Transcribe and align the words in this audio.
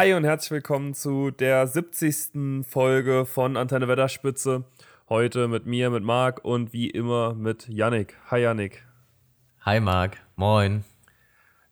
Hi 0.00 0.14
und 0.14 0.24
herzlich 0.24 0.50
willkommen 0.52 0.94
zu 0.94 1.30
der 1.30 1.66
70. 1.66 2.64
Folge 2.66 3.26
von 3.26 3.58
Antenne 3.58 3.86
Wetterspitze. 3.86 4.64
Heute 5.10 5.46
mit 5.46 5.66
mir, 5.66 5.90
mit 5.90 6.02
Marc 6.02 6.42
und 6.42 6.72
wie 6.72 6.88
immer 6.88 7.34
mit 7.34 7.68
Yannick. 7.68 8.16
Hi 8.30 8.40
Yannick. 8.40 8.82
Hi 9.60 9.78
Marc, 9.78 10.16
moin. 10.36 10.86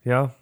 Ja, 0.03 0.35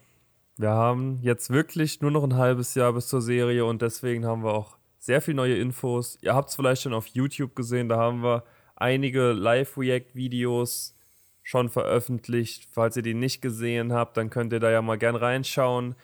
wir 0.58 0.68
haben 0.68 1.18
jetzt 1.22 1.48
wirklich 1.48 2.02
nur 2.02 2.10
noch 2.10 2.24
ein 2.24 2.36
halbes 2.36 2.74
Jahr 2.74 2.92
bis 2.92 3.08
zur 3.08 3.22
Serie 3.22 3.64
und 3.64 3.80
deswegen 3.80 4.26
haben 4.26 4.44
wir 4.44 4.52
auch 4.52 4.76
sehr 4.98 5.22
viel 5.22 5.32
neue 5.32 5.56
Infos. 5.56 6.18
Ihr 6.20 6.34
habt 6.34 6.50
es 6.50 6.56
vielleicht 6.56 6.82
schon 6.82 6.92
auf 6.92 7.06
YouTube 7.06 7.56
gesehen, 7.56 7.88
da 7.88 7.96
haben 7.96 8.22
wir 8.22 8.44
einige 8.76 9.32
Live-React-Videos 9.32 10.94
schon 11.42 11.70
veröffentlicht. 11.70 12.68
Falls 12.70 12.98
ihr 12.98 13.02
die 13.02 13.14
nicht 13.14 13.40
gesehen 13.40 13.94
habt, 13.94 14.18
dann 14.18 14.28
könnt 14.28 14.52
ihr 14.52 14.60
da 14.60 14.70
ja 14.70 14.82
mal 14.82 14.98
gern 14.98 15.16
reinschauen. 15.16 15.94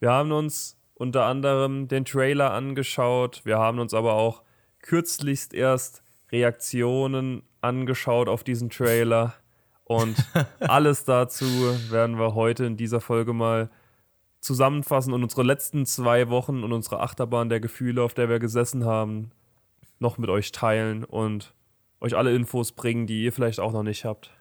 Wir 0.00 0.10
haben 0.10 0.32
uns 0.32 0.76
unter 1.00 1.24
anderem 1.24 1.88
den 1.88 2.04
Trailer 2.04 2.52
angeschaut. 2.52 3.40
Wir 3.44 3.56
haben 3.56 3.78
uns 3.78 3.94
aber 3.94 4.12
auch 4.12 4.42
kürzlichst 4.82 5.54
erst 5.54 6.02
Reaktionen 6.30 7.42
angeschaut 7.62 8.28
auf 8.28 8.44
diesen 8.44 8.68
Trailer. 8.68 9.32
Und 9.84 10.16
alles 10.60 11.04
dazu 11.06 11.46
werden 11.88 12.18
wir 12.18 12.34
heute 12.34 12.66
in 12.66 12.76
dieser 12.76 13.00
Folge 13.00 13.32
mal 13.32 13.70
zusammenfassen 14.40 15.14
und 15.14 15.22
unsere 15.22 15.42
letzten 15.42 15.86
zwei 15.86 16.28
Wochen 16.28 16.62
und 16.62 16.72
unsere 16.74 17.00
Achterbahn 17.00 17.48
der 17.48 17.60
Gefühle, 17.60 18.02
auf 18.02 18.12
der 18.12 18.28
wir 18.28 18.38
gesessen 18.38 18.84
haben, 18.84 19.30
noch 20.00 20.18
mit 20.18 20.28
euch 20.28 20.52
teilen 20.52 21.04
und 21.04 21.54
euch 22.02 22.14
alle 22.14 22.34
Infos 22.34 22.72
bringen, 22.72 23.06
die 23.06 23.24
ihr 23.24 23.32
vielleicht 23.32 23.58
auch 23.60 23.72
noch 23.72 23.84
nicht 23.84 24.04
habt. 24.04 24.32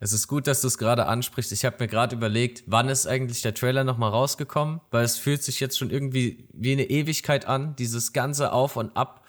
Es 0.00 0.12
ist 0.12 0.26
gut, 0.28 0.46
dass 0.46 0.60
du 0.60 0.66
es 0.66 0.78
gerade 0.78 1.06
ansprichst. 1.06 1.52
Ich 1.52 1.64
habe 1.64 1.76
mir 1.78 1.88
gerade 1.88 2.16
überlegt, 2.16 2.64
wann 2.66 2.88
ist 2.88 3.06
eigentlich 3.06 3.42
der 3.42 3.54
Trailer 3.54 3.84
nochmal 3.84 4.10
rausgekommen? 4.10 4.80
Weil 4.90 5.04
es 5.04 5.16
fühlt 5.16 5.42
sich 5.42 5.60
jetzt 5.60 5.78
schon 5.78 5.90
irgendwie 5.90 6.48
wie 6.52 6.72
eine 6.72 6.84
Ewigkeit 6.84 7.46
an, 7.46 7.76
dieses 7.76 8.12
ganze 8.12 8.52
Auf 8.52 8.76
und 8.76 8.96
Ab, 8.96 9.22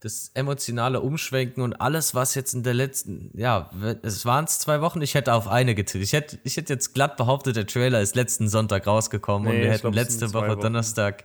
das 0.00 0.30
emotionale 0.34 1.00
Umschwenken 1.00 1.62
und 1.62 1.80
alles, 1.80 2.14
was 2.14 2.34
jetzt 2.34 2.54
in 2.54 2.62
der 2.62 2.74
letzten, 2.74 3.30
ja, 3.34 3.70
es 4.02 4.26
waren 4.26 4.44
es 4.44 4.58
zwei 4.58 4.80
Wochen, 4.82 5.00
ich 5.00 5.14
hätte 5.14 5.32
auf 5.32 5.48
eine 5.48 5.74
getippt. 5.74 6.04
Ich 6.04 6.12
hätte, 6.12 6.38
ich 6.44 6.56
hätte 6.56 6.74
jetzt 6.74 6.92
glatt 6.92 7.16
behauptet, 7.16 7.56
der 7.56 7.66
Trailer 7.66 8.00
ist 8.02 8.14
letzten 8.14 8.48
Sonntag 8.48 8.86
rausgekommen 8.86 9.48
nee, 9.48 9.56
und 9.56 9.62
wir 9.62 9.70
hätten 9.70 9.80
glaub, 9.80 9.94
letzte 9.94 10.34
Woche. 10.34 10.56
Donnerstag, 10.56 11.24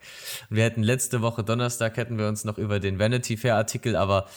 wir 0.50 0.64
hätten 0.64 0.84
letzte 0.84 1.22
Woche 1.22 1.44
Donnerstag 1.44 1.98
hätten 1.98 2.18
wir 2.18 2.28
uns 2.28 2.46
noch 2.46 2.58
über 2.58 2.80
den 2.80 2.98
Vanity 2.98 3.36
Fair 3.36 3.56
Artikel, 3.56 3.96
aber 3.96 4.28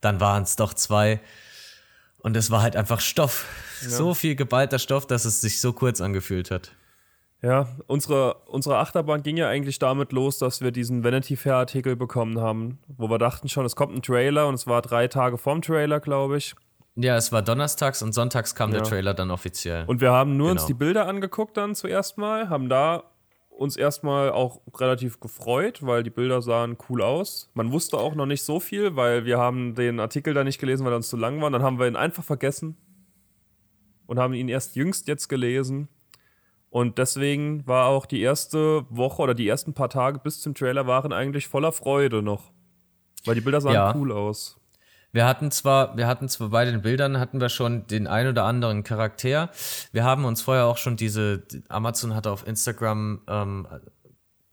dann 0.00 0.20
waren 0.20 0.42
es 0.42 0.56
doch 0.56 0.74
zwei. 0.74 1.20
Und 2.22 2.36
es 2.36 2.50
war 2.50 2.62
halt 2.62 2.76
einfach 2.76 3.00
Stoff. 3.00 3.46
Ja. 3.82 3.88
So 3.88 4.14
viel 4.14 4.36
geballter 4.36 4.78
Stoff, 4.78 5.06
dass 5.06 5.24
es 5.24 5.40
sich 5.40 5.60
so 5.60 5.72
kurz 5.72 6.00
angefühlt 6.00 6.50
hat. 6.50 6.72
Ja, 7.42 7.66
unsere, 7.88 8.36
unsere 8.46 8.78
Achterbahn 8.78 9.24
ging 9.24 9.36
ja 9.36 9.48
eigentlich 9.48 9.80
damit 9.80 10.12
los, 10.12 10.38
dass 10.38 10.60
wir 10.60 10.70
diesen 10.70 11.02
Vanity 11.02 11.36
Fair 11.36 11.56
Artikel 11.56 11.96
bekommen 11.96 12.40
haben, 12.40 12.78
wo 12.86 13.10
wir 13.10 13.18
dachten 13.18 13.48
schon, 13.48 13.66
es 13.66 13.74
kommt 13.74 13.96
ein 13.96 14.02
Trailer 14.02 14.46
und 14.46 14.54
es 14.54 14.68
war 14.68 14.80
drei 14.80 15.08
Tage 15.08 15.38
vorm 15.38 15.60
Trailer, 15.60 15.98
glaube 15.98 16.36
ich. 16.36 16.54
Ja, 16.94 17.16
es 17.16 17.32
war 17.32 17.42
donnerstags 17.42 18.02
und 18.02 18.12
sonntags 18.12 18.54
kam 18.54 18.70
ja. 18.70 18.78
der 18.78 18.88
Trailer 18.88 19.14
dann 19.14 19.32
offiziell. 19.32 19.84
Und 19.86 20.00
wir 20.00 20.12
haben 20.12 20.36
nur 20.36 20.50
genau. 20.50 20.60
uns 20.60 20.66
die 20.66 20.74
Bilder 20.74 21.08
angeguckt 21.08 21.56
dann 21.56 21.74
zuerst 21.74 22.16
mal, 22.16 22.48
haben 22.48 22.68
da 22.68 23.04
uns 23.56 23.76
erstmal 23.76 24.30
auch 24.30 24.60
relativ 24.74 25.20
gefreut, 25.20 25.84
weil 25.84 26.02
die 26.02 26.10
Bilder 26.10 26.42
sahen 26.42 26.76
cool 26.88 27.02
aus. 27.02 27.50
Man 27.54 27.72
wusste 27.72 27.98
auch 27.98 28.14
noch 28.14 28.26
nicht 28.26 28.42
so 28.42 28.60
viel, 28.60 28.96
weil 28.96 29.24
wir 29.24 29.38
haben 29.38 29.74
den 29.74 30.00
Artikel 30.00 30.34
da 30.34 30.44
nicht 30.44 30.58
gelesen, 30.58 30.84
weil 30.84 30.92
er 30.92 30.96
uns 30.96 31.08
zu 31.08 31.16
lang 31.16 31.40
war. 31.40 31.50
Dann 31.50 31.62
haben 31.62 31.78
wir 31.78 31.86
ihn 31.86 31.96
einfach 31.96 32.24
vergessen 32.24 32.76
und 34.06 34.18
haben 34.18 34.34
ihn 34.34 34.48
erst 34.48 34.76
jüngst 34.76 35.08
jetzt 35.08 35.28
gelesen. 35.28 35.88
Und 36.70 36.98
deswegen 36.98 37.66
war 37.66 37.88
auch 37.88 38.06
die 38.06 38.22
erste 38.22 38.86
Woche 38.88 39.22
oder 39.22 39.34
die 39.34 39.46
ersten 39.46 39.74
paar 39.74 39.90
Tage 39.90 40.18
bis 40.18 40.40
zum 40.40 40.54
Trailer 40.54 40.86
waren 40.86 41.12
eigentlich 41.12 41.46
voller 41.46 41.72
Freude 41.72 42.22
noch. 42.22 42.50
Weil 43.24 43.34
die 43.34 43.42
Bilder 43.42 43.60
sahen 43.60 43.74
ja. 43.74 43.94
cool 43.94 44.10
aus. 44.10 44.58
Wir 45.12 45.26
hatten 45.26 45.50
zwar, 45.50 45.96
wir 45.96 46.06
hatten 46.06 46.28
zwar 46.28 46.48
bei 46.48 46.64
den 46.64 46.80
Bildern 46.80 47.18
hatten 47.20 47.40
wir 47.40 47.50
schon 47.50 47.86
den 47.86 48.06
ein 48.06 48.26
oder 48.28 48.44
anderen 48.44 48.82
Charakter. 48.82 49.50
Wir 49.92 50.04
haben 50.04 50.24
uns 50.24 50.40
vorher 50.40 50.64
auch 50.64 50.78
schon 50.78 50.96
diese, 50.96 51.42
Amazon 51.68 52.14
hatte 52.14 52.30
auf 52.30 52.46
Instagram 52.46 53.20
ähm, 53.28 53.68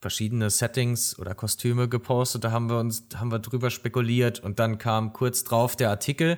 verschiedene 0.02 0.50
Settings 0.50 1.18
oder 1.18 1.34
Kostüme 1.34 1.88
gepostet. 1.88 2.44
Da 2.44 2.52
haben 2.52 2.70
wir 2.70 2.78
uns, 2.78 3.06
haben 3.16 3.32
wir 3.32 3.40
drüber 3.40 3.70
spekuliert 3.70 4.40
und 4.40 4.60
dann 4.60 4.78
kam 4.78 5.14
kurz 5.14 5.46
drauf 5.46 5.78
der 5.78 5.90
Artikel. 5.90 6.38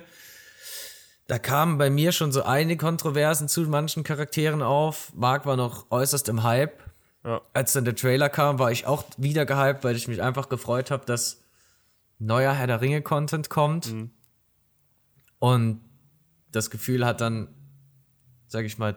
Da 1.26 1.38
kamen 1.40 1.78
bei 1.78 1.90
mir 1.90 2.12
schon 2.12 2.30
so 2.30 2.44
einige 2.44 2.84
Kontroversen 2.84 3.48
zu 3.48 3.62
manchen 3.62 4.04
Charakteren 4.04 4.62
auf. 4.62 5.12
Marc 5.14 5.46
war 5.46 5.56
noch 5.56 5.90
äußerst 5.90 6.28
im 6.28 6.44
Hype. 6.44 6.80
Ja. 7.24 7.40
Als 7.52 7.72
dann 7.72 7.84
der 7.84 7.96
Trailer 7.96 8.28
kam, 8.28 8.58
war 8.58 8.70
ich 8.70 8.86
auch 8.86 9.04
wieder 9.16 9.46
gehypt, 9.46 9.82
weil 9.82 9.96
ich 9.96 10.08
mich 10.08 10.22
einfach 10.22 10.48
gefreut 10.48 10.90
habe, 10.90 11.06
dass 11.06 11.41
neuer 12.22 12.54
Herr 12.54 12.66
der 12.66 12.80
Ringe-Content 12.80 13.50
kommt. 13.50 13.92
Mhm. 13.92 14.10
Und 15.38 15.80
das 16.52 16.70
Gefühl 16.70 17.04
hat 17.04 17.20
dann, 17.20 17.48
sag 18.46 18.64
ich 18.64 18.78
mal, 18.78 18.96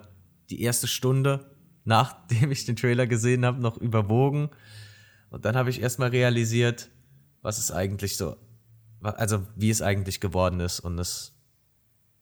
die 0.50 0.62
erste 0.62 0.88
Stunde, 0.88 1.52
nachdem 1.84 2.52
ich 2.52 2.66
den 2.66 2.76
Trailer 2.76 3.08
gesehen 3.08 3.46
habe, 3.46 3.62
noch 3.62 3.78
überwogen. 3.78 4.50
Und 5.30 5.46
dann 5.46 5.56
habe 5.56 5.70
ich 5.70 5.82
erstmal 5.82 6.10
realisiert, 6.10 6.90
was 7.42 7.58
es 7.58 7.72
eigentlich 7.72 8.18
so, 8.18 8.38
also 9.02 9.44
wie 9.56 9.70
es 9.70 9.82
eigentlich 9.82 10.20
geworden 10.20 10.60
ist. 10.60 10.80
Und 10.80 10.98
das, 10.98 11.34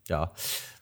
ja. 0.08 0.32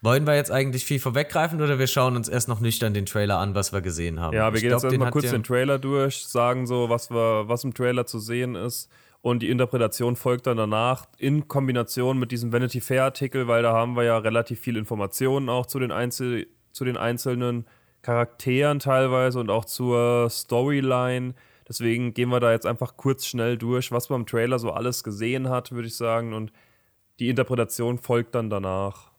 Wollen 0.02 0.26
wir 0.26 0.36
jetzt 0.36 0.50
eigentlich 0.50 0.84
viel 0.84 1.00
vorweggreifen 1.00 1.60
oder 1.60 1.78
wir 1.78 1.86
schauen 1.88 2.16
uns 2.16 2.28
erst 2.28 2.48
noch 2.48 2.60
nüchtern 2.60 2.94
den 2.94 3.06
Trailer 3.06 3.38
an, 3.38 3.54
was 3.54 3.72
wir 3.72 3.80
gesehen 3.80 4.20
haben? 4.20 4.36
Ja, 4.36 4.52
wir 4.52 4.56
ich 4.56 4.62
gehen 4.62 4.70
glaub, 4.70 4.82
jetzt 4.82 4.92
erstmal 4.92 5.10
kurz 5.10 5.30
den 5.30 5.42
Trailer 5.42 5.78
durch, 5.78 6.26
sagen 6.26 6.66
so, 6.66 6.88
was, 6.88 7.10
wir, 7.10 7.48
was 7.48 7.64
im 7.64 7.74
Trailer 7.74 8.06
zu 8.06 8.20
sehen 8.20 8.54
ist 8.54 8.88
und 9.22 9.40
die 9.40 9.50
Interpretation 9.50 10.16
folgt 10.16 10.48
dann 10.48 10.56
danach 10.56 11.06
in 11.16 11.46
Kombination 11.46 12.18
mit 12.18 12.32
diesem 12.32 12.52
Vanity 12.52 12.80
Fair 12.80 13.04
Artikel, 13.04 13.46
weil 13.46 13.62
da 13.62 13.72
haben 13.72 13.96
wir 13.96 14.02
ja 14.02 14.18
relativ 14.18 14.60
viel 14.60 14.76
Informationen 14.76 15.48
auch 15.48 15.66
zu 15.66 15.78
den, 15.78 15.92
Einzel 15.92 16.48
zu 16.72 16.84
den 16.84 16.96
einzelnen 16.96 17.66
Charakteren 18.02 18.80
teilweise 18.80 19.38
und 19.38 19.48
auch 19.48 19.64
zur 19.64 20.28
Storyline. 20.28 21.34
Deswegen 21.68 22.14
gehen 22.14 22.30
wir 22.30 22.40
da 22.40 22.50
jetzt 22.50 22.66
einfach 22.66 22.96
kurz 22.96 23.24
schnell 23.24 23.56
durch, 23.56 23.92
was 23.92 24.10
man 24.10 24.22
im 24.22 24.26
Trailer 24.26 24.58
so 24.58 24.72
alles 24.72 25.04
gesehen 25.04 25.48
hat, 25.48 25.70
würde 25.70 25.86
ich 25.86 25.96
sagen. 25.96 26.32
Und 26.34 26.52
die 27.20 27.28
Interpretation 27.28 27.98
folgt 27.98 28.34
dann 28.34 28.50
danach. 28.50 29.12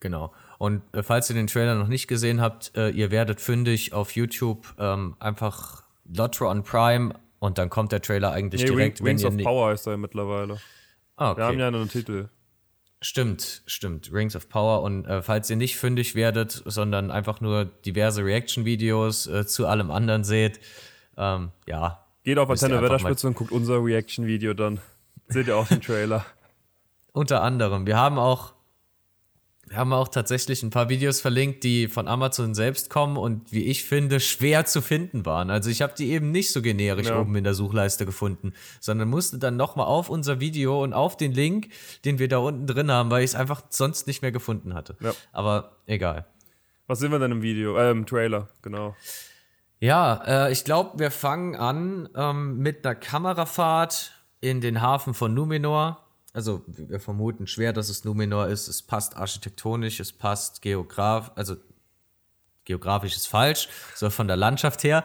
Genau. 0.00 0.32
Und 0.58 0.82
äh, 0.92 1.02
falls 1.02 1.30
ihr 1.30 1.34
den 1.34 1.46
Trailer 1.46 1.74
noch 1.74 1.88
nicht 1.88 2.06
gesehen 2.06 2.42
habt, 2.42 2.76
äh, 2.76 2.90
ihr 2.90 3.10
werdet 3.10 3.40
fündig 3.40 3.94
auf 3.94 4.14
YouTube 4.14 4.74
ähm, 4.78 5.16
einfach 5.18 5.84
Lotro 6.04 6.50
on 6.50 6.62
Prime 6.62 7.14
und 7.38 7.58
dann 7.58 7.70
kommt 7.70 7.92
der 7.92 8.02
Trailer 8.02 8.32
eigentlich 8.32 8.62
nee, 8.62 8.68
direkt. 8.68 9.02
Wings 9.02 9.24
of 9.24 9.36
Power 9.36 9.72
ist 9.72 9.86
er 9.86 9.92
ja 9.92 9.96
mittlerweile. 9.96 10.60
Ah, 11.16 11.32
okay. 11.32 11.40
Wir 11.40 11.44
haben 11.46 11.58
ja 11.58 11.68
einen 11.68 11.88
Titel. 11.88 12.28
Stimmt, 13.00 13.62
stimmt. 13.66 14.12
Rings 14.12 14.34
of 14.34 14.48
Power. 14.48 14.82
Und 14.82 15.04
äh, 15.06 15.22
falls 15.22 15.48
ihr 15.50 15.56
nicht 15.56 15.76
fündig 15.76 16.14
werdet, 16.14 16.62
sondern 16.64 17.10
einfach 17.10 17.40
nur 17.40 17.64
diverse 17.64 18.24
Reaction-Videos 18.24 19.28
äh, 19.28 19.46
zu 19.46 19.66
allem 19.66 19.90
anderen 19.90 20.24
seht, 20.24 20.58
ähm, 21.16 21.50
ja. 21.66 22.04
Geht 22.24 22.38
auf 22.38 22.50
Antenne 22.50 22.82
Wetterspitze 22.82 23.28
und 23.28 23.34
guckt 23.34 23.52
unser 23.52 23.82
Reaction-Video 23.84 24.52
dann. 24.54 24.80
Seht 25.28 25.46
ihr 25.46 25.56
auch 25.56 25.68
den 25.68 25.80
Trailer. 25.80 26.24
Unter 27.12 27.42
anderem. 27.42 27.86
Wir 27.86 27.96
haben 27.96 28.18
auch 28.18 28.54
haben 29.74 29.92
auch 29.92 30.08
tatsächlich 30.08 30.62
ein 30.62 30.70
paar 30.70 30.88
Videos 30.88 31.20
verlinkt, 31.20 31.64
die 31.64 31.88
von 31.88 32.08
Amazon 32.08 32.54
selbst 32.54 32.90
kommen 32.90 33.16
und 33.16 33.52
wie 33.52 33.64
ich 33.64 33.84
finde, 33.84 34.20
schwer 34.20 34.64
zu 34.64 34.80
finden 34.80 35.26
waren. 35.26 35.50
Also 35.50 35.70
ich 35.70 35.82
habe 35.82 35.94
die 35.96 36.10
eben 36.10 36.30
nicht 36.30 36.52
so 36.52 36.62
generisch 36.62 37.08
ja. 37.08 37.20
oben 37.20 37.34
in 37.36 37.44
der 37.44 37.54
Suchleiste 37.54 38.06
gefunden, 38.06 38.52
sondern 38.80 39.08
musste 39.08 39.38
dann 39.38 39.56
nochmal 39.56 39.86
auf 39.86 40.10
unser 40.10 40.40
Video 40.40 40.82
und 40.82 40.92
auf 40.92 41.16
den 41.16 41.32
Link, 41.32 41.68
den 42.04 42.18
wir 42.18 42.28
da 42.28 42.38
unten 42.38 42.66
drin 42.66 42.90
haben, 42.90 43.10
weil 43.10 43.24
ich 43.24 43.30
es 43.30 43.34
einfach 43.34 43.62
sonst 43.68 44.06
nicht 44.06 44.22
mehr 44.22 44.32
gefunden 44.32 44.74
hatte. 44.74 44.96
Ja. 45.00 45.12
Aber 45.32 45.76
egal. 45.86 46.26
Was 46.86 47.00
sind 47.00 47.12
wir 47.12 47.18
denn 47.18 47.32
im 47.32 47.42
Video, 47.42 47.76
äh, 47.76 47.90
im 47.90 48.06
Trailer, 48.06 48.48
genau. 48.62 48.96
Ja, 49.80 50.22
äh, 50.26 50.52
ich 50.52 50.64
glaube, 50.64 50.98
wir 50.98 51.10
fangen 51.10 51.54
an 51.54 52.08
ähm, 52.16 52.58
mit 52.58 52.84
einer 52.84 52.94
Kamerafahrt 52.94 54.12
in 54.40 54.60
den 54.60 54.80
Hafen 54.80 55.14
von 55.14 55.34
Numenor 55.34 56.07
also 56.32 56.62
wir 56.66 57.00
vermuten 57.00 57.46
schwer, 57.46 57.72
dass 57.72 57.88
es 57.88 58.04
Numenor 58.04 58.48
ist. 58.48 58.68
Es 58.68 58.82
passt 58.82 59.16
architektonisch, 59.16 60.00
es 60.00 60.12
passt 60.12 60.62
geograf, 60.62 61.32
also 61.34 61.56
geografisch 62.64 63.16
ist 63.16 63.26
falsch, 63.26 63.68
so 63.94 64.10
von 64.10 64.28
der 64.28 64.36
Landschaft 64.36 64.84
her. 64.84 65.04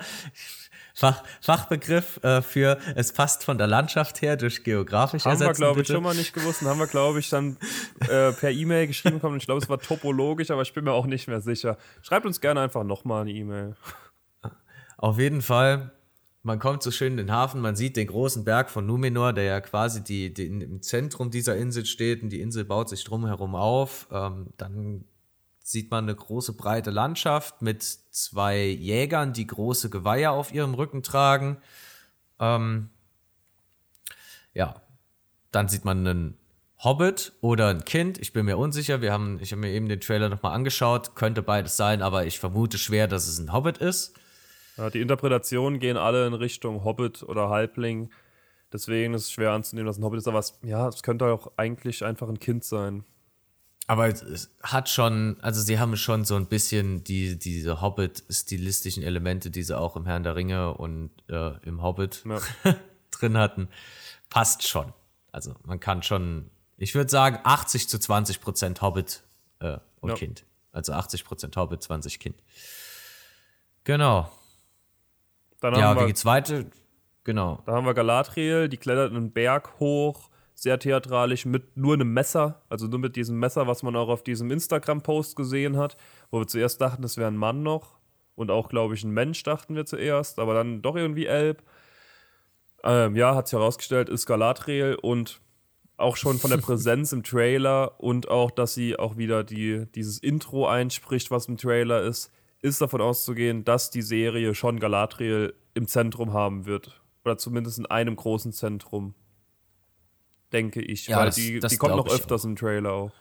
Fach, 0.95 1.23
Fachbegriff 1.41 2.23
äh, 2.23 2.43
für 2.43 2.77
es 2.95 3.13
passt 3.13 3.43
von 3.43 3.57
der 3.57 3.65
Landschaft 3.65 4.21
her 4.21 4.37
durch 4.37 4.63
geografisch 4.63 5.25
Haben 5.25 5.39
wir, 5.39 5.53
glaube 5.53 5.81
ich, 5.81 5.87
schon 5.87 6.03
mal 6.03 6.13
nicht 6.13 6.33
gewusst. 6.33 6.61
Haben 6.61 6.79
wir, 6.79 6.85
glaube 6.85 7.19
ich, 7.19 7.29
dann 7.29 7.57
äh, 8.01 8.31
per 8.31 8.51
E-Mail 8.51 8.85
geschrieben 8.85 9.15
bekommen. 9.15 9.37
Ich 9.37 9.45
glaube, 9.45 9.61
es 9.63 9.69
war 9.69 9.79
topologisch, 9.79 10.51
aber 10.51 10.61
ich 10.61 10.71
bin 10.73 10.83
mir 10.83 10.91
auch 10.91 11.07
nicht 11.07 11.27
mehr 11.27 11.41
sicher. 11.41 11.77
Schreibt 12.03 12.27
uns 12.27 12.41
gerne 12.41 12.61
einfach 12.61 12.83
nochmal 12.83 13.21
eine 13.21 13.31
E-Mail. 13.31 13.75
Auf 14.97 15.17
jeden 15.17 15.41
Fall 15.41 15.91
man 16.43 16.59
kommt 16.59 16.83
so 16.83 16.91
schön 16.91 17.13
in 17.13 17.17
den 17.17 17.31
Hafen, 17.31 17.61
man 17.61 17.77
sieht 17.77 17.95
den 17.95 18.07
großen 18.07 18.43
Berg 18.43 18.69
von 18.69 18.85
Numenor, 18.85 19.31
der 19.31 19.45
ja 19.45 19.61
quasi 19.61 20.03
die, 20.03 20.33
die 20.33 20.47
im 20.47 20.81
Zentrum 20.81 21.31
dieser 21.31 21.55
Insel 21.55 21.85
steht 21.85 22.21
und 22.21 22.29
die 22.29 22.41
Insel 22.41 22.65
baut 22.65 22.89
sich 22.89 23.03
drumherum 23.05 23.55
auf. 23.55 24.07
Ähm, 24.11 24.47
dann 24.57 25.05
sieht 25.59 25.89
man 25.89 26.03
eine 26.03 26.15
große 26.15 26.53
breite 26.53 26.91
Landschaft 26.91 27.61
mit 27.61 27.81
zwei 27.83 28.65
Jägern, 28.65 29.31
die 29.31 29.47
große 29.47 29.89
Geweihe 29.89 30.31
auf 30.31 30.53
ihrem 30.53 30.73
Rücken 30.73 31.01
tragen. 31.01 31.57
Ähm, 32.39 32.89
ja, 34.53 34.75
dann 35.51 35.69
sieht 35.69 35.85
man 35.85 36.05
einen 36.05 36.37
Hobbit 36.83 37.31
oder 37.39 37.69
ein 37.69 37.85
Kind. 37.85 38.17
Ich 38.17 38.33
bin 38.33 38.45
mir 38.45 38.57
unsicher. 38.57 38.99
Wir 38.99 39.13
haben, 39.13 39.39
ich 39.41 39.53
habe 39.53 39.61
mir 39.61 39.71
eben 39.71 39.87
den 39.87 40.01
Trailer 40.01 40.27
nochmal 40.27 40.53
angeschaut. 40.53 41.15
Könnte 41.15 41.41
beides 41.41 41.77
sein, 41.77 42.01
aber 42.01 42.25
ich 42.25 42.39
vermute 42.39 42.77
schwer, 42.77 43.07
dass 43.07 43.29
es 43.29 43.39
ein 43.39 43.53
Hobbit 43.53 43.77
ist. 43.77 44.19
Ja, 44.77 44.89
die 44.89 45.01
Interpretationen 45.01 45.79
gehen 45.79 45.97
alle 45.97 46.25
in 46.25 46.33
Richtung 46.33 46.83
Hobbit 46.83 47.23
oder 47.23 47.49
Halbling. 47.49 48.09
Deswegen 48.71 49.13
ist 49.13 49.23
es 49.23 49.31
schwer 49.31 49.51
anzunehmen, 49.51 49.85
dass 49.85 49.97
ein 49.97 50.03
Hobbit 50.03 50.19
ist. 50.19 50.27
Aber 50.27 50.39
es, 50.39 50.57
ja, 50.63 50.87
es 50.87 51.03
könnte 51.03 51.25
auch 51.27 51.51
eigentlich 51.57 52.03
einfach 52.03 52.27
ein 52.27 52.39
Kind 52.39 52.63
sein. 52.63 53.03
Aber 53.85 54.07
es 54.07 54.49
hat 54.63 54.89
schon, 54.89 55.37
also 55.41 55.61
sie 55.61 55.77
haben 55.77 55.95
schon 55.97 56.23
so 56.23 56.35
ein 56.35 56.45
bisschen 56.47 57.03
die, 57.03 57.37
diese 57.37 57.81
Hobbit-stilistischen 57.81 59.03
Elemente, 59.03 59.51
die 59.51 59.61
sie 59.61 59.77
auch 59.77 59.95
im 59.95 60.05
Herrn 60.05 60.23
der 60.23 60.35
Ringe 60.35 60.73
und 60.73 61.11
äh, 61.29 61.57
im 61.67 61.83
Hobbit 61.83 62.23
ja. 62.25 62.39
drin 63.11 63.37
hatten. 63.37 63.67
Passt 64.29 64.67
schon. 64.67 64.93
Also 65.31 65.53
man 65.65 65.79
kann 65.79 66.01
schon, 66.01 66.49
ich 66.77 66.95
würde 66.95 67.09
sagen, 67.09 67.39
80 67.43 67.89
zu 67.89 67.99
20 67.99 68.39
Prozent 68.39 68.81
Hobbit 68.81 69.23
äh, 69.59 69.77
und 69.99 70.11
ja. 70.11 70.15
Kind. 70.15 70.45
Also 70.71 70.93
80 70.93 71.25
Prozent 71.25 71.57
Hobbit, 71.57 71.83
20 71.83 72.19
Kind. 72.19 72.41
Genau. 73.83 74.31
Ja, 75.63 75.99
wie 75.99 76.07
geht's 76.07 76.25
weiter? 76.25 76.65
Genau. 77.23 77.61
Da 77.65 77.73
haben 77.73 77.85
wir 77.85 77.93
Galadriel, 77.93 78.69
die 78.69 78.77
klettert 78.77 79.11
einen 79.11 79.31
Berg 79.31 79.79
hoch 79.79 80.29
sehr 80.55 80.79
theatralisch 80.79 81.45
mit 81.45 81.77
nur 81.77 81.93
einem 81.93 82.13
Messer, 82.13 82.61
also 82.69 82.87
nur 82.87 82.99
mit 82.99 83.15
diesem 83.15 83.39
Messer, 83.39 83.67
was 83.67 83.83
man 83.83 83.95
auch 83.95 84.09
auf 84.09 84.23
diesem 84.23 84.51
Instagram-Post 84.51 85.35
gesehen 85.35 85.77
hat, 85.77 85.97
wo 86.31 86.39
wir 86.39 86.47
zuerst 86.47 86.79
dachten, 86.81 87.01
das 87.01 87.17
wäre 87.17 87.29
ein 87.29 87.37
Mann 87.37 87.63
noch 87.63 87.99
und 88.35 88.51
auch, 88.51 88.69
glaube 88.69 88.93
ich, 88.93 89.03
ein 89.03 89.11
Mensch 89.11 89.43
dachten 89.43 89.75
wir 89.75 89.85
zuerst, 89.85 90.39
aber 90.39 90.53
dann 90.53 90.81
doch 90.81 90.95
irgendwie 90.95 91.25
Elb. 91.25 91.63
Ähm, 92.83 93.15
ja, 93.15 93.35
hat 93.35 93.47
sich 93.47 93.57
herausgestellt, 93.57 94.09
ist 94.09 94.25
Galadriel 94.25 94.97
und 95.01 95.41
auch 95.97 96.17
schon 96.17 96.37
von 96.37 96.49
der 96.51 96.57
Präsenz 96.65 97.11
im 97.13 97.23
Trailer 97.23 97.99
und 97.99 98.29
auch, 98.29 98.51
dass 98.51 98.73
sie 98.73 98.97
auch 98.97 99.17
wieder 99.17 99.43
die, 99.43 99.85
dieses 99.95 100.19
Intro 100.19 100.67
einspricht, 100.67 101.31
was 101.31 101.47
im 101.47 101.57
Trailer 101.57 102.01
ist, 102.01 102.31
ist 102.63 102.81
davon 102.81 103.01
auszugehen, 103.01 103.65
dass 103.65 103.91
die 103.91 104.01
Serie 104.01 104.55
schon 104.55 104.79
Galadriel 104.79 105.53
im 105.73 105.87
Zentrum 105.87 106.33
haben 106.33 106.65
wird. 106.65 107.01
Oder 107.25 107.37
zumindest 107.37 107.77
in 107.77 107.85
einem 107.85 108.15
großen 108.15 108.53
Zentrum 108.53 109.13
denke 110.51 110.81
ich. 110.81 111.07
Ja, 111.07 111.17
weil 111.17 111.25
das, 111.27 111.35
die, 111.35 111.59
das 111.59 111.73
die 111.73 111.77
kommt 111.77 111.97
noch 111.97 112.07
öfters 112.07 112.41
auch. 112.41 112.49
im 112.49 112.55
Trailer 112.55 112.91
auch. 112.91 113.11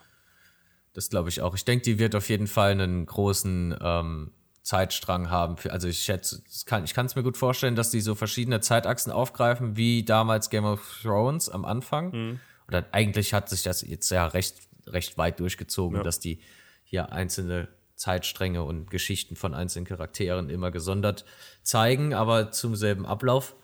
Das 0.92 1.10
glaube 1.10 1.28
ich 1.28 1.40
auch. 1.40 1.54
Ich 1.54 1.64
denke, 1.64 1.82
die 1.84 1.98
wird 1.98 2.14
auf 2.14 2.28
jeden 2.28 2.46
Fall 2.46 2.70
einen 2.70 3.04
großen 3.04 3.76
ähm, 3.80 4.30
Zeitstrang 4.62 5.28
haben. 5.28 5.56
Für, 5.56 5.72
also 5.72 5.88
ich 5.88 5.98
schätze, 5.98 6.42
kann, 6.66 6.84
ich 6.84 6.94
kann 6.94 7.06
es 7.06 7.16
mir 7.16 7.24
gut 7.24 7.36
vorstellen, 7.36 7.74
dass 7.74 7.90
die 7.90 8.00
so 8.00 8.14
verschiedene 8.14 8.60
Zeitachsen 8.60 9.10
aufgreifen, 9.10 9.76
wie 9.76 10.04
damals 10.04 10.50
Game 10.50 10.64
of 10.64 11.00
Thrones 11.02 11.48
am 11.48 11.64
Anfang. 11.64 12.10
Mhm. 12.12 12.40
Oder 12.68 12.86
eigentlich 12.92 13.34
hat 13.34 13.48
sich 13.48 13.64
das 13.64 13.82
jetzt 13.82 14.08
ja 14.10 14.26
recht, 14.26 14.56
recht 14.86 15.18
weit 15.18 15.40
durchgezogen, 15.40 15.96
ja. 15.96 16.04
dass 16.04 16.20
die 16.20 16.40
hier 16.84 17.10
einzelne 17.12 17.68
Zeitstränge 18.02 18.64
und 18.64 18.90
Geschichten 18.90 19.36
von 19.36 19.54
einzelnen 19.54 19.86
Charakteren 19.86 20.50
immer 20.50 20.72
gesondert 20.72 21.24
zeigen, 21.62 22.14
aber 22.14 22.50
zum 22.50 22.74
selben 22.74 23.06
Ablauf 23.06 23.54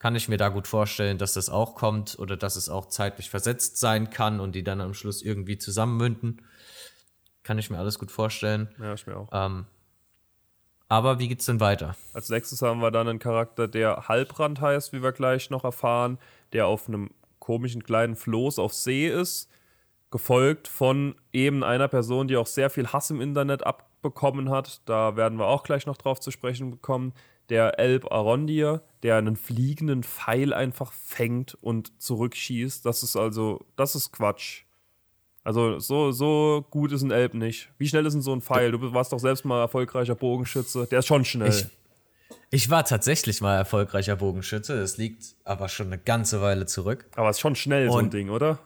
kann 0.00 0.16
ich 0.16 0.28
mir 0.28 0.38
da 0.38 0.48
gut 0.48 0.66
vorstellen, 0.66 1.18
dass 1.18 1.34
das 1.34 1.48
auch 1.48 1.76
kommt 1.76 2.18
oder 2.18 2.36
dass 2.36 2.56
es 2.56 2.68
auch 2.68 2.86
zeitlich 2.86 3.30
versetzt 3.30 3.76
sein 3.76 4.10
kann 4.10 4.40
und 4.40 4.56
die 4.56 4.64
dann 4.64 4.80
am 4.80 4.92
Schluss 4.92 5.22
irgendwie 5.22 5.56
zusammenmünden. 5.56 6.42
Kann 7.44 7.58
ich 7.58 7.70
mir 7.70 7.78
alles 7.78 7.96
gut 8.00 8.10
vorstellen. 8.10 8.74
Ja, 8.80 8.92
ich 8.92 9.06
mir 9.06 9.16
auch. 9.16 9.28
Ähm, 9.30 9.66
aber 10.88 11.20
wie 11.20 11.28
geht's 11.28 11.46
denn 11.46 11.60
weiter? 11.60 11.94
Als 12.12 12.28
nächstes 12.28 12.62
haben 12.62 12.80
wir 12.80 12.90
dann 12.90 13.06
einen 13.06 13.20
Charakter, 13.20 13.68
der 13.68 14.08
Halbrand 14.08 14.60
heißt, 14.60 14.92
wie 14.92 15.00
wir 15.04 15.12
gleich 15.12 15.48
noch 15.48 15.62
erfahren, 15.62 16.18
der 16.52 16.66
auf 16.66 16.88
einem 16.88 17.10
komischen 17.38 17.84
kleinen 17.84 18.16
Floß 18.16 18.58
auf 18.58 18.74
See 18.74 19.06
ist, 19.06 19.48
gefolgt 20.10 20.68
von 20.68 21.14
eben 21.32 21.62
einer 21.62 21.88
Person, 21.88 22.28
die 22.28 22.36
auch 22.36 22.46
sehr 22.46 22.70
viel 22.70 22.88
Hass 22.88 23.10
im 23.10 23.20
Internet 23.20 23.64
abbekommen 23.64 24.50
hat. 24.50 24.82
Da 24.86 25.16
werden 25.16 25.38
wir 25.38 25.46
auch 25.46 25.62
gleich 25.62 25.86
noch 25.86 25.96
drauf 25.96 26.20
zu 26.20 26.30
sprechen 26.30 26.70
bekommen 26.70 27.12
der 27.50 27.78
Elb 27.78 28.10
Arondir, 28.10 28.82
der 29.02 29.16
einen 29.16 29.36
fliegenden 29.36 30.02
Pfeil 30.04 30.54
einfach 30.54 30.92
fängt 30.92 31.58
und 31.60 32.00
zurückschießt. 32.00 32.86
Das 32.86 33.02
ist 33.02 33.16
also, 33.16 33.66
das 33.76 33.94
ist 33.94 34.12
Quatsch. 34.12 34.62
Also 35.42 35.78
so, 35.78 36.12
so 36.12 36.64
gut 36.70 36.92
ist 36.92 37.02
ein 37.02 37.10
Elb 37.10 37.34
nicht. 37.34 37.70
Wie 37.78 37.88
schnell 37.88 38.06
ist 38.06 38.12
denn 38.12 38.22
so 38.22 38.32
ein 38.32 38.40
Pfeil? 38.40 38.70
Du 38.72 38.92
warst 38.92 39.12
doch 39.12 39.18
selbst 39.18 39.44
mal 39.44 39.60
erfolgreicher 39.60 40.14
Bogenschütze. 40.14 40.86
Der 40.86 41.00
ist 41.00 41.06
schon 41.06 41.24
schnell. 41.24 41.48
Ich, 41.48 41.66
ich 42.50 42.70
war 42.70 42.84
tatsächlich 42.84 43.40
mal 43.40 43.56
erfolgreicher 43.56 44.16
Bogenschütze. 44.16 44.78
Das 44.78 44.96
liegt 44.96 45.34
aber 45.44 45.68
schon 45.68 45.86
eine 45.86 45.98
ganze 45.98 46.40
Weile 46.40 46.66
zurück. 46.66 47.06
Aber 47.16 47.30
es 47.30 47.36
ist 47.36 47.40
schon 47.40 47.56
schnell, 47.56 47.86
und 47.86 47.92
so 47.92 47.98
ein 47.98 48.10
Ding, 48.10 48.30
oder? 48.30 48.58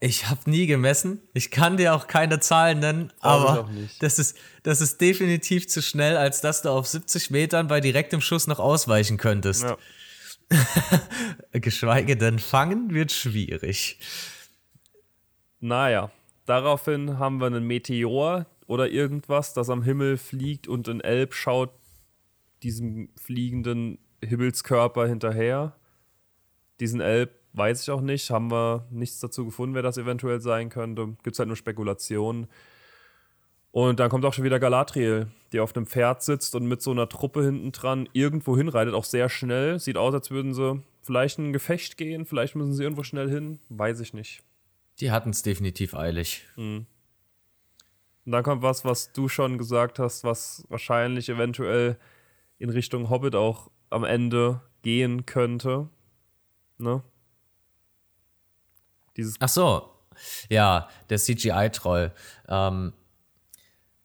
Ich 0.00 0.28
habe 0.28 0.48
nie 0.48 0.66
gemessen. 0.66 1.20
Ich 1.34 1.50
kann 1.50 1.76
dir 1.76 1.94
auch 1.94 2.06
keine 2.06 2.38
Zahlen 2.38 2.78
nennen, 2.78 3.12
aber 3.18 3.68
das 3.98 4.20
ist, 4.20 4.36
das 4.62 4.80
ist 4.80 5.00
definitiv 5.00 5.66
zu 5.66 5.82
schnell, 5.82 6.16
als 6.16 6.40
dass 6.40 6.62
du 6.62 6.70
auf 6.70 6.86
70 6.86 7.30
Metern 7.30 7.66
bei 7.66 7.80
direktem 7.80 8.20
Schuss 8.20 8.46
noch 8.46 8.60
ausweichen 8.60 9.16
könntest. 9.16 9.64
Ja. 9.64 9.76
Geschweige 11.52 12.16
denn 12.16 12.38
fangen 12.38 12.94
wird 12.94 13.10
schwierig. 13.10 13.98
Naja, 15.60 16.12
daraufhin 16.46 17.18
haben 17.18 17.40
wir 17.40 17.46
einen 17.46 17.66
Meteor 17.66 18.46
oder 18.68 18.88
irgendwas, 18.88 19.52
das 19.52 19.68
am 19.68 19.82
Himmel 19.82 20.16
fliegt 20.16 20.68
und 20.68 20.88
ein 20.88 21.00
Elb 21.00 21.34
schaut 21.34 21.72
diesem 22.62 23.08
fliegenden 23.16 23.98
Himmelskörper 24.22 25.06
hinterher. 25.06 25.76
Diesen 26.80 27.00
Elb 27.00 27.37
weiß 27.58 27.82
ich 27.82 27.90
auch 27.90 28.00
nicht. 28.00 28.30
Haben 28.30 28.50
wir 28.50 28.86
nichts 28.90 29.20
dazu 29.20 29.44
gefunden, 29.44 29.74
wer 29.74 29.82
das 29.82 29.98
eventuell 29.98 30.40
sein 30.40 30.68
könnte. 30.70 31.16
Gibt 31.22 31.34
es 31.34 31.38
halt 31.38 31.48
nur 31.48 31.56
Spekulationen. 31.56 32.46
Und 33.70 34.00
dann 34.00 34.08
kommt 34.08 34.24
auch 34.24 34.32
schon 34.32 34.44
wieder 34.44 34.58
Galadriel, 34.58 35.28
die 35.52 35.60
auf 35.60 35.76
einem 35.76 35.86
Pferd 35.86 36.22
sitzt 36.22 36.54
und 36.54 36.66
mit 36.66 36.80
so 36.80 36.90
einer 36.90 37.08
Truppe 37.08 37.44
hinten 37.44 37.72
dran 37.72 38.08
irgendwo 38.12 38.56
hinreitet, 38.56 38.94
auch 38.94 39.04
sehr 39.04 39.28
schnell. 39.28 39.78
Sieht 39.78 39.96
aus, 39.96 40.14
als 40.14 40.30
würden 40.30 40.54
sie 40.54 40.82
vielleicht 41.02 41.38
in 41.38 41.50
ein 41.50 41.52
Gefecht 41.52 41.96
gehen, 41.96 42.24
vielleicht 42.24 42.54
müssen 42.54 42.72
sie 42.72 42.82
irgendwo 42.82 43.02
schnell 43.02 43.30
hin, 43.30 43.60
weiß 43.68 44.00
ich 44.00 44.14
nicht. 44.14 44.42
Die 45.00 45.10
hatten 45.10 45.30
es 45.30 45.42
definitiv 45.42 45.94
eilig. 45.94 46.44
Mhm. 46.56 46.86
Und 48.24 48.32
dann 48.32 48.42
kommt 48.42 48.62
was, 48.62 48.84
was 48.84 49.12
du 49.12 49.28
schon 49.28 49.56
gesagt 49.58 49.98
hast, 49.98 50.24
was 50.24 50.64
wahrscheinlich 50.68 51.28
eventuell 51.28 51.98
in 52.58 52.68
Richtung 52.68 53.08
Hobbit 53.08 53.34
auch 53.34 53.70
am 53.90 54.04
Ende 54.04 54.60
gehen 54.82 55.24
könnte. 55.24 55.88
Ne? 56.76 57.02
Dieses 59.18 59.36
Ach 59.40 59.48
so, 59.48 59.90
ja, 60.48 60.88
der 61.10 61.18
CGI-Troll. 61.18 62.12
Ähm, 62.48 62.92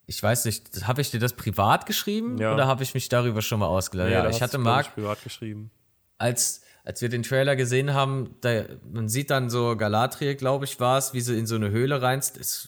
ich 0.05 0.21
weiß 0.21 0.45
nicht, 0.45 0.85
habe 0.85 1.01
ich 1.01 1.11
dir 1.11 1.19
das 1.19 1.33
privat 1.33 1.85
geschrieben 1.85 2.37
ja. 2.37 2.53
oder 2.53 2.67
habe 2.67 2.83
ich 2.83 2.93
mich 2.93 3.07
darüber 3.09 3.41
schon 3.41 3.59
mal 3.59 3.67
ausgelassen? 3.67 4.11
Nee, 4.11 4.17
ja, 4.17 4.29
ich 4.29 4.41
hatte 4.41 4.57
Marc 4.57 4.93
privat 4.95 5.23
geschrieben. 5.23 5.71
Als, 6.17 6.61
als 6.83 7.01
wir 7.01 7.09
den 7.09 7.23
Trailer 7.23 7.55
gesehen 7.55 7.93
haben, 7.93 8.35
da, 8.41 8.63
man 8.91 9.07
sieht 9.07 9.29
dann 9.29 9.49
so 9.49 9.77
Galadriel, 9.77 10.35
glaube 10.35 10.65
ich, 10.65 10.79
war 10.79 10.97
es, 10.97 11.13
wie 11.13 11.21
sie 11.21 11.37
in 11.37 11.47
so 11.47 11.55
eine 11.55 11.69
Höhle 11.69 12.01
rein. 12.01 12.21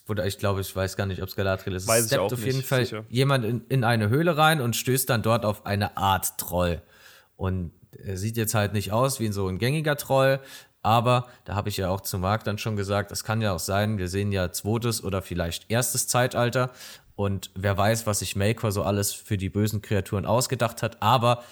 Oder 0.08 0.26
ich 0.26 0.38
glaube, 0.38 0.62
ich 0.62 0.74
weiß 0.74 0.96
gar 0.96 1.06
nicht, 1.06 1.22
ob 1.22 1.30
es 1.30 1.36
Galadriel 1.36 1.76
ist. 1.76 1.88
Weiß 1.88 2.02
es 2.02 2.08
steppt 2.08 2.22
auf 2.22 2.32
nicht, 2.32 2.46
jeden 2.46 2.64
Fall 2.64 2.86
sicher. 2.86 3.06
jemand 3.10 3.44
in, 3.44 3.66
in 3.68 3.84
eine 3.84 4.10
Höhle 4.10 4.38
rein 4.38 4.62
und 4.62 4.76
stößt 4.76 5.10
dann 5.10 5.22
dort 5.22 5.46
auf 5.46 5.66
eine 5.66 5.98
Art 5.98 6.38
Troll. 6.38 6.82
Und 7.36 7.74
er 7.92 8.18
sieht 8.18 8.38
jetzt 8.38 8.56
halt 8.56 8.74
nicht 8.74 8.92
aus 8.92 9.20
wie 9.20 9.32
so 9.32 9.48
ein 9.48 9.58
gängiger 9.58 9.98
Troll, 9.98 10.40
aber 10.86 11.28
da 11.46 11.56
habe 11.56 11.70
ich 11.70 11.78
ja 11.78 11.90
auch 11.90 12.02
zu 12.02 12.20
Marc 12.20 12.44
dann 12.44 12.58
schon 12.58 12.76
gesagt, 12.76 13.12
es 13.12 13.24
kann 13.24 13.42
ja 13.42 13.54
auch 13.54 13.60
sein, 13.60 13.98
wir 13.98 14.08
sehen 14.08 14.32
ja 14.32 14.52
zweites 14.52 15.04
oder 15.04 15.22
vielleicht 15.22 15.70
erstes 15.70 16.08
Zeitalter. 16.08 16.70
Und 17.16 17.50
wer 17.56 17.78
weiß, 17.78 18.06
was 18.06 18.20
sich 18.20 18.36
Maker 18.36 18.72
so 18.72 18.84
alles 18.84 19.12
für 19.14 19.38
die 19.38 19.50
bösen 19.50 19.82
Kreaturen 19.82 20.26
ausgedacht 20.26 20.84
hat. 20.84 21.02
Aber 21.02 21.44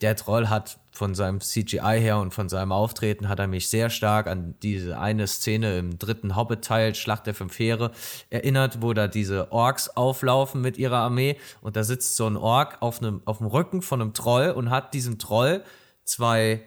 der 0.00 0.14
Troll 0.16 0.48
hat 0.48 0.78
von 0.90 1.14
seinem 1.14 1.40
CGI 1.40 2.00
her 2.00 2.18
und 2.18 2.32
von 2.32 2.48
seinem 2.48 2.72
Auftreten 2.72 3.28
hat 3.28 3.38
er 3.38 3.46
mich 3.46 3.68
sehr 3.68 3.90
stark 3.90 4.26
an 4.26 4.54
diese 4.62 4.98
eine 4.98 5.26
Szene 5.26 5.78
im 5.78 5.98
dritten 5.98 6.36
Hobbit-Teil, 6.36 6.94
Schlacht 6.94 7.26
der 7.26 7.34
Fünf 7.34 7.58
Heere, 7.58 7.92
erinnert, 8.30 8.82
wo 8.82 8.92
da 8.92 9.08
diese 9.08 9.52
Orks 9.52 9.88
auflaufen 9.88 10.60
mit 10.60 10.78
ihrer 10.78 10.98
Armee 10.98 11.38
und 11.60 11.76
da 11.76 11.84
sitzt 11.84 12.16
so 12.16 12.26
ein 12.26 12.36
Ork 12.36 12.78
auf, 12.80 13.00
einem, 13.00 13.22
auf 13.24 13.38
dem 13.38 13.46
Rücken 13.46 13.82
von 13.82 14.00
einem 14.00 14.12
Troll 14.12 14.50
und 14.50 14.70
hat 14.70 14.94
diesem 14.94 15.18
Troll 15.18 15.62
zwei 16.04 16.62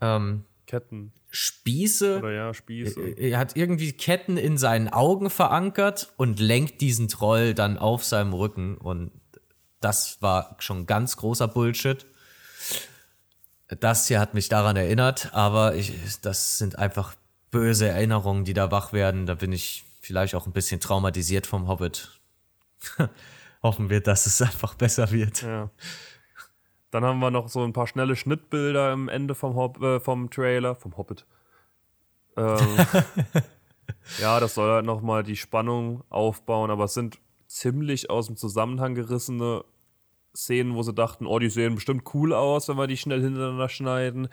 ähm, 0.00 0.44
Ketten. 0.66 1.12
Spieße. 1.34 2.18
Oder 2.18 2.32
ja, 2.32 2.54
Spieße. 2.54 3.00
Er 3.18 3.38
hat 3.38 3.56
irgendwie 3.56 3.92
Ketten 3.92 4.36
in 4.36 4.56
seinen 4.56 4.88
Augen 4.88 5.30
verankert 5.30 6.12
und 6.16 6.38
lenkt 6.38 6.80
diesen 6.80 7.08
Troll 7.08 7.54
dann 7.54 7.76
auf 7.76 8.04
seinem 8.04 8.32
Rücken. 8.32 8.76
Und 8.78 9.10
das 9.80 10.22
war 10.22 10.56
schon 10.60 10.86
ganz 10.86 11.16
großer 11.16 11.48
Bullshit. 11.48 12.06
Das 13.80 14.06
hier 14.06 14.20
hat 14.20 14.34
mich 14.34 14.48
daran 14.48 14.76
erinnert, 14.76 15.34
aber 15.34 15.74
ich, 15.74 15.92
das 16.22 16.58
sind 16.58 16.78
einfach 16.78 17.16
böse 17.50 17.88
Erinnerungen, 17.88 18.44
die 18.44 18.54
da 18.54 18.70
wach 18.70 18.92
werden. 18.92 19.26
Da 19.26 19.34
bin 19.34 19.50
ich 19.50 19.84
vielleicht 20.00 20.36
auch 20.36 20.46
ein 20.46 20.52
bisschen 20.52 20.78
traumatisiert 20.78 21.48
vom 21.48 21.66
Hobbit. 21.66 22.20
Hoffen 23.62 23.90
wir, 23.90 24.00
dass 24.00 24.26
es 24.26 24.40
einfach 24.40 24.74
besser 24.74 25.10
wird. 25.10 25.42
Ja. 25.42 25.70
Dann 26.94 27.04
haben 27.04 27.18
wir 27.18 27.32
noch 27.32 27.48
so 27.48 27.64
ein 27.64 27.72
paar 27.72 27.88
schnelle 27.88 28.14
Schnittbilder 28.14 28.92
am 28.92 29.08
Ende 29.08 29.34
vom, 29.34 29.56
Hop 29.56 29.82
äh, 29.82 29.98
vom 29.98 30.30
Trailer, 30.30 30.76
vom 30.76 30.96
Hobbit. 30.96 31.26
Ähm, 32.36 32.56
ja, 34.20 34.38
das 34.38 34.54
soll 34.54 34.70
halt 34.70 34.86
nochmal 34.86 35.24
die 35.24 35.34
Spannung 35.34 36.04
aufbauen, 36.08 36.70
aber 36.70 36.84
es 36.84 36.94
sind 36.94 37.18
ziemlich 37.48 38.10
aus 38.10 38.28
dem 38.28 38.36
Zusammenhang 38.36 38.94
gerissene 38.94 39.64
Szenen, 40.36 40.76
wo 40.76 40.84
sie 40.84 40.94
dachten, 40.94 41.26
oh, 41.26 41.40
die 41.40 41.50
sehen 41.50 41.74
bestimmt 41.74 42.14
cool 42.14 42.32
aus, 42.32 42.68
wenn 42.68 42.76
wir 42.76 42.86
die 42.86 42.96
schnell 42.96 43.22
hintereinander 43.22 43.68
schneiden. 43.68 44.28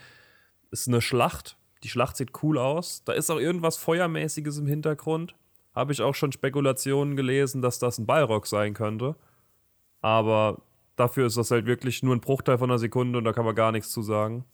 Ist 0.69 0.87
eine 0.87 1.01
Schlacht. 1.01 1.57
Die 1.81 1.89
Schlacht 1.89 2.15
sieht 2.15 2.43
cool 2.43 2.59
aus. 2.59 3.03
Da 3.05 3.13
ist 3.13 3.31
auch 3.31 3.39
irgendwas 3.39 3.77
Feuermäßiges 3.77 4.59
im 4.59 4.67
Hintergrund. 4.67 5.33
Habe 5.73 5.93
ich 5.93 6.01
auch 6.03 6.13
schon 6.13 6.31
Spekulationen 6.31 7.15
gelesen, 7.15 7.63
dass 7.63 7.79
das 7.79 7.97
ein 7.97 8.05
Ballrock 8.05 8.45
sein 8.45 8.75
könnte. 8.75 9.15
Aber 10.01 10.61
dafür 11.01 11.27
ist 11.27 11.37
das 11.37 11.51
halt 11.51 11.65
wirklich 11.65 12.03
nur 12.03 12.15
ein 12.15 12.21
Bruchteil 12.21 12.57
von 12.57 12.69
einer 12.69 12.79
Sekunde 12.79 13.17
und 13.17 13.25
da 13.25 13.33
kann 13.33 13.45
man 13.45 13.55
gar 13.55 13.71
nichts 13.71 13.91
zu 13.91 14.01
sagen. 14.01 14.45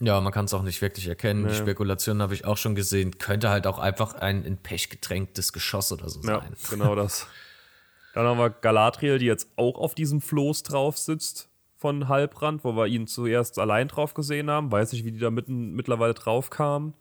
Ja, 0.00 0.20
man 0.20 0.32
kann 0.32 0.44
es 0.44 0.52
auch 0.52 0.62
nicht 0.62 0.82
wirklich 0.82 1.06
erkennen. 1.08 1.42
Nee. 1.42 1.48
Die 1.48 1.54
Spekulationen 1.54 2.20
habe 2.20 2.34
ich 2.34 2.44
auch 2.44 2.58
schon 2.58 2.74
gesehen. 2.74 3.18
Könnte 3.18 3.48
halt 3.48 3.66
auch 3.66 3.78
einfach 3.78 4.14
ein 4.14 4.44
in 4.44 4.58
Pech 4.58 4.90
getränktes 4.90 5.52
Geschoss 5.52 5.90
oder 5.90 6.08
so 6.08 6.20
ja, 6.20 6.40
sein. 6.40 6.52
Genau 6.70 6.94
das. 6.94 7.26
Dann 8.12 8.26
haben 8.26 8.38
wir 8.38 8.50
Galadriel, 8.50 9.18
die 9.18 9.26
jetzt 9.26 9.48
auch 9.56 9.78
auf 9.78 9.94
diesem 9.94 10.20
Floß 10.20 10.64
drauf 10.64 10.98
sitzt 10.98 11.48
von 11.76 12.08
Halbrand, 12.08 12.64
wo 12.64 12.72
wir 12.72 12.86
ihn 12.86 13.06
zuerst 13.06 13.58
allein 13.58 13.88
drauf 13.88 14.14
gesehen 14.14 14.50
haben. 14.50 14.72
Weiß 14.72 14.92
nicht, 14.92 15.04
wie 15.04 15.12
die 15.12 15.18
da 15.18 15.30
mitten, 15.30 15.74
mittlerweile 15.74 16.14
drauf 16.14 16.50
kamen. 16.50 16.94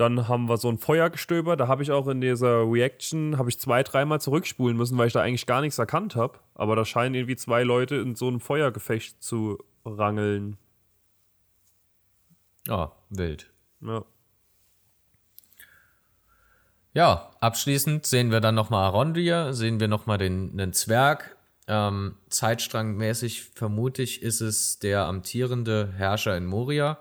Dann 0.00 0.28
haben 0.28 0.48
wir 0.48 0.56
so 0.56 0.70
ein 0.70 0.78
Feuergestöber. 0.78 1.58
Da 1.58 1.68
habe 1.68 1.82
ich 1.82 1.90
auch 1.92 2.08
in 2.08 2.22
dieser 2.22 2.62
Reaction, 2.62 3.36
habe 3.36 3.50
ich 3.50 3.60
zwei, 3.60 3.82
dreimal 3.82 4.18
zurückspulen 4.18 4.74
müssen, 4.74 4.96
weil 4.96 5.08
ich 5.08 5.12
da 5.12 5.20
eigentlich 5.20 5.44
gar 5.44 5.60
nichts 5.60 5.78
erkannt 5.78 6.16
habe. 6.16 6.38
Aber 6.54 6.74
da 6.74 6.86
scheinen 6.86 7.14
irgendwie 7.14 7.36
zwei 7.36 7.64
Leute 7.64 7.96
in 7.96 8.14
so 8.14 8.28
einem 8.28 8.40
Feuergefecht 8.40 9.22
zu 9.22 9.58
rangeln. 9.84 10.56
Ah, 12.66 12.92
wild. 13.10 13.50
Ja. 13.82 14.06
Ja, 16.94 17.30
abschließend 17.40 18.06
sehen 18.06 18.30
wir 18.30 18.40
dann 18.40 18.54
nochmal 18.54 18.84
Arondir, 18.84 19.52
sehen 19.52 19.80
wir 19.80 19.88
nochmal 19.88 20.16
den, 20.16 20.56
den 20.56 20.72
Zwerg. 20.72 21.36
Ähm, 21.68 22.16
Zeitstrangmäßig 22.30 23.50
vermute 23.54 24.00
ich, 24.00 24.22
ist 24.22 24.40
es 24.40 24.78
der 24.78 25.04
amtierende 25.04 25.92
Herrscher 25.94 26.38
in 26.38 26.46
Moria. 26.46 26.98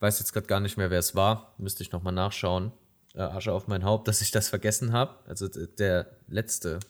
Weiß 0.00 0.18
jetzt 0.18 0.32
gerade 0.32 0.46
gar 0.46 0.60
nicht 0.60 0.76
mehr, 0.76 0.90
wer 0.90 0.98
es 0.98 1.14
war. 1.14 1.54
Müsste 1.58 1.82
ich 1.82 1.92
nochmal 1.92 2.12
nachschauen. 2.12 2.72
Äh, 3.14 3.20
Asche 3.20 3.52
auf 3.52 3.68
mein 3.68 3.84
Haupt, 3.84 4.08
dass 4.08 4.20
ich 4.20 4.30
das 4.30 4.48
vergessen 4.48 4.92
habe. 4.92 5.16
Also 5.26 5.48
der 5.48 6.06
letzte 6.28 6.80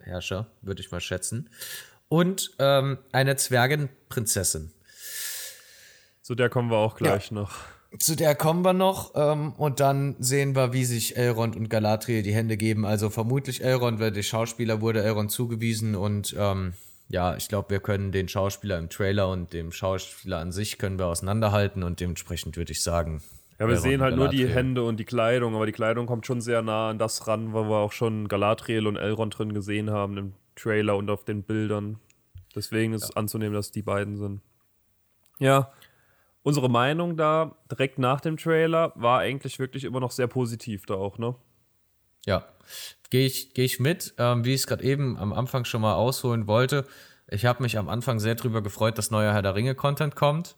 Herrscher, 0.00 0.46
würde 0.62 0.80
ich 0.80 0.90
mal 0.90 1.00
schätzen. 1.00 1.50
Und 2.08 2.52
ähm, 2.58 2.98
eine 3.12 3.36
Zwergenprinzessin. 3.36 4.72
Zu 6.22 6.34
der 6.34 6.48
kommen 6.48 6.70
wir 6.70 6.78
auch 6.78 6.96
gleich 6.96 7.30
ja. 7.30 7.34
noch. 7.34 7.52
Zu 7.98 8.14
der 8.14 8.34
kommen 8.34 8.64
wir 8.64 8.72
noch 8.72 9.12
ähm, 9.14 9.52
und 9.52 9.80
dann 9.80 10.16
sehen 10.18 10.54
wir, 10.54 10.72
wie 10.72 10.84
sich 10.84 11.16
Elrond 11.16 11.56
und 11.56 11.68
Galadriel 11.68 12.22
die 12.22 12.34
Hände 12.34 12.56
geben. 12.56 12.84
Also 12.84 13.10
vermutlich 13.10 13.62
Elrond, 13.62 14.00
weil 14.00 14.12
der 14.12 14.22
Schauspieler 14.22 14.80
wurde 14.80 15.02
Elrond 15.02 15.30
zugewiesen 15.30 15.94
und 15.94 16.34
ähm, 16.38 16.74
ja, 17.08 17.36
ich 17.36 17.48
glaube, 17.48 17.70
wir 17.70 17.80
können 17.80 18.10
den 18.12 18.28
Schauspieler 18.28 18.78
im 18.78 18.88
Trailer 18.88 19.28
und 19.28 19.52
dem 19.52 19.70
Schauspieler 19.72 20.38
an 20.38 20.52
sich 20.52 20.78
können 20.78 20.98
wir 20.98 21.06
auseinanderhalten 21.06 21.82
und 21.82 22.00
dementsprechend 22.00 22.56
würde 22.56 22.72
ich 22.72 22.82
sagen. 22.82 23.22
Ja, 23.58 23.68
wir 23.68 23.78
sehen 23.78 24.02
halt 24.02 24.16
nur 24.16 24.28
die 24.28 24.46
Hände 24.46 24.84
und 24.84 24.98
die 24.98 25.04
Kleidung, 25.04 25.54
aber 25.54 25.64
die 25.64 25.72
Kleidung 25.72 26.06
kommt 26.06 26.26
schon 26.26 26.40
sehr 26.40 26.60
nah 26.62 26.90
an 26.90 26.98
das 26.98 27.26
ran, 27.26 27.54
weil 27.54 27.64
wir 27.64 27.76
auch 27.76 27.92
schon 27.92 28.28
Galadriel 28.28 28.86
und 28.86 28.96
Elrond 28.96 29.38
drin 29.38 29.54
gesehen 29.54 29.90
haben 29.90 30.18
im 30.18 30.32
Trailer 30.56 30.96
und 30.96 31.08
auf 31.08 31.24
den 31.24 31.42
Bildern. 31.42 31.98
Deswegen 32.54 32.92
ist 32.92 33.10
ja. 33.10 33.16
anzunehmen, 33.16 33.54
dass 33.54 33.70
die 33.70 33.82
beiden 33.82 34.16
sind. 34.16 34.42
Ja, 35.38 35.72
unsere 36.42 36.68
Meinung 36.68 37.16
da 37.16 37.56
direkt 37.70 37.98
nach 37.98 38.20
dem 38.20 38.36
Trailer 38.36 38.92
war 38.94 39.20
eigentlich 39.20 39.58
wirklich 39.58 39.84
immer 39.84 40.00
noch 40.00 40.10
sehr 40.10 40.26
positiv 40.26 40.84
da 40.86 40.94
auch, 40.94 41.18
ne? 41.18 41.34
Ja, 42.26 42.44
gehe 43.08 43.24
ich, 43.26 43.54
geh 43.54 43.64
ich 43.64 43.80
mit. 43.80 44.14
Ähm, 44.18 44.44
wie 44.44 44.52
ich 44.52 44.60
es 44.60 44.66
gerade 44.66 44.84
eben 44.84 45.16
am 45.16 45.32
Anfang 45.32 45.64
schon 45.64 45.80
mal 45.80 45.94
ausholen 45.94 46.46
wollte. 46.46 46.84
Ich 47.28 47.46
habe 47.46 47.62
mich 47.62 47.78
am 47.78 47.88
Anfang 47.88 48.20
sehr 48.20 48.34
drüber 48.34 48.62
gefreut, 48.62 48.98
dass 48.98 49.10
neuer 49.10 49.32
Herr 49.32 49.42
der 49.42 49.54
Ringe-Content 49.54 50.14
kommt. 50.14 50.56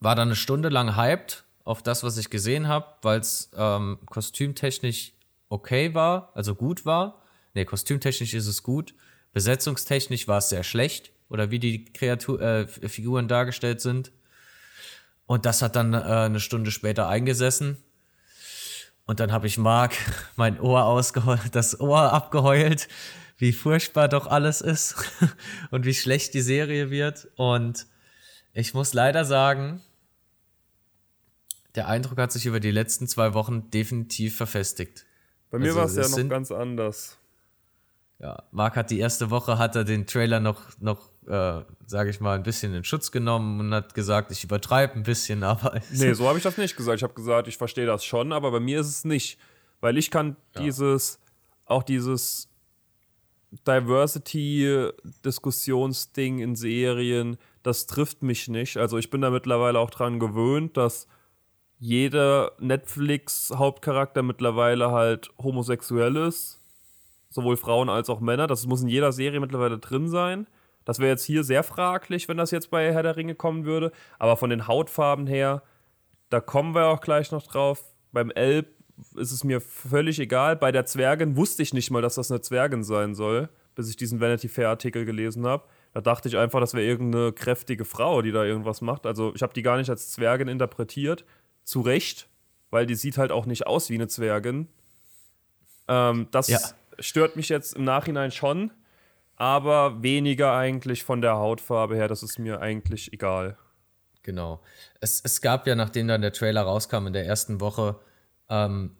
War 0.00 0.16
dann 0.16 0.28
eine 0.28 0.36
Stunde 0.36 0.68
lang 0.68 0.96
hyped 0.96 1.44
auf 1.64 1.82
das, 1.82 2.02
was 2.02 2.18
ich 2.18 2.28
gesehen 2.28 2.68
habe, 2.68 2.86
weil 3.02 3.20
es 3.20 3.50
ähm, 3.56 3.98
kostümtechnisch 4.06 5.12
okay 5.48 5.94
war, 5.94 6.32
also 6.34 6.54
gut 6.54 6.84
war. 6.84 7.22
Ne, 7.54 7.64
kostümtechnisch 7.64 8.34
ist 8.34 8.46
es 8.46 8.62
gut. 8.62 8.94
Besetzungstechnisch 9.32 10.28
war 10.28 10.38
es 10.38 10.48
sehr 10.48 10.64
schlecht. 10.64 11.12
Oder 11.30 11.50
wie 11.50 11.58
die 11.58 11.86
Kreatur 11.86 12.40
äh, 12.40 12.66
Figuren 12.66 13.28
dargestellt 13.28 13.80
sind. 13.80 14.12
Und 15.26 15.46
das 15.46 15.62
hat 15.62 15.74
dann 15.74 15.94
äh, 15.94 15.96
eine 15.96 16.40
Stunde 16.40 16.70
später 16.70 17.08
eingesessen. 17.08 17.78
Und 19.06 19.20
dann 19.20 19.32
habe 19.32 19.46
ich 19.46 19.58
Marc 19.58 19.94
mein 20.36 20.60
Ohr 20.60 20.84
ausgeheult, 20.84 21.54
das 21.54 21.80
Ohr 21.80 22.12
abgeheult, 22.12 22.88
wie 23.36 23.52
furchtbar 23.52 24.08
doch 24.08 24.26
alles 24.26 24.60
ist 24.60 24.96
und 25.70 25.84
wie 25.84 25.94
schlecht 25.94 26.34
die 26.34 26.40
Serie 26.40 26.90
wird. 26.90 27.28
Und 27.36 27.86
ich 28.52 28.74
muss 28.74 28.94
leider 28.94 29.24
sagen, 29.24 29.82
der 31.74 31.88
Eindruck 31.88 32.18
hat 32.18 32.32
sich 32.32 32.46
über 32.46 32.60
die 32.60 32.70
letzten 32.70 33.08
zwei 33.08 33.34
Wochen 33.34 33.70
definitiv 33.70 34.36
verfestigt. 34.36 35.04
Bei 35.50 35.58
mir 35.58 35.66
also, 35.66 35.78
war 35.78 35.86
es 35.86 35.96
ja 35.96 36.02
noch 36.02 36.08
sind, 36.08 36.28
ganz 36.28 36.50
anders. 36.52 37.18
Ja, 38.20 38.44
Marc 38.52 38.76
hat 38.76 38.90
die 38.90 39.00
erste 39.00 39.30
Woche, 39.30 39.58
hat 39.58 39.74
er 39.76 39.84
den 39.84 40.06
Trailer 40.06 40.40
noch, 40.40 40.62
noch 40.78 41.10
äh, 41.28 41.62
sage 41.86 42.10
ich 42.10 42.20
mal, 42.20 42.36
ein 42.36 42.42
bisschen 42.42 42.74
in 42.74 42.84
Schutz 42.84 43.10
genommen 43.10 43.60
und 43.60 43.74
hat 43.74 43.94
gesagt, 43.94 44.30
ich 44.32 44.44
übertreibe 44.44 44.94
ein 44.94 45.02
bisschen, 45.02 45.42
aber. 45.44 45.80
Nee, 45.90 46.12
so 46.12 46.28
habe 46.28 46.38
ich 46.38 46.44
das 46.44 46.58
nicht 46.58 46.76
gesagt. 46.76 46.98
Ich 46.98 47.02
habe 47.02 47.14
gesagt, 47.14 47.48
ich 47.48 47.56
verstehe 47.56 47.86
das 47.86 48.04
schon, 48.04 48.32
aber 48.32 48.50
bei 48.50 48.60
mir 48.60 48.80
ist 48.80 48.88
es 48.88 49.04
nicht. 49.04 49.38
Weil 49.80 49.98
ich 49.98 50.10
kann 50.10 50.36
ja. 50.54 50.62
dieses, 50.62 51.18
auch 51.66 51.82
dieses 51.82 52.48
Diversity-Diskussionsding 53.66 56.38
in 56.38 56.56
Serien, 56.56 57.36
das 57.62 57.86
trifft 57.86 58.22
mich 58.22 58.48
nicht. 58.48 58.76
Also 58.76 58.98
ich 58.98 59.10
bin 59.10 59.20
da 59.20 59.30
mittlerweile 59.30 59.78
auch 59.78 59.90
dran 59.90 60.18
gewöhnt, 60.18 60.76
dass 60.76 61.06
jeder 61.78 62.52
Netflix-Hauptcharakter 62.58 64.22
mittlerweile 64.22 64.90
halt 64.90 65.30
homosexuell 65.38 66.16
ist. 66.16 66.60
Sowohl 67.28 67.56
Frauen 67.56 67.88
als 67.88 68.08
auch 68.08 68.20
Männer. 68.20 68.46
Das 68.46 68.66
muss 68.66 68.82
in 68.82 68.88
jeder 68.88 69.12
Serie 69.12 69.40
mittlerweile 69.40 69.78
drin 69.78 70.08
sein. 70.08 70.46
Das 70.84 70.98
wäre 70.98 71.10
jetzt 71.10 71.24
hier 71.24 71.44
sehr 71.44 71.62
fraglich, 71.62 72.28
wenn 72.28 72.36
das 72.36 72.50
jetzt 72.50 72.70
bei 72.70 72.92
Herr 72.92 73.02
der 73.02 73.16
Ringe 73.16 73.34
kommen 73.34 73.64
würde. 73.64 73.92
Aber 74.18 74.36
von 74.36 74.50
den 74.50 74.66
Hautfarben 74.66 75.26
her, 75.26 75.62
da 76.30 76.40
kommen 76.40 76.74
wir 76.74 76.86
auch 76.86 77.00
gleich 77.00 77.30
noch 77.32 77.46
drauf. 77.46 77.84
Beim 78.12 78.30
Elb 78.30 78.68
ist 79.16 79.32
es 79.32 79.44
mir 79.44 79.60
völlig 79.60 80.18
egal. 80.18 80.56
Bei 80.56 80.72
der 80.72 80.86
Zwergin 80.86 81.36
wusste 81.36 81.62
ich 81.62 81.74
nicht 81.74 81.90
mal, 81.90 82.02
dass 82.02 82.16
das 82.16 82.30
eine 82.30 82.40
Zwergin 82.40 82.84
sein 82.84 83.14
soll, 83.14 83.48
bis 83.74 83.88
ich 83.88 83.96
diesen 83.96 84.20
Vanity 84.20 84.48
Fair 84.48 84.68
Artikel 84.68 85.04
gelesen 85.04 85.46
habe. 85.46 85.64
Da 85.92 86.00
dachte 86.00 86.28
ich 86.28 86.36
einfach, 86.36 86.60
das 86.60 86.74
wäre 86.74 86.84
irgendeine 86.84 87.32
kräftige 87.32 87.84
Frau, 87.84 88.20
die 88.20 88.32
da 88.32 88.44
irgendwas 88.44 88.80
macht. 88.80 89.06
Also 89.06 89.32
ich 89.34 89.42
habe 89.42 89.54
die 89.54 89.62
gar 89.62 89.76
nicht 89.78 89.90
als 89.90 90.10
Zwergin 90.10 90.48
interpretiert. 90.48 91.24
Zu 91.62 91.80
Recht, 91.80 92.28
weil 92.70 92.84
die 92.84 92.94
sieht 92.94 93.16
halt 93.16 93.32
auch 93.32 93.46
nicht 93.46 93.66
aus 93.66 93.88
wie 93.90 93.94
eine 93.94 94.08
Zwergin. 94.08 94.68
Ähm, 95.88 96.28
das 96.30 96.48
ja. 96.48 96.58
stört 96.98 97.36
mich 97.36 97.48
jetzt 97.48 97.74
im 97.74 97.84
Nachhinein 97.84 98.30
schon 98.30 98.70
aber 99.36 100.02
weniger 100.02 100.54
eigentlich 100.56 101.04
von 101.04 101.20
der 101.20 101.34
Hautfarbe 101.36 101.96
her. 101.96 102.08
Das 102.08 102.22
ist 102.22 102.38
mir 102.38 102.60
eigentlich 102.60 103.12
egal. 103.12 103.56
Genau. 104.22 104.60
Es, 105.00 105.20
es 105.22 105.40
gab 105.40 105.66
ja, 105.66 105.74
nachdem 105.74 106.08
dann 106.08 106.22
der 106.22 106.32
Trailer 106.32 106.62
rauskam 106.62 107.06
in 107.06 107.12
der 107.12 107.26
ersten 107.26 107.60
Woche, 107.60 108.00
ähm, 108.48 108.96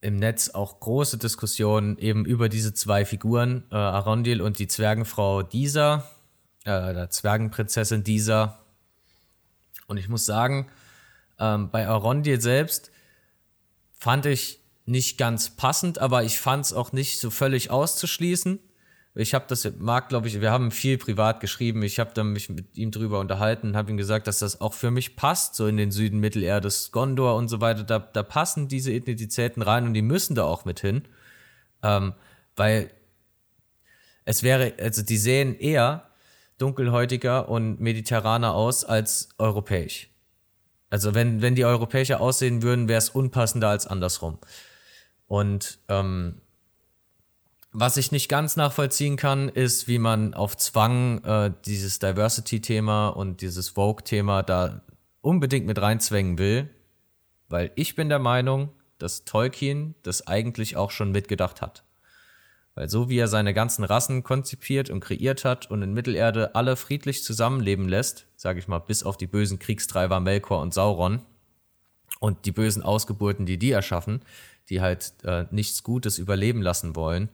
im 0.00 0.16
Netz 0.16 0.50
auch 0.50 0.80
große 0.80 1.18
Diskussionen 1.18 1.98
eben 1.98 2.24
über 2.24 2.48
diese 2.48 2.72
zwei 2.72 3.04
Figuren, 3.04 3.64
äh, 3.70 3.74
Arondil 3.74 4.40
und 4.40 4.58
die 4.58 4.68
Zwergenfrau 4.68 5.42
Disa, 5.42 6.08
äh, 6.64 6.94
der 6.94 7.10
Zwergenprinzessin 7.10 8.02
Disa. 8.02 8.60
Und 9.86 9.98
ich 9.98 10.08
muss 10.08 10.24
sagen, 10.24 10.70
ähm, 11.38 11.70
bei 11.70 11.86
Arondil 11.86 12.40
selbst 12.40 12.90
fand 13.92 14.24
ich 14.26 14.60
nicht 14.86 15.18
ganz 15.18 15.50
passend, 15.50 15.98
aber 15.98 16.24
ich 16.24 16.40
fand 16.40 16.64
es 16.64 16.72
auch 16.72 16.92
nicht 16.92 17.20
so 17.20 17.30
völlig 17.30 17.70
auszuschließen. 17.70 18.58
Ich 19.14 19.34
habe 19.34 19.44
das, 19.48 19.68
Marc, 19.78 20.08
glaube 20.08 20.28
ich, 20.28 20.40
wir 20.40 20.52
haben 20.52 20.70
viel 20.70 20.96
privat 20.96 21.40
geschrieben. 21.40 21.82
Ich 21.82 21.98
habe 21.98 22.22
mich 22.22 22.48
mit 22.48 22.76
ihm 22.76 22.92
drüber 22.92 23.18
unterhalten 23.18 23.68
und 23.68 23.76
habe 23.76 23.90
ihm 23.90 23.96
gesagt, 23.96 24.28
dass 24.28 24.38
das 24.38 24.60
auch 24.60 24.72
für 24.72 24.92
mich 24.92 25.16
passt, 25.16 25.56
so 25.56 25.66
in 25.66 25.76
den 25.76 25.90
Süden 25.90 26.20
Mittelerdes, 26.20 26.92
Gondor 26.92 27.34
und 27.34 27.48
so 27.48 27.60
weiter. 27.60 27.82
Da, 27.82 27.98
da 27.98 28.22
passen 28.22 28.68
diese 28.68 28.92
Ethnizitäten 28.92 29.62
rein 29.62 29.86
und 29.86 29.94
die 29.94 30.02
müssen 30.02 30.36
da 30.36 30.44
auch 30.44 30.64
mit 30.64 30.78
hin. 30.78 31.02
Ähm, 31.82 32.14
weil 32.54 32.90
es 34.24 34.44
wäre, 34.44 34.74
also 34.80 35.02
die 35.02 35.16
sehen 35.16 35.58
eher 35.58 36.10
dunkelhäutiger 36.58 37.48
und 37.48 37.80
mediterraner 37.80 38.54
aus 38.54 38.84
als 38.84 39.30
europäisch. 39.38 40.08
Also 40.88 41.14
wenn, 41.14 41.42
wenn 41.42 41.54
die 41.54 41.64
europäischer 41.64 42.20
aussehen 42.20 42.62
würden, 42.62 42.88
wäre 42.88 42.98
es 42.98 43.08
unpassender 43.08 43.68
als 43.68 43.86
andersrum. 43.86 44.38
Und 45.26 45.78
ähm, 45.88 46.40
Was 47.72 47.96
ich 47.96 48.10
nicht 48.10 48.28
ganz 48.28 48.56
nachvollziehen 48.56 49.16
kann, 49.16 49.48
ist, 49.48 49.86
wie 49.86 50.00
man 50.00 50.34
auf 50.34 50.56
Zwang 50.56 51.22
äh, 51.22 51.52
dieses 51.66 52.00
Diversity-Thema 52.00 53.08
und 53.08 53.42
dieses 53.42 53.68
Vogue-Thema 53.68 54.42
da 54.42 54.82
unbedingt 55.20 55.66
mit 55.66 55.80
reinzwängen 55.80 56.38
will. 56.38 56.68
Weil 57.48 57.70
ich 57.76 57.94
bin 57.94 58.08
der 58.08 58.18
Meinung, 58.18 58.70
dass 58.98 59.24
Tolkien 59.24 59.94
das 60.02 60.26
eigentlich 60.26 60.76
auch 60.76 60.90
schon 60.90 61.12
mitgedacht 61.12 61.62
hat. 61.62 61.84
Weil 62.74 62.88
so 62.88 63.08
wie 63.08 63.18
er 63.18 63.28
seine 63.28 63.54
ganzen 63.54 63.84
Rassen 63.84 64.24
konzipiert 64.24 64.90
und 64.90 65.00
kreiert 65.00 65.44
hat 65.44 65.70
und 65.70 65.82
in 65.82 65.92
Mittelerde 65.92 66.56
alle 66.56 66.74
friedlich 66.74 67.22
zusammenleben 67.22 67.88
lässt, 67.88 68.26
sage 68.36 68.58
ich 68.58 68.66
mal, 68.66 68.78
bis 68.80 69.04
auf 69.04 69.16
die 69.16 69.26
bösen 69.28 69.60
Kriegstreiber 69.60 70.18
Melkor 70.18 70.60
und 70.60 70.74
Sauron 70.74 71.22
und 72.18 72.46
die 72.46 72.52
bösen 72.52 72.82
Ausgeburten, 72.82 73.46
die 73.46 73.58
die 73.58 73.70
erschaffen, 73.70 74.22
die 74.68 74.80
halt 74.80 75.14
äh, 75.22 75.46
nichts 75.50 75.84
Gutes 75.84 76.18
überleben 76.18 76.62
lassen 76.62 76.96
wollen, 76.96 77.28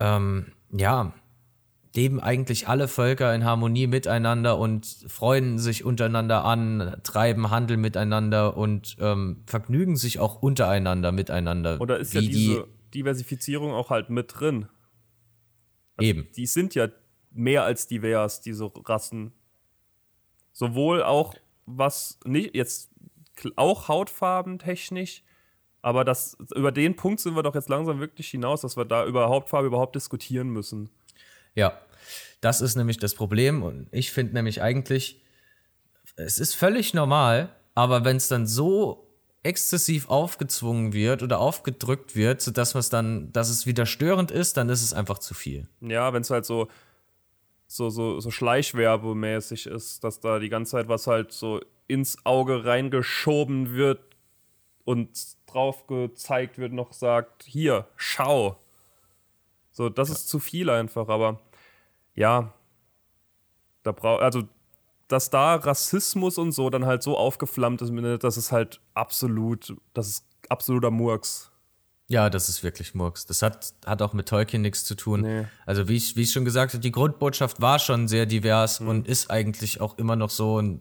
ähm, 0.00 0.52
ja, 0.72 1.12
leben 1.94 2.20
eigentlich 2.20 2.68
alle 2.68 2.88
Völker 2.88 3.34
in 3.34 3.44
Harmonie 3.44 3.86
miteinander 3.86 4.58
und 4.58 4.86
freuen 5.08 5.58
sich 5.58 5.84
untereinander 5.84 6.44
an, 6.44 6.96
treiben 7.02 7.50
Handel 7.50 7.76
miteinander 7.76 8.56
und 8.56 8.96
ähm, 9.00 9.42
vergnügen 9.46 9.96
sich 9.96 10.18
auch 10.20 10.42
untereinander 10.42 11.12
miteinander. 11.12 11.80
Oder 11.80 11.98
ist 11.98 12.14
ja 12.14 12.20
diese 12.20 12.64
die, 12.64 12.64
Diversifizierung 12.94 13.72
auch 13.72 13.90
halt 13.90 14.10
mit 14.10 14.32
drin? 14.38 14.68
Also 15.96 16.10
eben. 16.10 16.28
Die 16.36 16.46
sind 16.46 16.74
ja 16.74 16.88
mehr 17.30 17.64
als 17.64 17.86
divers, 17.86 18.40
diese 18.40 18.70
Rassen. 18.86 19.32
Sowohl 20.52 21.02
auch 21.02 21.34
was 21.66 22.18
nicht 22.24 22.54
jetzt 22.54 22.90
auch 23.56 23.88
Hautfarben 23.88 24.58
technisch, 24.58 25.22
aber 25.82 26.04
das 26.04 26.36
über 26.54 26.72
den 26.72 26.96
Punkt 26.96 27.20
sind 27.20 27.34
wir 27.34 27.42
doch 27.42 27.54
jetzt 27.54 27.68
langsam 27.68 28.00
wirklich 28.00 28.28
hinaus, 28.28 28.60
dass 28.60 28.76
wir 28.76 28.84
da 28.84 29.06
über 29.06 29.28
Hautfarbe 29.28 29.66
überhaupt 29.66 29.94
diskutieren 29.94 30.48
müssen. 30.50 30.90
Ja, 31.54 31.78
das 32.40 32.60
ist 32.60 32.76
nämlich 32.76 32.98
das 32.98 33.14
Problem. 33.14 33.62
Und 33.62 33.88
ich 33.90 34.12
finde 34.12 34.34
nämlich 34.34 34.62
eigentlich, 34.62 35.22
es 36.16 36.38
ist 36.38 36.54
völlig 36.54 36.94
normal, 36.94 37.54
aber 37.74 38.04
wenn 38.04 38.16
es 38.16 38.28
dann 38.28 38.46
so 38.46 39.06
exzessiv 39.42 40.10
aufgezwungen 40.10 40.92
wird 40.92 41.22
oder 41.22 41.40
aufgedrückt 41.40 42.14
wird, 42.14 42.42
sodass 42.42 42.74
es 42.74 42.90
dann, 42.90 43.32
dass 43.32 43.48
es 43.48 43.66
wieder 43.66 43.86
störend 43.86 44.30
ist, 44.30 44.56
dann 44.56 44.68
ist 44.68 44.82
es 44.82 44.92
einfach 44.92 45.18
zu 45.18 45.32
viel. 45.32 45.66
Ja, 45.80 46.12
wenn 46.12 46.20
es 46.20 46.30
halt 46.30 46.44
so, 46.44 46.68
so, 47.66 47.88
so, 47.88 48.20
so 48.20 48.30
schleichwerbemäßig 48.30 49.66
ist, 49.66 50.04
dass 50.04 50.20
da 50.20 50.38
die 50.38 50.50
ganze 50.50 50.72
Zeit 50.72 50.88
was 50.88 51.06
halt 51.06 51.32
so 51.32 51.60
ins 51.88 52.24
Auge 52.26 52.64
reingeschoben 52.66 53.74
wird 53.74 54.00
und 54.84 55.10
drauf 55.52 55.86
gezeigt 55.86 56.58
wird, 56.58 56.72
noch 56.72 56.92
sagt, 56.92 57.44
hier, 57.44 57.86
schau. 57.96 58.56
So, 59.72 59.88
das 59.88 60.08
ja. 60.08 60.14
ist 60.14 60.28
zu 60.28 60.38
viel 60.38 60.70
einfach, 60.70 61.08
aber 61.08 61.40
ja, 62.14 62.52
da 63.82 63.92
braucht, 63.92 64.22
also, 64.22 64.42
dass 65.08 65.30
da 65.30 65.56
Rassismus 65.56 66.38
und 66.38 66.52
so 66.52 66.70
dann 66.70 66.86
halt 66.86 67.02
so 67.02 67.16
aufgeflammt 67.16 67.82
ist, 67.82 67.92
das 68.22 68.36
ist 68.36 68.52
halt 68.52 68.80
absolut, 68.94 69.74
das 69.94 70.08
ist 70.08 70.26
absoluter 70.48 70.90
Murks. 70.90 71.50
Ja, 72.08 72.28
das 72.28 72.48
ist 72.48 72.64
wirklich 72.64 72.94
Murks. 72.94 73.24
Das 73.26 73.40
hat, 73.40 73.72
hat 73.86 74.02
auch 74.02 74.12
mit 74.14 74.28
Tolkien 74.28 74.62
nichts 74.62 74.84
zu 74.84 74.96
tun. 74.96 75.20
Nee. 75.20 75.46
Also, 75.64 75.88
wie 75.88 75.96
ich, 75.96 76.16
wie 76.16 76.22
ich 76.22 76.32
schon 76.32 76.44
gesagt 76.44 76.72
habe, 76.72 76.80
die 76.80 76.90
Grundbotschaft 76.90 77.60
war 77.60 77.78
schon 77.78 78.08
sehr 78.08 78.26
divers 78.26 78.80
mhm. 78.80 78.88
und 78.88 79.08
ist 79.08 79.30
eigentlich 79.30 79.80
auch 79.80 79.96
immer 79.96 80.16
noch 80.16 80.30
so 80.30 80.56
und 80.56 80.80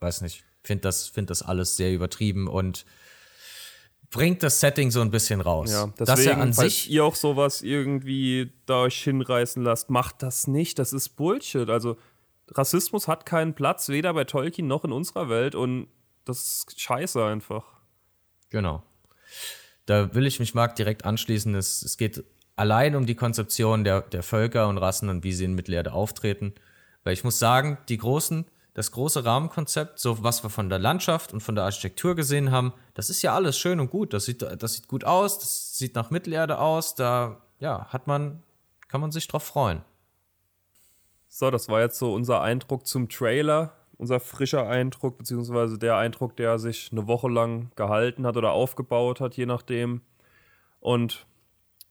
weiß 0.00 0.22
nicht, 0.22 0.42
finde 0.62 0.82
das, 0.82 1.06
find 1.06 1.28
das 1.28 1.42
alles 1.42 1.76
sehr 1.76 1.92
übertrieben 1.92 2.48
und 2.48 2.86
bringt 4.10 4.42
das 4.42 4.60
Setting 4.60 4.90
so 4.90 5.00
ein 5.00 5.10
bisschen 5.10 5.40
raus. 5.40 5.70
Ja, 5.70 5.86
deswegen, 5.86 6.06
dass 6.06 6.26
er 6.26 6.38
an 6.38 6.52
sich 6.52 6.90
ihr 6.90 7.04
auch 7.04 7.14
sowas 7.14 7.62
irgendwie 7.62 8.52
da 8.66 8.82
euch 8.82 9.02
hinreißen 9.02 9.62
lasst, 9.62 9.88
macht 9.88 10.22
das 10.22 10.46
nicht. 10.46 10.78
Das 10.78 10.92
ist 10.92 11.10
Bullshit. 11.10 11.70
Also 11.70 11.96
Rassismus 12.48 13.06
hat 13.06 13.24
keinen 13.24 13.54
Platz, 13.54 13.88
weder 13.88 14.12
bei 14.14 14.24
Tolkien 14.24 14.66
noch 14.66 14.84
in 14.84 14.92
unserer 14.92 15.28
Welt 15.28 15.54
und 15.54 15.88
das 16.24 16.64
ist 16.68 16.80
scheiße 16.80 17.24
einfach. 17.24 17.64
Genau. 18.50 18.82
Da 19.86 20.14
will 20.14 20.26
ich 20.26 20.40
mich 20.40 20.54
Marc 20.54 20.74
direkt 20.76 21.04
anschließen. 21.04 21.54
Es, 21.54 21.82
es 21.82 21.96
geht 21.96 22.24
allein 22.56 22.96
um 22.96 23.06
die 23.06 23.14
Konzeption 23.14 23.84
der, 23.84 24.02
der 24.02 24.22
Völker 24.22 24.68
und 24.68 24.78
Rassen 24.78 25.08
und 25.08 25.24
wie 25.24 25.32
sie 25.32 25.44
in 25.44 25.54
Mittelerde 25.54 25.92
auftreten. 25.92 26.54
Weil 27.04 27.14
ich 27.14 27.24
muss 27.24 27.38
sagen, 27.38 27.78
die 27.88 27.96
großen 27.96 28.44
das 28.80 28.92
große 28.92 29.26
Rahmenkonzept, 29.26 29.98
so 29.98 30.24
was 30.24 30.42
wir 30.42 30.48
von 30.48 30.70
der 30.70 30.78
Landschaft 30.78 31.34
und 31.34 31.42
von 31.42 31.54
der 31.54 31.64
Architektur 31.64 32.14
gesehen 32.14 32.50
haben, 32.50 32.72
das 32.94 33.10
ist 33.10 33.20
ja 33.20 33.34
alles 33.34 33.58
schön 33.58 33.78
und 33.78 33.90
gut. 33.90 34.14
Das 34.14 34.24
sieht, 34.24 34.40
das 34.40 34.72
sieht 34.72 34.88
gut 34.88 35.04
aus, 35.04 35.38
das 35.38 35.76
sieht 35.76 35.94
nach 35.94 36.10
Mittelerde 36.10 36.58
aus. 36.58 36.94
Da 36.94 37.42
ja, 37.58 37.86
hat 37.90 38.06
man, 38.06 38.42
kann 38.88 39.02
man 39.02 39.12
sich 39.12 39.28
drauf 39.28 39.42
freuen. 39.42 39.82
So, 41.28 41.50
das 41.50 41.68
war 41.68 41.80
jetzt 41.80 41.98
so 41.98 42.14
unser 42.14 42.40
Eindruck 42.40 42.86
zum 42.86 43.10
Trailer, 43.10 43.74
unser 43.98 44.18
frischer 44.18 44.66
Eindruck, 44.66 45.18
beziehungsweise 45.18 45.78
der 45.78 45.96
Eindruck, 45.96 46.34
der 46.36 46.58
sich 46.58 46.88
eine 46.90 47.06
Woche 47.06 47.28
lang 47.28 47.70
gehalten 47.76 48.26
hat 48.26 48.38
oder 48.38 48.52
aufgebaut 48.52 49.20
hat, 49.20 49.36
je 49.36 49.44
nachdem. 49.44 50.00
Und 50.80 51.26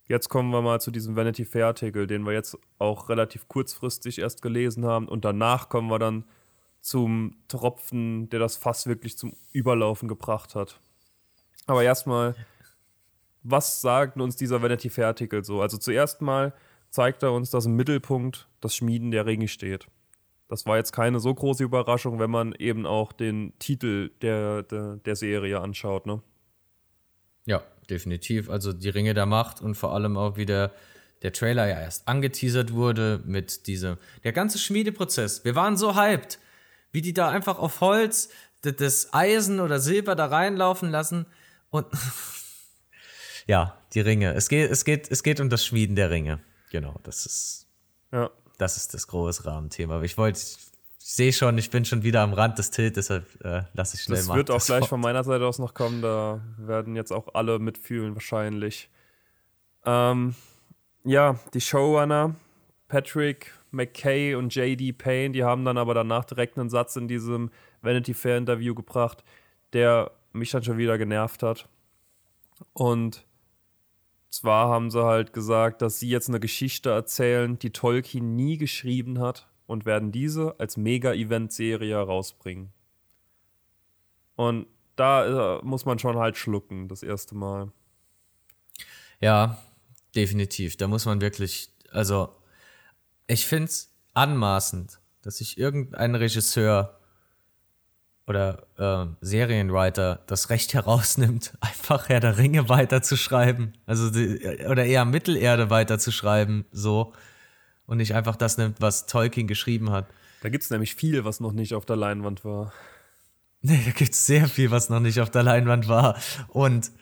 jetzt 0.08 0.28
kommen 0.28 0.49
wir 0.49 0.63
mal 0.63 0.82
zu 0.82 0.89
diesem 0.89 1.15
Vanity 1.15 1.45
Fair-Artikel, 1.45 2.08
den 2.08 2.25
wir 2.25 2.34
jetzt 2.34 2.58
auch 2.80 3.10
relativ 3.10 3.47
kurzfristig 3.47 4.17
erst 4.17 4.41
gelesen 4.41 4.86
haben. 4.86 5.08
Und 5.08 5.23
danach 5.23 5.69
kommen 5.69 5.91
wir 5.91 5.99
dann 5.99 6.25
zum 6.82 7.36
Tropfen, 7.48 8.30
der 8.30 8.39
das 8.39 8.58
Fass 8.58 8.88
wirklich 8.88 9.18
zum 9.18 9.36
Überlaufen 9.52 10.08
gebracht 10.08 10.56
hat. 10.56 10.80
Aber 11.68 11.84
erstmal, 11.84 12.36
was 13.44 13.82
sagt 13.82 14.18
uns 14.18 14.36
dieser 14.36 14.62
Vanity 14.62 14.89
Fair 14.89 15.08
Artikel 15.08 15.44
so? 15.44 15.62
Also 15.62 15.78
zuerst 15.78 16.22
mal 16.22 16.54
zeigt 16.89 17.24
er 17.24 17.32
uns, 17.32 17.50
dass 17.50 17.65
im 17.65 17.76
Mittelpunkt 17.76 18.48
das 18.62 18.76
Schmieden 18.76 19.12
der 19.12 19.26
Ringe 19.26 19.48
steht. 19.48 19.88
Das 20.48 20.65
war 20.65 20.78
jetzt 20.78 20.94
keine 20.94 21.20
so 21.20 21.34
große 21.34 21.63
Überraschung, 21.63 22.20
wenn 22.20 22.32
man 22.32 22.54
eben 22.54 22.88
auch 22.88 23.13
den 23.13 23.54
Titel 23.60 24.10
der, 24.22 24.63
der, 24.63 24.96
der 24.98 25.15
Serie 25.15 25.60
anschaut, 25.60 26.08
ne? 26.08 26.24
Ja, 27.46 27.63
definitiv. 27.89 28.50
Also 28.50 28.74
die 28.74 28.89
Ringe 28.89 29.13
der 29.13 29.28
Macht 29.28 29.62
und 29.62 29.76
vor 29.76 29.94
allem 29.94 30.18
auch 30.18 30.38
wieder 30.38 30.74
der 31.22 31.34
Trailer 31.34 31.68
ja 31.68 31.80
erst 31.80 32.08
angeteasert 32.08 32.74
wurde 32.74 33.22
mit 33.26 33.68
diesem, 33.68 33.98
der 34.24 34.34
ganze 34.34 34.58
Schmiedeprozess. 34.58 35.44
Wir 35.46 35.56
waren 35.56 35.78
so 35.78 35.96
hyped 35.96 36.39
wie 36.91 37.02
die 37.02 37.13
da 37.13 37.30
einfach 37.30 37.60
auf 37.60 37.82
Holz 37.82 38.30
das 38.62 39.13
Eisen 39.13 39.60
oder 39.60 39.80
Silber 39.80 40.15
da 40.15 40.25
reinlaufen 40.25 40.89
lassen 40.89 41.25
und 41.69 41.86
ja, 43.47 43.78
die 43.93 44.02
Ringe. 44.02 44.34
Es 44.34 44.49
geht, 44.49 44.69
es 44.69 44.86
geht, 44.86 45.10
es 45.10 45.23
geht 45.23 45.39
um 45.39 45.49
das 45.49 45.65
Schmieden 45.65 45.95
der 45.95 46.10
Ringe. 46.10 46.39
Genau, 46.71 46.99
das 47.04 47.25
ist, 47.25 47.67
ja. 48.12 48.30
das 48.58 48.78
ist 48.78 48.93
das 48.93 49.08
große 49.08 49.45
Rahmenthema. 49.45 49.95
Aber 49.95 50.04
ich 50.04 50.17
wollte, 50.17 50.39
ich 50.39 50.58
sehe 50.99 51.34
schon, 51.34 51.58
ich 51.58 51.69
bin 51.69 51.86
schon 51.86 52.04
wieder 52.04 52.21
am 52.21 52.34
Rand 52.34 52.58
des 52.60 52.71
Tilt, 52.71 52.97
deshalb 52.97 53.25
äh, 53.43 53.63
lasse 53.73 53.95
ich 53.95 54.04
schnell 54.04 54.17
das 54.17 54.28
machen. 54.28 54.39
Das 54.39 54.47
wird 54.47 54.52
auch 54.52 54.65
gleich 54.65 54.82
Wort. 54.82 54.89
von 54.89 55.02
meiner 55.02 55.23
Seite 55.23 55.45
aus 55.45 55.58
noch 55.58 55.73
kommen, 55.73 56.02
da 56.02 56.41
werden 56.58 56.95
jetzt 56.95 57.12
auch 57.12 57.34
alle 57.34 57.60
mitfühlen 57.60 58.13
wahrscheinlich. 58.13 58.89
Ähm, 59.86 60.36
ja, 61.04 61.39
die 61.54 61.62
Showrunner, 61.62 62.36
Patrick 62.88 63.54
McKay 63.71 64.36
und 64.36 64.53
JD 64.53 64.97
Payne, 64.97 65.32
die 65.32 65.43
haben 65.43 65.65
dann 65.65 65.77
aber 65.77 65.93
danach 65.93 66.25
direkt 66.25 66.58
einen 66.58 66.69
Satz 66.69 66.95
in 66.95 67.08
diesem 67.08 67.51
Vanity 67.82 68.13
Fair 68.13 68.38
Interview 68.38 68.75
gebracht, 68.75 69.23
der 69.73 70.12
mich 70.34 70.51
dann 70.51 70.63
schon 70.63 70.77
wieder 70.77 70.97
genervt 70.97 71.43
hat. 71.43 71.67
Und 72.73 73.25
zwar 74.29 74.69
haben 74.69 74.91
sie 74.91 75.03
halt 75.03 75.34
gesagt, 75.34 75.82
dass 75.82 75.99
sie 75.99 76.10
jetzt 76.10 76.29
eine 76.29 76.39
Geschichte 76.39 76.89
erzählen, 76.89 77.58
die 77.58 77.71
Tolkien 77.71 78.36
nie 78.36 78.58
geschrieben 78.58 79.19
hat 79.19 79.47
und 79.65 79.86
werden 79.86 80.12
diese 80.12 80.60
als 80.60 80.77
Mega-Event-Serie 80.77 81.95
herausbringen. 81.95 82.71
Und 84.36 84.67
da 84.95 85.58
äh, 85.58 85.65
muss 85.65 85.86
man 85.86 85.99
schon 85.99 86.17
halt 86.17 86.38
schlucken, 86.38 86.88
das 86.88 87.03
erste 87.03 87.36
Mal. 87.36 87.71
Ja, 89.19 89.58
definitiv. 90.15 90.77
Da 90.77 90.88
muss 90.88 91.05
man 91.05 91.21
wirklich, 91.21 91.71
also 91.91 92.29
ich 93.30 93.46
finde 93.46 93.65
es 93.65 93.94
anmaßend, 94.13 95.00
dass 95.22 95.38
sich 95.38 95.58
irgendein 95.58 96.15
Regisseur 96.15 97.00
oder 98.26 98.68
äh, 98.78 99.26
Serienwriter 99.26 100.24
das 100.28 100.50
Recht 100.50 100.74
herausnimmt, 100.74 101.58
einfach 101.62 102.10
Herr 102.10 102.20
der 102.20 102.38
Ringe 102.38 102.70
weiterzuschreiben. 102.70 103.78
Also 103.86 104.10
die, 104.10 104.65
oder 104.68 104.86
eher 104.86 105.06
Mittelerde 105.06 105.70
weiterzuschreiben, 105.70 106.65
so. 106.72 107.13
Und 107.86 107.98
nicht 107.98 108.13
einfach 108.13 108.36
das 108.36 108.58
nimmt, 108.58 108.82
was 108.82 109.08
Tolkien 109.08 109.48
geschrieben 109.48 109.92
hat. 109.92 110.06
Da 110.42 110.50
gibt 110.50 110.63
es 110.63 110.70
nämlich 110.70 110.96
viel, 110.96 111.26
was 111.26 111.39
noch 111.39 111.54
nicht 111.54 111.74
auf 111.74 111.86
der 111.86 111.96
Leinwand 111.96 112.44
war. 112.44 112.74
Nee, 113.62 113.82
da 113.84 113.92
gibt 113.92 114.13
es 114.13 114.26
sehr 114.26 114.48
viel, 114.48 114.72
was 114.72 114.88
noch 114.88 115.02
nicht 115.02 115.20
auf 115.20 115.30
der 115.30 115.44
Leinwand 115.44 115.89
war. 115.89 116.18
Und 116.48 116.94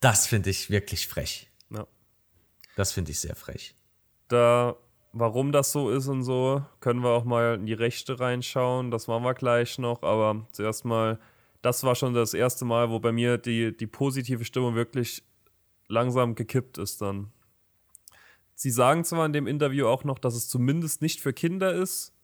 das 0.00 0.26
finde 0.26 0.50
ich 0.50 0.70
wirklich 0.70 1.06
frech. 1.06 1.52
Ja. 1.70 1.86
Das 2.74 2.90
finde 2.90 3.12
ich 3.12 3.20
sehr 3.20 3.36
frech. 3.36 3.76
Da 4.26 4.74
warum 5.12 5.52
das 5.52 5.72
so 5.72 5.90
ist 5.90 6.08
und 6.08 6.22
so, 6.22 6.62
können 6.80 7.00
wir 7.02 7.10
auch 7.10 7.24
mal 7.24 7.54
in 7.54 7.66
die 7.66 7.74
Rechte 7.74 8.18
reinschauen. 8.18 8.90
Das 8.90 9.06
machen 9.06 9.24
wir 9.24 9.34
gleich 9.34 9.78
noch. 9.78 10.02
Aber 10.02 10.46
zuerst 10.52 10.84
mal, 10.84 11.20
das 11.60 11.84
war 11.84 11.94
schon 11.94 12.14
das 12.14 12.34
erste 12.34 12.64
Mal, 12.64 12.90
wo 12.90 12.98
bei 12.98 13.12
mir 13.12 13.38
die, 13.38 13.76
die 13.76 13.86
positive 13.86 14.44
Stimmung 14.44 14.74
wirklich 14.74 15.22
langsam 15.88 16.34
gekippt 16.34 16.78
ist 16.78 17.02
dann. 17.02 17.30
Sie 18.54 18.70
sagen 18.70 19.04
zwar 19.04 19.26
in 19.26 19.32
dem 19.32 19.46
Interview 19.46 19.86
auch 19.86 20.04
noch, 20.04 20.18
dass 20.18 20.34
es 20.34 20.48
zumindest 20.48 21.02
nicht 21.02 21.20
für 21.20 21.32
Kinder 21.32 21.74
ist. 21.74 22.14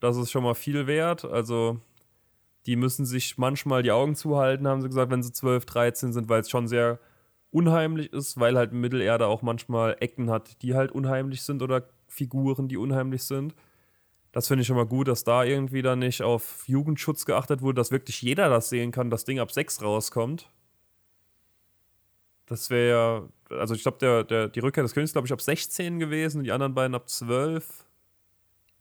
Das 0.00 0.16
ist 0.16 0.30
schon 0.30 0.44
mal 0.44 0.54
viel 0.54 0.86
wert. 0.86 1.24
Also, 1.24 1.80
die 2.66 2.76
müssen 2.76 3.06
sich 3.06 3.38
manchmal 3.38 3.82
die 3.82 3.92
Augen 3.92 4.14
zuhalten, 4.14 4.68
haben 4.68 4.82
sie 4.82 4.88
gesagt, 4.88 5.10
wenn 5.10 5.22
sie 5.22 5.32
12, 5.32 5.64
13 5.64 6.12
sind, 6.12 6.28
weil 6.28 6.40
es 6.40 6.50
schon 6.50 6.68
sehr 6.68 6.98
unheimlich 7.50 8.12
ist, 8.12 8.38
weil 8.38 8.56
halt 8.56 8.72
Mittelerde 8.72 9.26
auch 9.26 9.42
manchmal 9.42 9.96
Ecken 10.00 10.30
hat, 10.30 10.62
die 10.62 10.74
halt 10.74 10.92
unheimlich 10.92 11.42
sind 11.42 11.62
oder 11.62 11.88
Figuren, 12.12 12.68
die 12.68 12.76
unheimlich 12.76 13.22
sind. 13.22 13.54
Das 14.32 14.48
finde 14.48 14.62
ich 14.62 14.66
schon 14.66 14.76
mal 14.76 14.86
gut, 14.86 15.08
dass 15.08 15.24
da 15.24 15.44
irgendwie 15.44 15.82
dann 15.82 15.98
nicht 15.98 16.22
auf 16.22 16.64
Jugendschutz 16.66 17.24
geachtet 17.24 17.62
wurde, 17.62 17.76
dass 17.76 17.90
wirklich 17.90 18.20
jeder 18.22 18.48
das 18.48 18.68
sehen 18.68 18.92
kann, 18.92 19.10
das 19.10 19.24
Ding 19.24 19.40
ab 19.40 19.50
6 19.50 19.82
rauskommt. 19.82 20.48
Das 22.46 22.70
wäre 22.70 23.28
ja, 23.50 23.58
also 23.58 23.74
ich 23.74 23.82
glaube, 23.82 23.98
der, 23.98 24.24
der, 24.24 24.48
die 24.48 24.60
Rückkehr 24.60 24.82
des 24.82 24.94
Königs, 24.94 25.12
glaube 25.12 25.26
ich, 25.26 25.32
ab 25.32 25.40
16 25.40 25.98
gewesen 25.98 26.38
und 26.38 26.44
die 26.44 26.52
anderen 26.52 26.74
beiden 26.74 26.94
ab 26.94 27.08
12. 27.08 27.86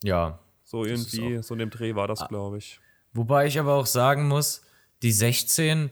Ja. 0.04 0.39
So 0.63 0.84
irgendwie, 0.84 1.41
so 1.41 1.54
in 1.54 1.60
dem 1.60 1.70
Dreh 1.70 1.96
war 1.96 2.08
das, 2.08 2.22
ah. 2.22 2.28
glaube 2.28 2.58
ich. 2.58 2.80
Wobei 3.13 3.46
ich 3.46 3.60
aber 3.60 3.76
auch 3.76 3.86
sagen 3.86 4.28
muss, 4.28 4.62
die 5.04 5.12
16 5.12 5.88
äh, 5.88 5.89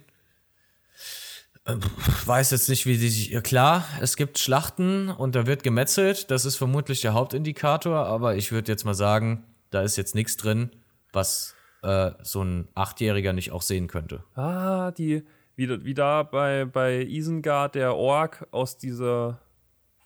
weiß 1.65 2.51
jetzt 2.51 2.69
nicht, 2.69 2.85
wie 2.85 2.97
die 2.97 3.09
sich. 3.09 3.43
Klar, 3.43 3.85
es 4.01 4.15
gibt 4.15 4.39
Schlachten 4.39 5.09
und 5.09 5.35
da 5.35 5.45
wird 5.45 5.63
gemetzelt. 5.63 6.31
Das 6.31 6.45
ist 6.45 6.55
vermutlich 6.55 7.01
der 7.01 7.13
Hauptindikator, 7.13 8.05
aber 8.05 8.35
ich 8.35 8.51
würde 8.51 8.71
jetzt 8.71 8.85
mal 8.85 8.93
sagen, 8.93 9.43
da 9.69 9.81
ist 9.81 9.97
jetzt 9.97 10.15
nichts 10.15 10.37
drin, 10.37 10.71
was 11.13 11.55
äh, 11.83 12.11
so 12.21 12.43
ein 12.43 12.67
Achtjähriger 12.75 13.33
nicht 13.33 13.51
auch 13.51 13.61
sehen 13.61 13.87
könnte. 13.87 14.23
Ah, 14.35 14.91
die, 14.91 15.23
wie, 15.55 15.83
wie 15.85 15.93
da 15.93 16.23
bei, 16.23 16.65
bei 16.65 17.03
Isengard 17.03 17.75
der 17.75 17.95
Ork 17.95 18.47
aus 18.51 18.77
dieser 18.77 19.39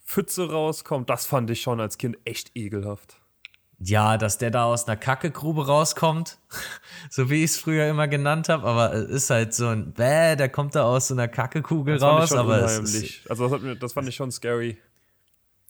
Pfütze 0.06 0.50
rauskommt, 0.50 1.10
das 1.10 1.26
fand 1.26 1.50
ich 1.50 1.62
schon 1.62 1.80
als 1.80 1.98
Kind 1.98 2.18
echt 2.26 2.52
ekelhaft. 2.56 3.23
Ja, 3.80 4.18
dass 4.18 4.38
der 4.38 4.52
da 4.52 4.66
aus 4.66 4.88
einer 4.88 4.96
Kackegrube 4.96 5.66
rauskommt, 5.66 6.38
so 7.10 7.30
wie 7.30 7.44
ich 7.44 7.52
es 7.52 7.58
früher 7.58 7.88
immer 7.88 8.08
genannt 8.08 8.50
habe, 8.50 8.66
aber 8.66 8.94
es 8.94 9.10
ist 9.10 9.30
halt 9.30 9.54
so 9.54 9.68
ein 9.68 9.94
Bäh, 9.94 10.36
der 10.36 10.50
kommt 10.50 10.76
da 10.76 10.84
aus 10.84 11.08
so 11.10 11.14
einer 11.14 11.28
Kackekugel 11.28 11.98
raus, 11.98 12.32
aber 12.32 12.64
unheimlich. 12.64 13.22
Ist, 13.22 13.30
also 13.30 13.50
das, 13.50 13.62
mir, 13.62 13.76
das, 13.76 13.94
fand 13.94 14.08
ich 14.08 14.16
schon 14.16 14.32
scary. 14.32 14.78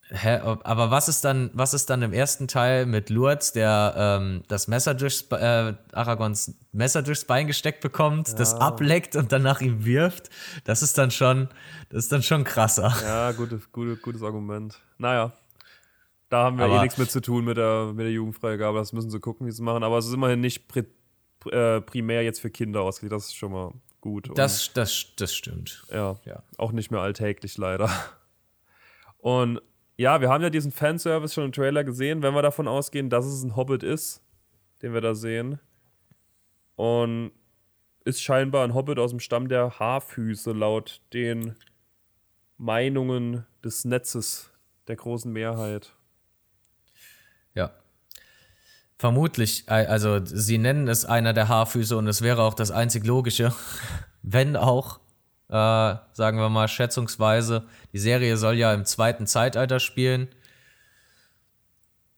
Hä, 0.09 0.41
aber 0.63 0.91
was 0.91 1.07
ist 1.07 1.25
dann, 1.25 1.49
was 1.53 1.73
ist 1.73 1.89
dann 1.89 2.03
im 2.03 2.13
ersten 2.13 2.47
Teil 2.47 2.85
mit 2.85 3.09
Lourdes, 3.09 3.53
der 3.53 3.95
ähm, 3.97 4.43
das 4.47 4.67
Messer 4.67 4.93
durchs, 4.93 5.23
äh, 5.31 5.73
Aragons 5.91 6.53
Messer 6.71 7.01
durchs 7.01 7.25
Bein 7.25 7.47
gesteckt 7.47 7.81
bekommt, 7.81 8.27
ja. 8.27 8.35
das 8.35 8.53
ableckt 8.53 9.15
und 9.15 9.31
dann 9.31 9.41
nach 9.41 9.61
ihm 9.61 9.85
wirft? 9.85 10.29
Das 10.65 10.83
ist 10.83 10.99
dann 10.99 11.09
schon, 11.09 11.47
das 11.89 12.03
ist 12.03 12.11
dann 12.11 12.21
schon 12.21 12.43
krasser. 12.43 12.93
Ja, 13.01 13.31
gute, 13.31 13.59
gute, 13.71 13.95
gutes 13.95 14.21
Argument. 14.21 14.77
Naja, 14.99 15.31
da 16.33 16.45
haben 16.45 16.57
wir 16.57 16.65
aber 16.65 16.79
eh 16.79 16.81
nichts 16.81 16.97
mit 16.97 17.11
zu 17.11 17.21
tun 17.21 17.45
mit 17.45 17.57
der, 17.57 17.93
mit 17.93 18.05
der 18.05 18.11
Jugendfreigabe. 18.11 18.79
Das 18.79 18.91
müssen 18.91 19.11
sie 19.11 19.19
gucken, 19.19 19.45
wie 19.45 19.51
sie 19.51 19.61
machen. 19.61 19.83
Aber 19.83 19.99
es 19.99 20.07
ist 20.07 20.13
immerhin 20.13 20.41
nicht 20.41 20.67
pri 20.67 20.83
äh, 21.51 21.79
primär 21.81 22.23
jetzt 22.23 22.39
für 22.39 22.49
Kinder 22.49 22.81
ausgelegt. 22.81 23.13
Das 23.13 23.25
ist 23.25 23.35
schon 23.35 23.51
mal 23.51 23.71
gut. 24.01 24.31
das, 24.35 24.73
das, 24.73 25.13
das 25.15 25.35
stimmt. 25.35 25.85
Ja, 25.91 26.19
ja, 26.25 26.41
auch 26.57 26.71
nicht 26.71 26.89
mehr 26.89 27.01
alltäglich 27.01 27.57
leider. 27.59 27.87
Und 29.19 29.61
ja, 29.95 30.21
wir 30.21 30.29
haben 30.29 30.41
ja 30.41 30.49
diesen 30.49 30.71
Fanservice 30.71 31.35
schon 31.35 31.45
im 31.45 31.51
Trailer 31.51 31.83
gesehen, 31.83 32.23
wenn 32.23 32.33
wir 32.33 32.41
davon 32.41 32.67
ausgehen, 32.67 33.11
dass 33.11 33.25
es 33.25 33.43
ein 33.43 33.55
Hobbit 33.55 33.83
ist, 33.83 34.23
den 34.81 34.93
wir 34.93 35.01
da 35.01 35.13
sehen. 35.13 35.59
Und 36.75 37.31
ist 38.05 38.23
scheinbar 38.23 38.63
ein 38.63 38.73
Hobbit 38.73 38.97
aus 38.97 39.11
dem 39.11 39.19
Stamm 39.19 39.49
der 39.49 39.77
Haarfüße, 39.77 40.51
laut 40.51 40.99
den 41.13 41.55
Meinungen 42.57 43.45
des 43.63 43.85
Netzes 43.85 44.51
der 44.87 44.95
großen 44.95 45.31
Mehrheit. 45.31 45.95
Ja. 47.55 47.71
Vermutlich, 48.97 49.63
also 49.67 50.23
sie 50.23 50.57
nennen 50.57 50.87
es 50.87 51.03
einer 51.03 51.33
der 51.33 51.49
Haarfüße 51.49 51.97
und 51.97 52.07
es 52.07 52.21
wäre 52.21 52.43
auch 52.43 52.53
das 52.53 52.71
einzig 52.71 53.05
Logische, 53.05 53.53
wenn 54.21 54.55
auch, 54.55 54.99
äh, 55.49 55.95
sagen 56.13 56.37
wir 56.37 56.49
mal 56.49 56.67
schätzungsweise, 56.67 57.65
die 57.91 57.99
Serie 57.99 58.37
soll 58.37 58.55
ja 58.55 58.73
im 58.73 58.85
zweiten 58.85 59.27
Zeitalter 59.27 59.79
spielen. 59.79 60.29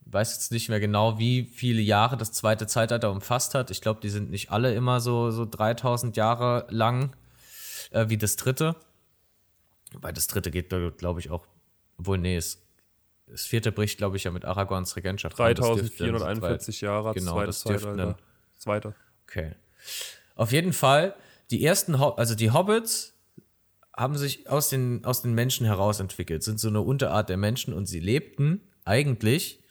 Ich 0.05 0.13
weiß 0.13 0.35
jetzt 0.35 0.51
nicht 0.51 0.69
mehr 0.69 0.79
genau, 0.79 1.17
wie 1.17 1.43
viele 1.43 1.81
Jahre 1.81 2.17
das 2.17 2.31
zweite 2.31 2.67
Zeitalter 2.67 3.11
umfasst 3.11 3.55
hat. 3.55 3.71
Ich 3.71 3.81
glaube, 3.81 3.99
die 4.01 4.09
sind 4.09 4.29
nicht 4.29 4.51
alle 4.51 4.73
immer 4.73 4.99
so, 4.99 5.31
so 5.31 5.45
3000 5.45 6.15
Jahre 6.15 6.67
lang 6.69 7.15
äh, 7.91 8.09
wie 8.09 8.17
das 8.17 8.35
dritte. 8.35 8.75
Weil 9.93 10.13
das 10.13 10.27
dritte 10.27 10.51
geht, 10.51 10.69
glaube 10.69 11.19
ich, 11.19 11.31
auch, 11.31 11.47
obwohl, 11.97 12.17
nee, 12.17 12.37
es 12.37 12.64
das 13.27 13.45
vierte 13.45 13.71
bricht, 13.71 13.97
glaube 13.97 14.17
ich, 14.17 14.23
ja 14.23 14.31
mit 14.31 14.45
Aragorns 14.45 14.95
Regentschaft. 14.95 15.37
3441 15.37 16.81
Jahre, 16.81 17.13
genau, 17.13 17.43
das 17.43 17.63
dürfte 17.63 18.15
Zweite. 18.57 18.95
Okay. 19.27 19.55
Auf 20.35 20.51
jeden 20.51 20.73
Fall, 20.73 21.15
die 21.51 21.63
ersten, 21.63 21.99
Ho 21.99 22.09
also 22.09 22.35
die 22.35 22.51
Hobbits 22.51 23.13
haben 23.95 24.17
sich 24.17 24.49
aus 24.49 24.69
den, 24.69 25.05
aus 25.05 25.21
den 25.21 25.33
Menschen 25.33 25.65
heraus 25.65 25.99
entwickelt, 25.99 26.43
sind 26.43 26.59
so 26.59 26.67
eine 26.67 26.81
Unterart 26.81 27.29
der 27.29 27.37
Menschen 27.37 27.73
und 27.73 27.85
sie 27.85 27.99
lebten 27.99 28.61
eigentlich 28.83 29.63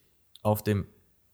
auf, 0.43 0.63
dem, 0.63 0.87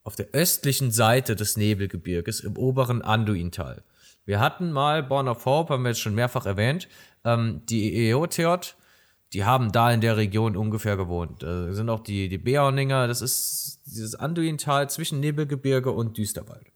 auf 0.02 0.16
der 0.16 0.28
östlichen 0.32 0.90
Seite 0.90 1.36
des 1.36 1.56
Nebelgebirges 1.56 2.40
im 2.40 2.56
oberen 2.56 3.02
Anduintal. 3.02 3.84
Wir 4.24 4.40
hatten 4.40 4.72
mal 4.72 5.02
Born 5.02 5.28
of 5.28 5.44
Hope, 5.46 5.72
haben 5.72 5.82
wir 5.82 5.90
jetzt 5.90 6.00
schon 6.00 6.14
mehrfach 6.14 6.46
erwähnt, 6.46 6.88
ähm, 7.24 7.62
die 7.68 8.08
Eotheot 8.08 8.76
die 9.32 9.44
haben 9.44 9.72
da 9.72 9.92
in 9.92 10.00
der 10.00 10.16
Region 10.16 10.56
ungefähr 10.56 10.96
gewohnt. 10.96 11.42
Da 11.42 11.72
sind 11.72 11.88
auch 11.88 12.00
die, 12.00 12.28
die 12.28 12.38
Beorninger, 12.38 13.06
das 13.06 13.20
ist 13.20 13.80
dieses 13.86 14.14
Anduintal 14.14 14.90
zwischen 14.90 15.20
Nebelgebirge 15.20 15.92
und 15.92 16.16
Düsterwald. 16.16 16.66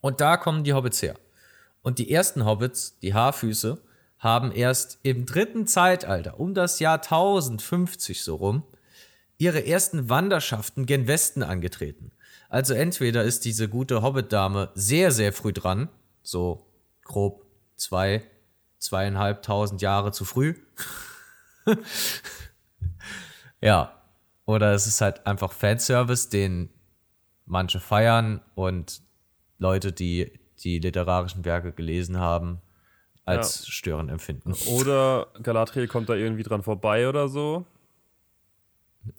Und 0.00 0.20
da 0.20 0.36
kommen 0.36 0.64
die 0.64 0.72
Hobbits 0.72 1.02
her. 1.02 1.14
Und 1.82 1.98
die 1.98 2.10
ersten 2.10 2.44
Hobbits, 2.44 2.98
die 3.00 3.14
Haarfüße, 3.14 3.80
haben 4.18 4.52
erst 4.52 4.98
im 5.02 5.26
dritten 5.26 5.66
Zeitalter, 5.66 6.38
um 6.38 6.54
das 6.54 6.78
Jahr 6.78 7.02
1050 7.02 8.22
so 8.22 8.36
rum, 8.36 8.62
ihre 9.38 9.66
ersten 9.66 10.08
Wanderschaften 10.08 10.86
gen 10.86 11.08
Westen 11.08 11.42
angetreten. 11.42 12.12
Also 12.48 12.74
entweder 12.74 13.24
ist 13.24 13.44
diese 13.44 13.68
gute 13.68 14.02
Hobbit-Dame 14.02 14.70
sehr, 14.74 15.10
sehr 15.10 15.32
früh 15.32 15.52
dran, 15.52 15.88
so 16.22 16.66
grob 17.04 17.44
zwei, 17.76 18.22
zweieinhalbtausend 18.78 19.82
Jahre 19.82 20.12
zu 20.12 20.24
früh, 20.24 20.54
ja. 23.60 23.98
Oder 24.44 24.72
es 24.72 24.86
ist 24.86 25.00
halt 25.00 25.24
einfach 25.26 25.52
Fanservice, 25.52 26.28
den 26.28 26.68
manche 27.46 27.80
feiern 27.80 28.40
und 28.54 29.00
Leute, 29.58 29.92
die 29.92 30.32
die 30.64 30.78
literarischen 30.78 31.44
Werke 31.44 31.72
gelesen 31.72 32.18
haben, 32.18 32.60
als 33.24 33.66
ja. 33.66 33.72
störend 33.72 34.10
empfinden. 34.10 34.52
Oder 34.66 35.28
Galadriel 35.42 35.86
kommt 35.86 36.08
da 36.08 36.14
irgendwie 36.14 36.42
dran 36.42 36.62
vorbei 36.62 37.08
oder 37.08 37.28
so. 37.28 37.64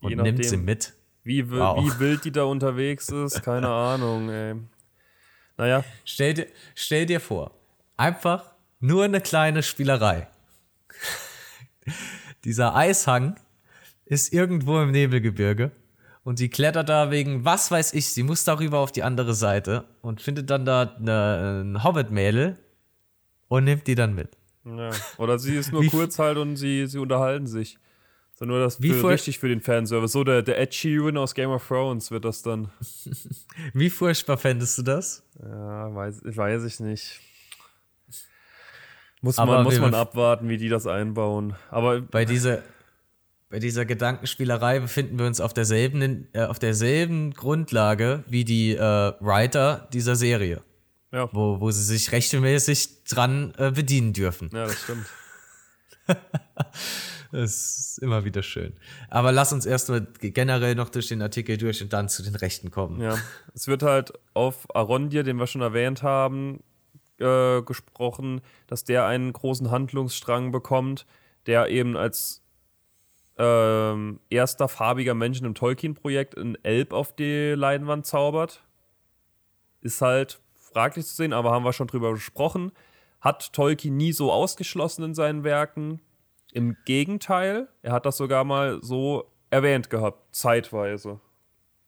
Und 0.02 0.10
Je 0.10 0.16
nimmt 0.16 0.44
sie 0.44 0.58
mit. 0.58 0.94
Wie, 1.24 1.50
wow. 1.50 1.84
wie 1.84 2.00
wild 2.00 2.26
die 2.26 2.32
da 2.32 2.44
unterwegs 2.44 3.10
ist, 3.10 3.42
keine 3.44 3.70
Ahnung, 3.70 4.30
ey. 4.30 4.56
Naja. 5.58 5.84
Stell 6.04 6.34
dir, 6.34 6.48
stell 6.76 7.06
dir 7.06 7.22
vor, 7.22 7.52
einfach 7.96 8.54
nur 8.80 9.06
eine 9.06 9.22
kleine 9.22 9.64
Spielerei 9.64 10.28
dieser 12.44 12.76
Eishang 12.76 13.36
ist 14.06 14.34
irgendwo 14.34 14.82
im 14.82 14.92
Nebelgebirge 14.92 15.72
und 16.24 16.38
sie 16.38 16.50
klettert 16.50 16.90
da 16.90 17.12
wegen, 17.12 17.46
was 17.46 17.72
weiß 17.72 17.94
ich, 17.94 18.08
sie 18.08 18.24
muss 18.24 18.44
darüber 18.44 18.80
auf 18.80 18.92
die 18.92 19.04
andere 19.04 19.34
Seite 19.34 19.86
und 20.02 20.22
findet 20.22 20.50
dann 20.50 20.66
da 20.66 20.96
eine, 20.98 21.64
ein 21.64 21.84
Hobbit-Mädel 21.84 22.58
und 23.48 23.64
nimmt 23.66 23.88
die 23.88 23.96
dann 23.96 24.16
mit. 24.16 24.30
Ja. 24.66 24.92
Oder 25.18 25.38
sie 25.40 25.56
ist 25.56 25.72
nur 25.72 25.86
kurz 25.88 26.20
halt 26.20 26.38
und 26.38 26.56
sie, 26.56 26.88
sie 26.88 27.00
unterhalten 27.00 27.48
sich. 27.48 27.78
So 28.36 28.46
nur 28.46 28.60
das 28.60 28.78
für, 28.78 29.10
richtig 29.10 29.40
für 29.40 29.48
den 29.48 29.62
Fanservice. 29.62 30.12
So 30.12 30.24
der, 30.24 30.42
der 30.42 30.60
Ed 30.60 30.74
Sheeran 30.74 31.18
aus 31.18 31.36
Game 31.36 31.52
of 31.52 31.68
Thrones 31.68 32.10
wird 32.10 32.26
das 32.26 32.42
dann. 32.42 32.70
Wie 33.74 33.90
furchtbar 33.90 34.38
fändest 34.38 34.78
du 34.80 34.82
das? 34.82 35.24
Ja, 35.40 35.94
weiß, 35.94 36.22
weiß 36.24 36.64
ich 36.64 36.80
nicht. 36.80 37.20
Muss 39.24 39.38
man, 39.38 39.64
muss 39.64 39.80
man 39.80 39.94
abwarten, 39.94 40.50
wie 40.50 40.58
die 40.58 40.68
das 40.68 40.86
einbauen. 40.86 41.56
Aber 41.70 42.02
bei 42.02 42.26
dieser, 42.26 42.62
bei 43.50 43.60
dieser 43.60 43.86
Gedankenspielerei 43.86 44.82
befinden 44.82 45.18
wir 45.18 45.26
uns 45.26 45.40
auf 45.40 45.54
derselben, 45.54 46.28
äh, 46.34 46.44
auf 46.44 46.60
derselben 46.60 47.32
Grundlage 47.32 48.26
wie 48.28 48.44
die 48.44 48.76
äh, 48.76 49.14
Writer 49.22 49.88
dieser 49.94 50.18
Serie. 50.18 50.62
Ja. 51.14 51.30
Wo, 51.32 51.62
wo 51.62 51.72
sie 51.72 51.84
sich 51.84 52.12
rechtmäßig 52.12 53.06
dran 53.06 53.54
äh, 53.58 53.72
bedienen 53.72 54.12
dürfen. 54.12 54.50
Ja, 54.52 54.66
das 54.66 54.82
stimmt. 54.82 55.06
das 57.32 57.78
ist 57.78 58.00
immer 58.00 58.26
wieder 58.26 58.44
schön. 58.44 58.74
Aber 59.10 59.32
lass 59.32 59.54
uns 59.54 59.66
erstmal 59.66 60.06
generell 60.20 60.76
noch 60.76 60.90
durch 60.90 61.08
den 61.08 61.22
Artikel 61.22 61.56
durch 61.56 61.82
und 61.82 61.94
dann 61.94 62.10
zu 62.10 62.24
den 62.24 62.36
Rechten 62.36 62.72
kommen. 62.72 63.00
Ja, 63.00 63.18
es 63.54 63.70
wird 63.70 63.84
halt 63.84 64.12
auf 64.34 64.76
Arondir, 64.76 65.24
den 65.24 65.38
wir 65.38 65.48
schon 65.48 65.62
erwähnt 65.62 66.04
haben, 66.04 66.62
äh, 67.20 67.62
gesprochen, 67.62 68.42
dass 68.68 68.84
der 68.84 69.06
einen 69.06 69.34
großen 69.34 69.72
Handlungsstrang 69.72 70.52
bekommt, 70.52 71.06
der 71.46 71.70
eben 71.70 71.98
als 71.98 72.44
ähm, 73.38 74.20
erster 74.30 74.68
farbiger 74.68 75.14
Mensch 75.14 75.42
im 75.42 75.56
Tolkien-Projekt 75.56 76.36
in 76.36 76.58
Elb 76.64 76.94
auf 76.94 77.16
die 77.16 77.54
Leinwand 77.56 78.06
zaubert. 78.06 78.64
Ist 79.82 80.02
halt 80.02 80.40
fraglich 80.54 81.06
zu 81.06 81.16
sehen, 81.16 81.34
aber 81.34 81.52
haben 81.52 81.66
wir 81.66 81.74
schon 81.74 81.88
drüber 81.88 82.14
gesprochen. 82.14 82.72
Hat 83.22 83.54
Tolkien 83.54 83.98
nie 83.98 84.12
so 84.12 84.32
ausgeschlossen 84.32 85.04
in 85.04 85.14
seinen 85.16 85.44
Werken. 85.44 86.00
Im 86.52 86.78
Gegenteil, 86.86 87.68
er 87.82 87.94
hat 87.94 88.06
das 88.06 88.18
sogar 88.18 88.44
mal 88.44 88.80
so 88.82 89.32
erwähnt 89.50 89.90
gehabt, 89.90 90.36
zeitweise. 90.36 91.20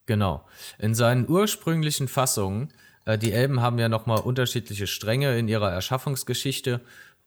Genau. 0.06 0.44
In 0.78 0.94
seinen 0.94 1.28
ursprünglichen 1.28 2.08
Fassungen, 2.08 2.72
die 3.06 3.32
Elben 3.32 3.62
haben 3.62 3.78
ja 3.78 3.88
nochmal 3.88 4.20
unterschiedliche 4.20 4.86
Stränge 4.86 5.38
in 5.38 5.48
ihrer 5.48 5.70
Erschaffungsgeschichte. 5.70 6.80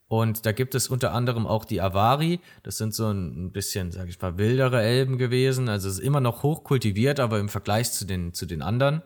Und 0.09 0.45
da 0.45 0.51
gibt 0.51 0.73
es 0.75 0.87
unter 0.87 1.13
anderem 1.13 1.45
auch 1.45 1.65
die 1.65 1.81
Avari. 1.81 2.39
Das 2.63 2.77
sind 2.77 2.93
so 2.93 3.09
ein 3.11 3.51
bisschen, 3.51 3.91
sag 3.91 4.09
ich 4.09 4.19
mal, 4.19 4.37
wildere 4.37 4.81
Elben 4.81 5.17
gewesen. 5.17 5.69
Also 5.69 5.87
es 5.87 5.99
ist 5.99 6.03
immer 6.03 6.19
noch 6.19 6.43
hochkultiviert, 6.43 7.19
aber 7.19 7.39
im 7.39 7.47
Vergleich 7.47 7.91
zu 7.91 8.05
den, 8.05 8.33
zu 8.33 8.45
den 8.45 8.61
anderen. 8.61 9.03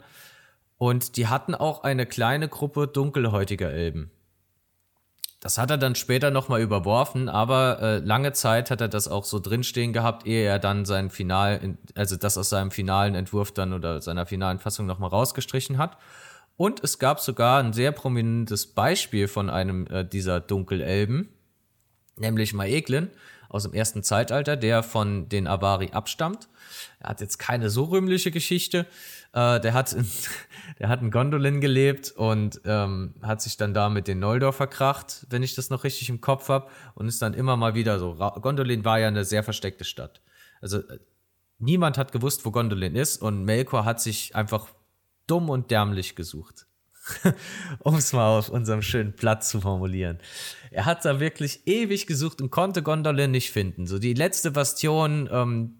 Und 0.77 1.17
die 1.17 1.27
hatten 1.27 1.55
auch 1.55 1.83
eine 1.83 2.05
kleine 2.05 2.47
Gruppe 2.47 2.87
dunkelhäutiger 2.87 3.71
Elben. 3.71 4.11
Das 5.43 5.57
hat 5.57 5.69
er 5.71 5.77
dann 5.77 5.95
später 5.95 6.31
nochmal 6.31 6.61
überworfen, 6.61 7.27
aber 7.27 7.81
äh, 7.81 7.97
lange 7.97 8.31
Zeit 8.31 8.71
hat 8.71 8.79
er 8.79 8.87
das 8.87 9.09
auch 9.09 9.25
so 9.25 9.41
drinstehen 9.41 9.91
gehabt, 9.91 10.25
ehe 10.25 10.45
er 10.45 10.57
dann 10.57 10.85
sein 10.85 11.09
Final, 11.09 11.75
also 11.95 12.15
das 12.15 12.37
aus 12.37 12.47
seinem 12.47 12.71
finalen 12.71 13.13
Entwurf 13.13 13.51
dann 13.51 13.73
oder 13.73 14.01
seiner 14.01 14.25
finalen 14.25 14.59
Fassung 14.59 14.85
nochmal 14.85 15.09
rausgestrichen 15.09 15.77
hat. 15.77 15.97
Und 16.55 16.83
es 16.83 16.99
gab 16.99 17.19
sogar 17.19 17.61
ein 17.61 17.73
sehr 17.73 17.91
prominentes 17.91 18.67
Beispiel 18.67 19.27
von 19.27 19.49
einem 19.49 19.87
äh, 19.87 20.05
dieser 20.05 20.39
Dunkelelben, 20.39 21.29
nämlich 22.17 22.53
Maeglin 22.53 23.09
aus 23.49 23.63
dem 23.63 23.73
ersten 23.73 24.03
Zeitalter, 24.03 24.55
der 24.55 24.81
von 24.81 25.29
den 25.29 25.47
Avari 25.47 25.91
abstammt. 25.91 26.47
Er 26.99 27.09
hat 27.09 27.21
jetzt 27.21 27.37
keine 27.37 27.69
so 27.69 27.85
rühmliche 27.85 28.31
Geschichte, 28.31 28.87
äh, 29.33 29.59
der, 29.59 29.73
hat 29.73 29.93
in, 29.93 30.07
der 30.79 30.89
hat 30.89 31.01
in 31.01 31.11
Gondolin 31.11 31.61
gelebt 31.61 32.11
und 32.11 32.61
ähm, 32.65 33.15
hat 33.21 33.41
sich 33.41 33.57
dann 33.57 33.73
da 33.73 33.89
mit 33.89 34.07
den 34.07 34.19
Noldor 34.19 34.53
verkracht, 34.53 35.25
wenn 35.29 35.43
ich 35.43 35.55
das 35.55 35.69
noch 35.69 35.83
richtig 35.83 36.09
im 36.09 36.21
Kopf 36.21 36.49
habe, 36.49 36.67
und 36.95 37.07
ist 37.07 37.21
dann 37.21 37.33
immer 37.33 37.57
mal 37.57 37.75
wieder 37.75 37.99
so. 37.99 38.15
Gondolin 38.15 38.85
war 38.85 38.99
ja 38.99 39.07
eine 39.07 39.25
sehr 39.25 39.43
versteckte 39.43 39.85
Stadt. 39.85 40.21
Also 40.61 40.79
äh, 40.79 40.99
niemand 41.59 41.97
hat 41.97 42.11
gewusst, 42.11 42.45
wo 42.45 42.51
Gondolin 42.51 42.95
ist, 42.95 43.21
und 43.21 43.43
Melkor 43.43 43.85
hat 43.85 44.01
sich 44.01 44.35
einfach 44.35 44.67
dumm 45.27 45.49
und 45.49 45.71
därmlich 45.71 46.15
gesucht. 46.15 46.67
um 47.79 47.95
es 47.95 48.13
mal 48.13 48.37
auf 48.37 48.49
unserem 48.49 48.81
schönen 48.81 49.13
Platz 49.13 49.49
zu 49.49 49.61
formulieren. 49.61 50.19
Er 50.71 50.85
hat 50.85 51.03
da 51.05 51.19
wirklich 51.19 51.67
ewig 51.67 52.07
gesucht 52.07 52.41
und 52.41 52.49
konnte 52.49 52.81
Gondolin 52.81 53.31
nicht 53.31 53.51
finden. 53.51 53.87
So 53.87 53.99
die 53.99 54.13
letzte 54.13 54.51
Bastion, 54.51 55.29
ähm, 55.31 55.75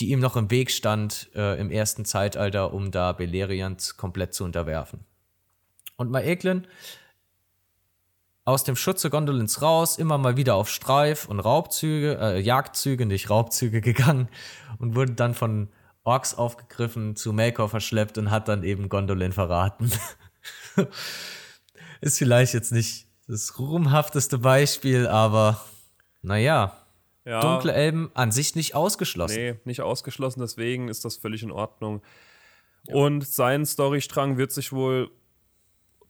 die 0.00 0.10
ihm 0.10 0.18
noch 0.18 0.36
im 0.36 0.50
Weg 0.50 0.70
stand 0.70 1.30
äh, 1.34 1.58
im 1.60 1.70
ersten 1.70 2.04
Zeitalter, 2.04 2.72
um 2.72 2.90
da 2.90 3.12
Beleriand 3.12 3.96
komplett 3.96 4.34
zu 4.34 4.44
unterwerfen. 4.44 5.04
Und 5.96 6.10
Maeglin 6.10 6.66
aus 8.44 8.64
dem 8.64 8.76
Schutze 8.76 9.08
Gondolins 9.08 9.62
raus, 9.62 9.96
immer 9.96 10.18
mal 10.18 10.36
wieder 10.36 10.56
auf 10.56 10.68
Streif 10.68 11.28
und 11.28 11.40
Raubzüge, 11.40 12.18
äh, 12.20 12.40
Jagdzüge, 12.40 13.06
nicht 13.06 13.30
Raubzüge 13.30 13.80
gegangen 13.82 14.28
und 14.78 14.96
wurde 14.96 15.12
dann 15.12 15.34
von 15.34 15.68
Orks 16.04 16.34
aufgegriffen, 16.34 17.16
zu 17.16 17.32
Melkor 17.32 17.68
verschleppt 17.68 18.18
und 18.18 18.30
hat 18.30 18.48
dann 18.48 18.62
eben 18.62 18.88
Gondolin 18.88 19.32
verraten. 19.32 19.90
Ist 22.00 22.18
vielleicht 22.18 22.52
jetzt 22.52 22.72
nicht 22.72 23.06
das 23.26 23.58
ruhmhafteste 23.58 24.38
Beispiel, 24.38 25.06
aber 25.06 25.64
naja, 26.20 26.76
ja. 27.24 27.40
dunkle 27.40 27.72
Elben 27.72 28.10
an 28.12 28.32
sich 28.32 28.54
nicht 28.54 28.74
ausgeschlossen. 28.74 29.36
Nee, 29.36 29.54
nicht 29.64 29.80
ausgeschlossen, 29.80 30.40
deswegen 30.40 30.88
ist 30.88 31.06
das 31.06 31.16
völlig 31.16 31.42
in 31.42 31.50
Ordnung. 31.50 32.02
Ja. 32.86 32.96
Und 32.96 33.26
sein 33.26 33.64
Storystrang 33.64 34.36
wird 34.36 34.52
sich 34.52 34.72
wohl 34.72 35.10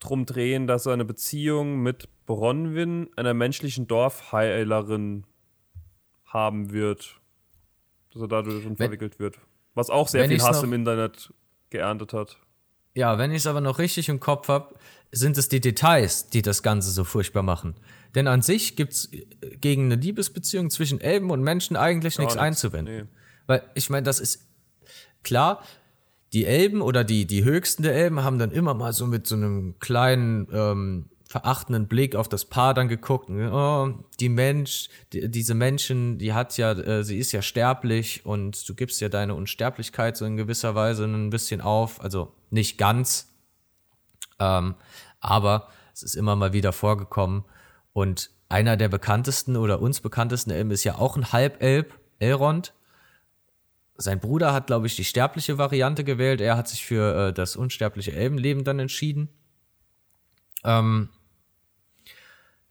drum 0.01 0.27
drehen, 0.27 0.67
dass 0.67 0.87
er 0.87 0.93
eine 0.93 1.05
Beziehung 1.05 1.83
mit 1.83 2.09
Bronwyn, 2.27 3.11
einer 3.17 3.35
menschlichen 3.35 3.87
Dorfheilerin, 3.87 5.25
haben 6.27 6.73
wird. 6.73 7.21
Dass 8.13 8.23
er 8.23 8.29
dadurch 8.29 8.65
schon 8.65 8.77
verwickelt 8.77 9.21
wird. 9.21 9.39
Was 9.75 9.91
auch 9.91 10.09
sehr 10.09 10.29
viel 10.29 10.43
Hass 10.43 10.63
im 10.63 10.73
Internet 10.73 11.33
geerntet 11.71 12.13
hat. 12.13 12.37
Ja, 12.95 13.19
wenn 13.19 13.33
ich 13.33 13.39
es 13.39 13.47
aber 13.47 13.61
noch 13.61 13.79
richtig 13.79 14.09
im 14.09 14.21
Kopf 14.21 14.49
habe, 14.49 14.75
sind 15.11 15.37
es 15.37 15.49
die 15.49 15.61
Details, 15.61 16.29
die 16.29 16.43
das 16.43 16.63
Ganze 16.63 16.91
so 16.91 17.05
furchtbar 17.05 17.43
machen. 17.43 17.75
Denn 18.15 18.29
an 18.29 18.43
sich 18.43 18.77
gibt 18.77 18.93
es 18.93 19.13
äh, 19.13 19.27
gegen 19.57 19.87
eine 19.87 19.97
Liebesbeziehung 19.97 20.71
zwischen 20.71 21.01
Elben 21.01 21.31
und 21.31 21.43
Menschen 21.43 21.77
eigentlich 21.77 22.19
nichts 22.19 22.37
einzuwenden. 22.37 22.97
Nee. 22.97 23.05
Weil 23.47 23.63
ich 23.75 23.91
meine, 23.91 24.05
das 24.05 24.21
ist 24.21 24.47
klar, 25.23 25.63
die 26.33 26.47
Elben 26.47 26.83
oder 26.83 27.05
die, 27.05 27.27
die 27.27 27.45
Höchsten 27.45 27.83
der 27.83 27.95
Elben 27.95 28.23
haben 28.23 28.39
dann 28.39 28.51
immer 28.51 28.75
mal 28.75 28.93
so 28.93 29.07
mit 29.07 29.27
so 29.27 29.35
einem 29.37 29.79
kleinen 29.79 30.49
ähm, 30.53 31.11
verachtenden 31.35 31.89
Blick 31.89 32.15
auf 32.15 32.29
das 32.29 32.45
Paar 32.45 32.75
dann 32.75 32.87
geguckt. 32.87 33.29
Oh, 33.29 33.93
die 34.21 34.29
Mensch, 34.29 34.89
die, 35.13 35.29
diese 35.29 35.55
Menschen, 35.55 36.17
die 36.17 36.33
hat 36.33 36.57
ja, 36.59 36.71
äh, 36.71 37.03
sie 37.03 37.19
ist 37.19 37.33
ja 37.33 37.43
sterblich 37.43 38.25
und 38.25 38.69
du 38.69 38.75
gibst 38.77 39.01
ja 39.01 39.09
deine 39.09 39.35
Unsterblichkeit 39.35 40.17
so 40.17 40.27
in 40.27 40.37
gewisser 40.37 40.77
Weise 40.77 41.07
ein 41.07 41.31
bisschen 41.31 41.61
auf. 41.61 42.01
Also 42.01 42.33
nicht 42.51 42.79
ganz, 42.79 43.35
ähm, 44.39 44.77
aber 45.19 45.67
es 45.93 46.05
ist 46.05 46.15
immer 46.15 46.37
mal 46.37 46.53
wieder 46.53 46.73
vorgekommen. 46.73 47.45
Und 47.93 48.31
einer 48.49 48.77
der 48.77 48.89
bekanntesten 48.89 49.57
oder 49.57 49.81
uns 49.81 50.01
bekanntesten 50.01 50.53
Elben 50.53 50.71
ist 50.71 50.85
ja 50.85 50.99
auch 50.99 51.17
ein 51.17 51.33
Halbelb, 51.33 51.99
Elrond. 52.21 52.75
Sein 53.97 54.21
Bruder 54.21 54.53
hat, 54.53 54.69
glaube 54.69 54.87
ich, 54.87 54.95
die 54.95 55.05
sterbliche 55.05 55.59
Variante 55.59 56.05
gewählt. 56.05 56.41
Er 56.41 56.57
hat 56.57 56.69
sich 56.69 56.87
für 56.87 57.31
äh, 57.31 57.33
das 57.33 57.57
unsterbliche 57.57 58.13
Elbenleben 58.13 58.63
dann 58.63 58.79
entschieden. 58.79 59.31
Ähm, 60.63 61.09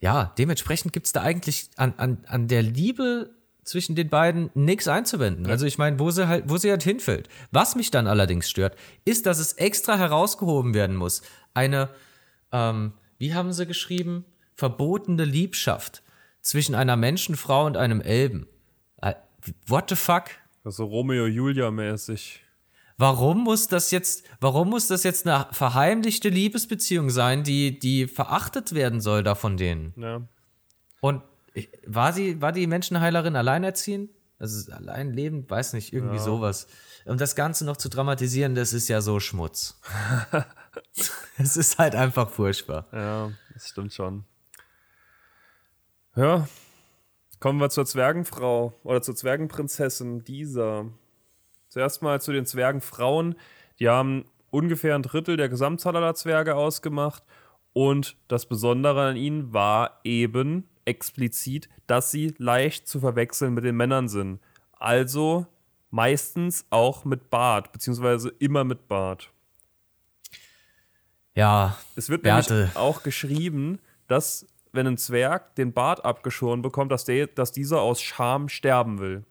ja, 0.03 0.33
dementsprechend 0.37 0.91
gibt 0.91 1.05
es 1.05 1.13
da 1.13 1.21
eigentlich 1.21 1.69
an, 1.77 1.93
an, 1.95 2.17
an 2.27 2.49
der 2.49 2.61
Liebe 2.61 3.29
zwischen 3.63 3.95
den 3.95 4.09
beiden 4.09 4.49
nichts 4.53 4.89
einzuwenden. 4.89 5.47
Also 5.47 5.65
ich 5.65 5.77
meine, 5.77 5.97
wo 5.97 6.11
sie 6.11 6.27
halt, 6.27 6.49
wo 6.49 6.57
sie 6.57 6.69
halt 6.69 6.83
hinfällt. 6.83 7.29
Was 7.51 7.77
mich 7.77 7.89
dann 7.89 8.07
allerdings 8.07 8.49
stört, 8.49 8.75
ist, 9.05 9.25
dass 9.25 9.39
es 9.39 9.53
extra 9.53 9.97
herausgehoben 9.97 10.73
werden 10.73 10.97
muss. 10.97 11.21
Eine, 11.53 11.87
ähm, 12.51 12.91
wie 13.17 13.33
haben 13.33 13.53
sie 13.53 13.65
geschrieben? 13.65 14.25
verbotene 14.55 15.23
Liebschaft 15.23 16.03
zwischen 16.41 16.75
einer 16.75 16.97
Menschenfrau 16.97 17.65
und 17.65 17.77
einem 17.77 18.01
Elben. 18.01 18.45
Äh, 19.01 19.13
what 19.67 19.89
the 19.89 19.95
fuck? 19.95 20.25
Also 20.65 20.83
Romeo-Julia-mäßig. 20.83 22.42
Warum 23.03 23.43
muss 23.43 23.67
das 23.67 23.91
jetzt, 23.91 24.23
warum 24.39 24.69
muss 24.69 24.87
das 24.87 25.03
jetzt 25.03 25.27
eine 25.27 25.47
verheimlichte 25.51 26.29
Liebesbeziehung 26.29 27.09
sein, 27.09 27.43
die, 27.43 27.77
die 27.77 28.07
verachtet 28.07 28.73
werden 28.73 29.01
soll 29.01 29.23
da 29.23 29.35
von 29.35 29.57
denen? 29.57 29.93
Ja. 29.97 30.21
Und 31.01 31.21
war 31.85 32.13
sie, 32.13 32.41
war 32.41 32.53
die 32.53 32.65
Menschenheilerin 32.65 33.35
alleinerziehend? 33.35 34.09
Also 34.39 34.71
allein 34.71 35.11
lebend, 35.11 35.51
weiß 35.51 35.73
nicht, 35.73 35.91
irgendwie 35.91 36.15
ja. 36.15 36.21
sowas. 36.21 36.67
Um 37.03 37.17
das 37.17 37.35
Ganze 37.35 37.65
noch 37.65 37.75
zu 37.75 37.89
dramatisieren, 37.89 38.55
das 38.55 38.71
ist 38.71 38.87
ja 38.87 39.01
so 39.01 39.19
Schmutz. 39.19 39.81
es 41.37 41.57
ist 41.57 41.79
halt 41.79 41.95
einfach 41.95 42.29
furchtbar. 42.29 42.87
Ja, 42.93 43.31
das 43.53 43.67
stimmt 43.67 43.91
schon. 43.91 44.23
Ja, 46.15 46.47
kommen 47.41 47.59
wir 47.59 47.69
zur 47.69 47.85
Zwergenfrau 47.85 48.79
oder 48.83 49.01
zur 49.01 49.17
Zwergenprinzessin 49.17 50.23
dieser. 50.23 50.85
Zuerst 51.73 52.03
mal 52.03 52.21
zu 52.21 52.31
den 52.31 52.45
Zwergenfrauen. 52.45 53.33
Die 53.79 53.89
haben 53.89 54.25
ungefähr 54.51 54.93
ein 54.93 55.01
Drittel 55.01 55.37
der 55.37 55.49
Gesamtzahl 55.49 55.95
aller 55.95 56.13
Zwerge 56.13 56.53
ausgemacht. 56.53 57.23
Und 57.73 58.15
das 58.27 58.45
Besondere 58.45 59.07
an 59.07 59.15
ihnen 59.15 59.53
war 59.53 59.99
eben 60.03 60.69
explizit, 60.85 61.69
dass 61.87 62.11
sie 62.11 62.35
leicht 62.37 62.87
zu 62.87 62.99
verwechseln 62.99 63.55
mit 63.55 63.63
den 63.63 63.75
Männern 63.75 64.07
sind. 64.07 64.39
Also 64.73 65.47
meistens 65.89 66.67
auch 66.69 67.05
mit 67.05 67.31
Bart, 67.31 67.71
beziehungsweise 67.71 68.29
immer 68.37 68.63
mit 68.63 68.87
Bart. 68.87 69.31
Ja. 71.33 71.75
Es 71.95 72.07
wird 72.09 72.21
Bärte. 72.21 72.53
nämlich 72.53 72.75
auch 72.75 73.01
geschrieben, 73.01 73.79
dass 74.07 74.45
wenn 74.73 74.85
ein 74.85 74.97
Zwerg 74.99 75.55
den 75.55 75.73
Bart 75.73 76.05
abgeschoren 76.05 76.61
bekommt, 76.61 76.91
dass, 76.91 77.05
der, 77.05 77.25
dass 77.25 77.51
dieser 77.51 77.81
aus 77.81 77.99
Scham 77.99 78.47
sterben 78.47 78.99
will. 78.99 79.25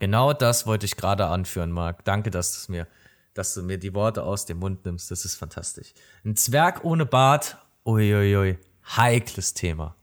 Genau 0.00 0.32
das 0.32 0.66
wollte 0.66 0.86
ich 0.86 0.96
gerade 0.96 1.26
anführen, 1.26 1.70
Marc. 1.70 2.04
Danke, 2.06 2.30
dass, 2.30 2.68
mir, 2.70 2.88
dass 3.34 3.52
du 3.52 3.62
mir 3.62 3.76
die 3.76 3.94
Worte 3.94 4.24
aus 4.24 4.46
dem 4.46 4.58
Mund 4.58 4.84
nimmst. 4.86 5.10
Das 5.10 5.26
ist 5.26 5.36
fantastisch. 5.36 5.92
Ein 6.24 6.36
Zwerg 6.36 6.84
ohne 6.84 7.04
Bart, 7.04 7.58
uiuiui, 7.84 8.58
heikles 8.96 9.52
Thema. 9.52 9.94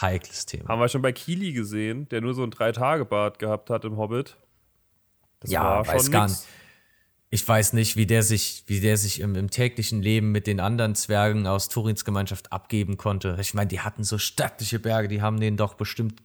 Heikles 0.00 0.46
Thema. 0.46 0.68
Haben 0.68 0.80
wir 0.80 0.88
schon 0.88 1.00
bei 1.00 1.12
Kili 1.12 1.52
gesehen, 1.52 2.08
der 2.08 2.20
nur 2.20 2.34
so 2.34 2.42
ein 2.42 2.50
Drei-Tage-Bart 2.50 3.38
gehabt 3.38 3.70
hat 3.70 3.84
im 3.84 3.96
Hobbit. 3.96 4.36
Das 5.38 5.52
ja, 5.52 5.62
war 5.62 5.86
weiß 5.86 6.02
schon 6.02 6.12
gar 6.12 6.28
nicht. 6.28 6.42
ich 7.30 7.46
weiß 7.46 7.72
nicht, 7.74 7.94
wie 7.94 8.06
der 8.06 8.24
sich, 8.24 8.64
wie 8.66 8.80
der 8.80 8.96
sich 8.96 9.20
im, 9.20 9.36
im, 9.36 9.48
täglichen 9.48 10.02
Leben 10.02 10.32
mit 10.32 10.48
den 10.48 10.58
anderen 10.58 10.96
Zwergen 10.96 11.46
aus 11.46 11.68
Turins 11.68 12.04
Gemeinschaft 12.04 12.52
abgeben 12.52 12.96
konnte. 12.96 13.36
Ich 13.40 13.54
meine, 13.54 13.68
die 13.68 13.80
hatten 13.80 14.02
so 14.02 14.18
stattliche 14.18 14.80
Berge, 14.80 15.06
die 15.06 15.22
haben 15.22 15.38
den 15.38 15.56
doch 15.56 15.74
bestimmt 15.74 16.20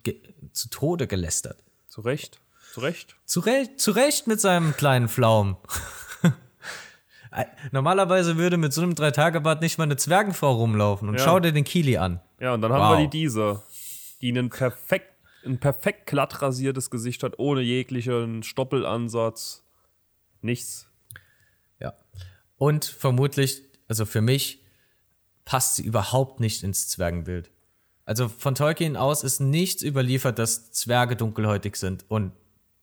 zu 0.54 0.70
Tode 0.70 1.06
gelästert. 1.06 1.63
Zu 1.88 2.02
Recht. 2.02 2.41
Zu 2.75 2.81
Recht. 2.81 3.15
Zu, 3.23 3.39
Re 3.39 3.69
zu 3.77 3.91
Recht 3.91 4.27
mit 4.27 4.41
seinem 4.41 4.75
kleinen 4.75 5.07
Pflaum. 5.07 5.55
Normalerweise 7.71 8.35
würde 8.35 8.57
mit 8.57 8.73
so 8.73 8.81
einem 8.81 8.95
Drei-Tage-Bad 8.95 9.61
nicht 9.61 9.77
mal 9.77 9.85
eine 9.85 9.95
Zwergenfrau 9.95 10.51
rumlaufen. 10.55 11.07
Und 11.07 11.15
ja. 11.15 11.23
schau 11.23 11.39
dir 11.39 11.53
den 11.53 11.63
Kili 11.63 11.95
an. 11.95 12.19
Ja, 12.38 12.53
und 12.53 12.61
dann 12.61 12.73
wow. 12.73 12.79
haben 12.79 12.97
wir 12.97 13.07
die 13.07 13.17
diese, 13.17 13.63
die 14.19 14.27
einen 14.27 14.49
perfekt, 14.49 15.07
ein 15.45 15.57
perfekt 15.57 16.05
glatt 16.05 16.41
rasiertes 16.41 16.89
Gesicht 16.89 17.23
hat, 17.23 17.39
ohne 17.39 17.61
jeglichen 17.61 18.43
Stoppelansatz. 18.43 19.63
Nichts. 20.41 20.89
Ja. 21.79 21.93
Und 22.57 22.83
vermutlich, 22.83 23.61
also 23.88 24.05
für 24.05 24.19
mich, 24.19 24.65
passt 25.45 25.77
sie 25.77 25.83
überhaupt 25.83 26.41
nicht 26.41 26.61
ins 26.61 26.89
Zwergenbild. 26.89 27.51
Also 28.03 28.27
von 28.27 28.53
Tolkien 28.53 28.97
aus 28.97 29.23
ist 29.23 29.39
nichts 29.39 29.81
überliefert, 29.81 30.39
dass 30.39 30.73
Zwerge 30.73 31.15
dunkelhäutig 31.15 31.77
sind. 31.77 32.03
Und 32.09 32.33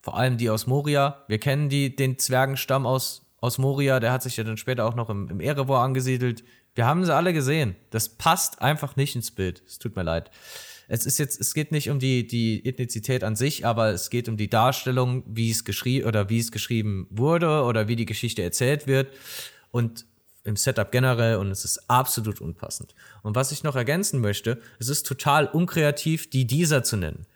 vor 0.03 0.17
allem 0.17 0.37
die 0.37 0.51
aus 0.51 0.67
Moria. 0.67 1.25
Wir 1.29 1.38
kennen 1.38 1.69
die, 1.69 1.95
den 1.95 2.19
Zwergenstamm 2.19 2.87
aus, 2.87 3.23
aus 3.41 3.59
Moria, 3.59 4.01
der 4.01 4.12
hat 4.12 4.23
sich 4.23 4.37
ja 4.37 4.45
dann 4.45 4.57
später 4.57 4.85
auch 4.85 4.95
noch 4.95 5.09
im, 5.09 5.29
im 5.31 5.41
Erebor 5.41 5.81
angesiedelt. 5.81 6.45
Wir 6.75 6.87
haben 6.87 7.05
sie 7.05 7.15
alle 7.15 7.33
gesehen. 7.33 7.77
Das 7.91 8.09
passt 8.09 8.61
einfach 8.61 8.97
nicht 8.97 9.15
ins 9.15 9.31
Bild. 9.31 9.62
Es 9.67 9.79
tut 9.79 9.97
mir 9.97 10.03
leid. 10.03 10.31
Es 10.88 11.07
ist 11.07 11.19
jetzt, 11.19 11.41
es 11.41 11.55
geht 11.55 11.73
nicht 11.73 11.88
um 11.88 11.99
die, 11.99 12.27
die 12.27 12.67
Ethnizität 12.67 13.25
an 13.25 13.37
sich, 13.37 13.65
aber 13.65 13.91
es 13.91 14.11
geht 14.11 14.29
um 14.29 14.37
die 14.37 14.51
Darstellung, 14.51 15.23
wie 15.27 15.51
es 15.51 15.65
geschrieben 15.65 16.07
oder 16.07 16.29
wie 16.29 16.38
es 16.38 16.53
geschrieben 16.53 17.07
wurde 17.11 17.62
oder 17.62 17.88
wie 17.88 17.97
die 17.97 18.05
Geschichte 18.05 18.43
erzählt 18.43 18.87
wird. 18.87 19.09
Und 19.71 20.05
im 20.45 20.57
Setup 20.57 20.91
generell 20.91 21.37
und 21.37 21.51
es 21.51 21.65
ist 21.65 21.88
absolut 21.88 22.41
unpassend. 22.41 22.95
Und 23.23 23.37
was 23.37 23.53
ich 23.53 23.62
noch 23.62 23.77
ergänzen 23.77 24.21
möchte, 24.21 24.61
es 24.81 24.88
ist 24.88 25.07
total 25.07 25.47
unkreativ, 25.47 26.29
die 26.29 26.47
dieser 26.47 26.83
zu 26.83 26.97
nennen. 26.97 27.27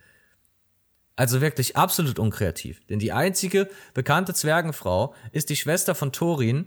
Also 1.16 1.40
wirklich 1.40 1.76
absolut 1.76 2.18
unkreativ. 2.18 2.84
Denn 2.86 2.98
die 2.98 3.12
einzige 3.12 3.70
bekannte 3.94 4.34
Zwergenfrau 4.34 5.14
ist 5.32 5.48
die 5.48 5.56
Schwester 5.56 5.94
von 5.94 6.12
Thorin. 6.12 6.66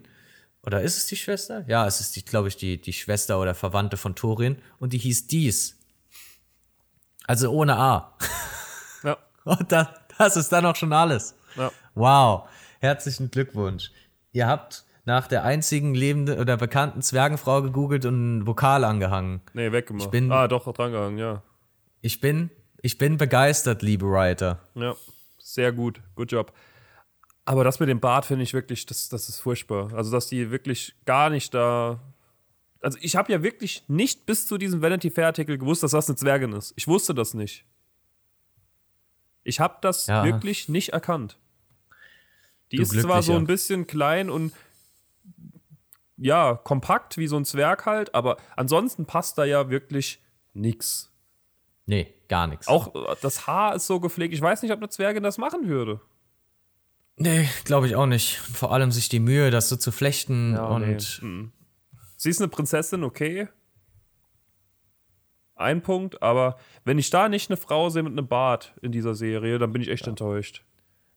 Oder 0.64 0.82
ist 0.82 0.98
es 0.98 1.06
die 1.06 1.16
Schwester? 1.16 1.64
Ja, 1.68 1.86
es 1.86 2.00
ist, 2.02 2.26
glaube 2.26 2.48
ich, 2.48 2.58
die, 2.58 2.82
die 2.82 2.94
Schwester 2.94 3.40
oder 3.40 3.54
Verwandte 3.54 3.96
von 3.96 4.16
Thorin. 4.16 4.58
Und 4.80 4.94
die 4.94 4.98
hieß 4.98 5.28
Dies. 5.28 5.78
Also 7.28 7.52
ohne 7.52 7.78
A. 7.78 8.18
Ja. 9.02 9.18
Und 9.46 9.72
das, 9.72 9.88
das 10.18 10.36
ist 10.36 10.50
dann 10.50 10.66
auch 10.66 10.76
schon 10.76 10.92
alles. 10.92 11.34
Ja. 11.56 11.72
Wow. 11.96 12.50
Herzlichen 12.82 13.32
Glückwunsch. 13.32 13.92
Ihr 14.34 14.46
habt 14.46 14.84
nach 15.06 15.28
der 15.28 15.44
einzigen 15.44 15.96
lebenden 15.96 16.38
oder 16.38 16.58
bekannten 16.58 17.02
Zwergenfrau 17.02 17.62
gegoogelt 17.62 18.06
und 18.06 18.14
einen 18.14 18.48
Vokal 18.48 18.84
angehangen. 18.84 19.42
Nee, 19.54 19.72
weggemacht. 19.72 20.06
Ich 20.06 20.12
bin, 20.12 20.32
ah, 20.32 20.50
doch, 20.50 20.72
drangehangen, 20.74 21.18
ja. 21.18 21.42
Ich 22.02 22.20
bin, 22.20 22.52
ich 22.82 22.98
bin 22.98 23.18
begeistert, 23.18 23.82
liebe 23.82 24.06
Writer. 24.06 24.60
Ja, 24.76 24.96
sehr 25.40 25.72
gut. 25.72 26.02
Good 26.16 26.32
job. 26.32 26.54
Aber 27.46 27.64
das 27.64 27.80
mit 27.80 27.90
dem 27.90 28.00
Bart 28.00 28.26
finde 28.26 28.44
ich 28.44 28.54
wirklich, 28.54 28.86
das, 28.86 29.10
das 29.10 29.28
ist 29.28 29.40
furchtbar. 29.40 29.92
Also, 29.94 30.12
dass 30.12 30.28
die 30.28 30.52
wirklich 30.52 30.96
gar 31.06 31.30
nicht 31.30 31.54
da. 31.54 32.00
Also, 32.82 32.98
ich 33.02 33.16
habe 33.16 33.32
ja 33.32 33.42
wirklich 33.42 33.84
nicht 33.88 34.26
bis 34.26 34.48
zu 34.48 34.58
diesem 34.58 34.82
Vanity 34.82 35.10
Fair-Artikel 35.10 35.58
gewusst, 35.58 35.84
dass 35.84 35.92
das 35.92 36.08
eine 36.08 36.16
Zwergin 36.16 36.54
ist. 36.54 36.74
Ich 36.76 36.88
wusste 36.88 37.14
das 37.14 37.34
nicht. 37.34 37.66
Ich 39.44 39.60
habe 39.60 39.78
das 39.82 40.08
ja. 40.08 40.24
wirklich 40.24 40.70
nicht 40.70 40.90
erkannt. 40.90 41.38
Die 42.72 42.78
du 42.78 42.84
ist 42.84 43.02
zwar 43.02 43.24
so 43.24 43.36
ein 43.36 43.48
bisschen 43.48 43.88
klein 43.88 44.30
und 44.30 44.54
ja, 46.18 46.56
kompakt 46.56 47.18
wie 47.18 47.28
so 47.28 47.38
ein 47.38 47.46
Zwerg 47.46 47.86
halt, 47.86 48.14
aber 48.14 48.38
ansonsten 48.56 49.06
passt 49.06 49.38
da 49.38 49.46
ja 49.46 49.70
wirklich 49.70 50.22
nichts. 50.54 51.09
Nee, 51.90 52.14
gar 52.28 52.46
nichts. 52.46 52.68
Auch 52.68 52.94
äh, 52.94 53.16
das 53.22 53.48
Haar 53.48 53.76
ist 53.76 53.88
so 53.88 54.00
gepflegt. 54.00 54.34
Ich 54.34 54.42
weiß 54.42 54.62
nicht, 54.62 54.72
ob 54.72 54.78
eine 54.78 54.90
Zwergin 54.90 55.24
das 55.24 55.40
machen 55.40 55.68
würde. 55.68 56.00
Nee, 57.18 57.50
glaube 57.66 57.88
ich 57.88 57.96
auch 57.96 58.06
nicht. 58.06 58.38
Vor 58.38 58.72
allem 58.72 58.92
sich 58.92 59.10
die 59.10 59.20
Mühe, 59.20 59.50
das 59.50 59.70
so 59.70 59.76
zu 59.76 59.92
flechten 59.92 60.54
ja, 60.54 60.66
und. 60.66 60.88
Nee. 60.88 61.00
Hm. 61.00 61.52
Sie 62.16 62.30
ist 62.30 62.40
eine 62.40 62.48
Prinzessin, 62.48 63.04
okay. 63.04 63.48
Ein 65.56 65.82
Punkt, 65.82 66.22
aber 66.22 66.58
wenn 66.86 67.00
ich 67.00 67.10
da 67.10 67.28
nicht 67.28 67.50
eine 67.50 67.58
Frau 67.58 67.90
sehe 67.90 68.04
mit 68.04 68.14
einem 68.14 68.28
Bart 68.28 68.74
in 68.82 68.92
dieser 68.92 69.16
Serie, 69.16 69.58
dann 69.58 69.74
bin 69.74 69.82
ich 69.82 69.90
echt 69.90 70.06
ja. 70.06 70.10
enttäuscht. 70.10 70.64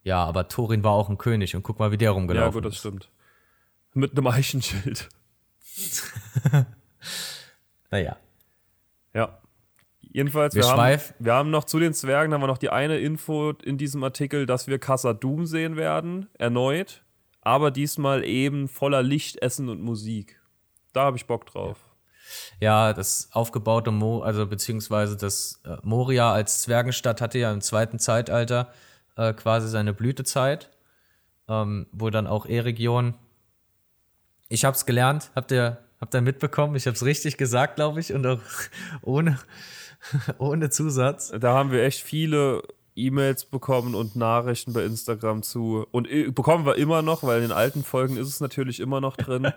Ja, 0.03 0.25
aber 0.25 0.49
Thorin 0.49 0.83
war 0.83 0.93
auch 0.93 1.09
ein 1.09 1.19
König 1.19 1.55
und 1.55 1.63
guck 1.63 1.79
mal, 1.79 1.93
wie 1.93 1.99
der 1.99 2.11
rumgelaufen 2.13 2.49
ist. 2.49 2.55
Ja, 2.55 2.61
gut, 2.61 2.65
das 2.65 2.75
ist. 2.75 2.81
stimmt 2.81 3.11
mit 3.95 4.13
einem 4.13 4.27
Eichenschild. 4.27 5.09
naja. 7.91 8.17
Ja. 9.15 9.42
Jedenfalls, 10.13 10.55
wir, 10.55 10.63
wir 10.63 10.71
haben, 10.71 11.01
wir 11.19 11.33
haben 11.33 11.51
noch 11.51 11.65
zu 11.65 11.79
den 11.79 11.95
Zwergen, 11.95 12.35
haben 12.35 12.43
wir 12.43 12.47
noch 12.47 12.59
die 12.59 12.71
eine 12.71 12.99
Info 12.99 13.53
in 13.63 13.79
diesem 13.79 14.05
Artikel, 14.05 14.47
dass 14.47 14.67
wir 14.67 14.79
Casa 14.79 15.15
Doom 15.15 15.47
sehen 15.47 15.77
werden, 15.77 16.29
erneut. 16.39 17.03
Aber 17.41 17.71
diesmal 17.71 18.25
eben 18.25 18.69
voller 18.69 19.03
Licht, 19.03 19.43
Essen 19.43 19.69
und 19.69 19.83
Musik. 19.83 20.41
Da 20.93 21.05
habe 21.05 21.17
ich 21.17 21.27
Bock 21.27 21.47
drauf. 21.47 21.79
Ja, 22.61 22.93
das 22.93 23.31
aufgebaute 23.33 23.91
Mo, 23.91 24.21
also 24.21 24.47
beziehungsweise 24.47 25.17
das 25.17 25.61
äh, 25.65 25.77
Moria 25.83 26.33
als 26.33 26.63
Zwergenstadt 26.63 27.21
hatte 27.21 27.39
ja 27.39 27.53
im 27.53 27.61
zweiten 27.61 27.99
Zeitalter 27.99 28.73
äh, 29.17 29.33
quasi 29.33 29.69
seine 29.69 29.93
Blütezeit, 29.93 30.71
ähm, 31.49 31.87
wo 31.93 32.11
dann 32.11 32.27
auch 32.27 32.47
E-Region 32.47 33.15
ich 34.53 34.67
habe 34.67 34.77
es 34.77 34.85
gelernt, 34.85 35.31
habt 35.35 35.51
ihr, 35.51 35.79
habt 35.99 36.15
ihr 36.15 36.21
mitbekommen? 36.21 36.77
Ich 36.77 36.87
habe 36.87 36.95
es 36.95 37.03
richtig 37.07 37.39
gesagt, 37.39 37.77
glaube 37.77 38.01
ich, 38.01 38.13
und 38.13 38.27
auch 38.27 38.41
ohne, 39.03 39.39
ohne 40.39 40.71
Zusatz. 40.71 41.33
Da 41.39 41.55
haben 41.55 41.71
wir 41.71 41.83
echt 41.83 42.03
viele 42.03 42.63
E-Mails 42.95 43.47
bekommen 43.47 43.95
und 43.95 44.17
Nachrichten 44.17 44.73
bei 44.73 44.85
Instagram 44.85 45.43
zu. 45.43 45.87
Und 45.91 46.09
bekommen 46.35 46.67
wir 46.67 46.77
immer 46.77 47.03
noch, 47.03 47.23
weil 47.23 47.37
in 47.37 47.49
den 47.49 47.53
alten 47.53 47.85
Folgen 47.85 48.17
ist 48.17 48.29
es 48.29 48.41
natürlich 48.41 48.81
immer 48.81 49.01
noch 49.01 49.17
drin. 49.17 49.53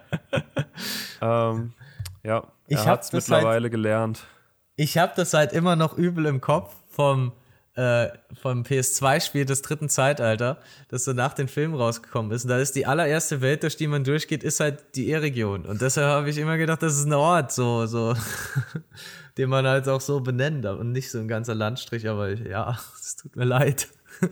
ähm, 1.22 1.74
ja, 2.24 2.48
er 2.68 2.86
hat 2.86 3.04
es 3.04 3.14
mittlerweile 3.14 3.64
halt, 3.64 3.72
gelernt. 3.72 4.24
Ich 4.76 4.98
habe 4.98 5.14
das 5.16 5.34
halt 5.34 5.54
immer 5.54 5.76
noch 5.76 5.98
übel 5.98 6.26
im 6.26 6.42
Kopf 6.42 6.76
vom 6.90 7.34
äh, 7.76 8.08
vom 8.42 8.64
PS2-Spiel 8.64 9.46
des 9.46 9.62
dritten 9.62 9.90
Zeitalter, 9.90 10.60
das 10.88 11.04
so 11.04 11.14
nach 11.14 11.34
den 11.34 11.48
Filmen 11.48 11.76
rausgekommen 11.76 12.32
ist. 12.32 12.46
Und 12.46 12.50
da 12.50 12.58
ist 12.58 12.76
die 12.76 12.86
allererste 12.86 13.42
Welt, 13.42 13.64
durch 13.64 13.76
die 13.76 13.88
man 13.88 14.04
durchgeht, 14.04 14.44
ist 14.44 14.62
halt 14.62 14.96
die 14.96 15.10
E-Region. 15.10 15.66
Und 15.66 15.82
deshalb 15.82 16.08
habe 16.08 16.30
ich 16.30 16.38
immer 16.38 16.58
gedacht, 16.58 16.82
das 16.82 16.98
ist 16.98 17.06
ein 17.06 17.14
Ort, 17.14 17.52
so, 17.52 17.86
so, 17.86 18.16
den 19.38 19.50
man 19.50 19.68
halt 19.68 19.90
auch 19.90 20.02
so 20.02 20.22
benennt 20.22 20.66
und 20.66 20.94
nicht 20.94 21.12
so 21.12 21.20
ein 21.20 21.28
ganzer 21.28 21.54
Landstrich, 21.54 22.08
aber 22.08 22.30
ich, 22.30 22.40
ja, 22.42 22.80
es 23.00 23.18
tut 23.18 23.36
mir 23.36 23.46
leid. 23.46 23.88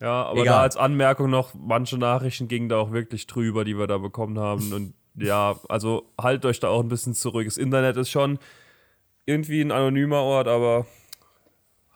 Ja, 0.00 0.26
aber 0.26 0.42
Egal. 0.42 0.54
da 0.54 0.60
als 0.62 0.76
Anmerkung 0.76 1.28
noch, 1.28 1.54
manche 1.54 1.98
Nachrichten 1.98 2.46
gingen 2.46 2.68
da 2.68 2.76
auch 2.76 2.92
wirklich 2.92 3.26
drüber, 3.26 3.64
die 3.64 3.76
wir 3.76 3.88
da 3.88 3.98
bekommen 3.98 4.38
haben. 4.38 4.72
Und 4.72 4.94
ja, 5.16 5.58
also 5.68 6.12
haltet 6.16 6.46
euch 6.46 6.60
da 6.60 6.68
auch 6.68 6.84
ein 6.84 6.88
bisschen 6.88 7.14
zurück. 7.14 7.46
Das 7.46 7.56
Internet 7.56 7.96
ist 7.96 8.10
schon 8.10 8.38
irgendwie 9.26 9.60
ein 9.60 9.72
anonymer 9.72 10.20
Ort, 10.22 10.46
aber 10.46 10.86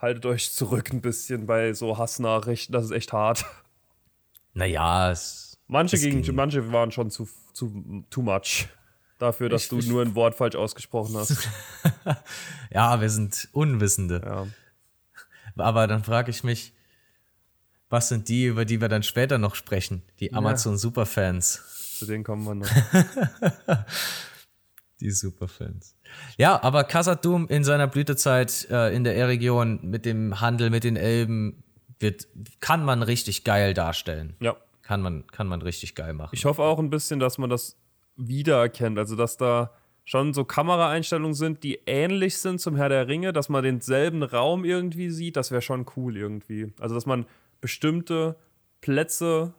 haltet 0.03 0.27
euch 0.27 0.53
zurück 0.53 0.93
ein 0.93 1.01
bisschen 1.01 1.47
bei 1.47 1.73
so 1.73 1.97
Hassnachrichten. 1.97 2.73
Das 2.73 2.85
ist 2.85 2.91
echt 2.91 3.13
hart. 3.13 3.47
Naja, 4.53 5.11
es. 5.11 5.59
Manche, 5.69 5.97
es 5.97 6.03
gegen, 6.03 6.35
manche 6.35 6.73
waren 6.73 6.91
schon 6.91 7.11
zu, 7.11 7.27
zu 7.55 8.05
too 8.11 8.21
much 8.21 8.67
dafür, 9.19 9.49
dass 9.49 9.63
ich, 9.63 9.69
du 9.69 9.79
ich, 9.79 9.87
nur 9.87 10.03
ein 10.03 10.15
Wort 10.15 10.35
falsch 10.35 10.57
ausgesprochen 10.57 11.17
hast. 11.17 11.49
ja, 12.71 13.01
wir 13.01 13.09
sind 13.09 13.49
Unwissende. 13.53 14.21
Ja. 14.23 14.47
Aber 15.57 15.87
dann 15.87 16.03
frage 16.05 16.31
ich 16.31 16.45
mich, 16.45 16.75
was 17.89 18.09
sind 18.09 18.29
die, 18.29 18.47
über 18.47 18.65
die 18.65 18.81
wir 18.81 18.89
dann 18.89 19.03
später 19.03 19.39
noch 19.39 19.55
sprechen? 19.55 20.03
Die 20.19 20.35
Amazon 20.35 20.73
ja. 20.75 20.79
Superfans. 20.79 21.97
Zu 21.99 22.07
denen 22.07 22.25
kommen 22.25 22.45
wir 22.45 22.55
noch. 22.55 22.69
Die 25.01 25.11
Superfans. 25.11 25.95
Ja, 26.37 26.63
aber 26.63 26.85
Khazad-Dum 26.85 27.49
in 27.49 27.65
seiner 27.65 27.87
Blütezeit 27.87 28.69
äh, 28.71 28.95
in 28.95 29.05
der 29.05 29.17
E-Region 29.17 29.81
mit 29.83 30.05
dem 30.05 30.41
Handel 30.41 30.71
mit 30.71 30.85
den 30.85 30.97
Elben 30.97 31.63
wird, 31.99 32.27
kann 32.61 32.85
man 32.85 33.03
richtig 33.03 33.45
geil 33.45 33.75
darstellen. 33.75 34.37
Ja. 34.41 34.57
Kann 34.83 35.01
man, 35.01 35.27
kann 35.29 35.47
man 35.47 35.63
richtig 35.63 35.95
geil 35.95 36.13
machen. 36.13 36.31
Ich 36.33 36.45
hoffe 36.45 36.63
auch 36.63 36.79
ein 36.79 36.91
bisschen, 36.91 37.21
dass 37.21 37.39
man 37.39 37.49
das 37.49 37.77
wiedererkennt. 38.17 38.99
Also, 38.99 39.17
dass 39.17 39.37
da 39.37 39.71
schon 40.05 40.35
so 40.35 40.45
Kameraeinstellungen 40.45 41.35
sind, 41.35 41.63
die 41.63 41.81
ähnlich 41.87 42.39
sind 42.39 42.61
zum 42.61 42.77
Herr 42.77 42.89
der 42.89 43.07
Ringe, 43.07 43.33
dass 43.33 43.49
man 43.49 43.63
denselben 43.63 44.23
Raum 44.23 44.65
irgendwie 44.65 45.11
sieht. 45.11 45.37
Das 45.37 45.51
wäre 45.51 45.63
schon 45.63 45.87
cool 45.97 46.17
irgendwie. 46.17 46.73
Also, 46.81 46.95
dass 46.95 47.07
man 47.07 47.27
bestimmte 47.61 48.37
Plätze 48.81 49.55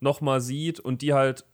nochmal 0.00 0.40
sieht 0.40 0.80
und 0.80 1.00
die 1.00 1.14
halt 1.14 1.44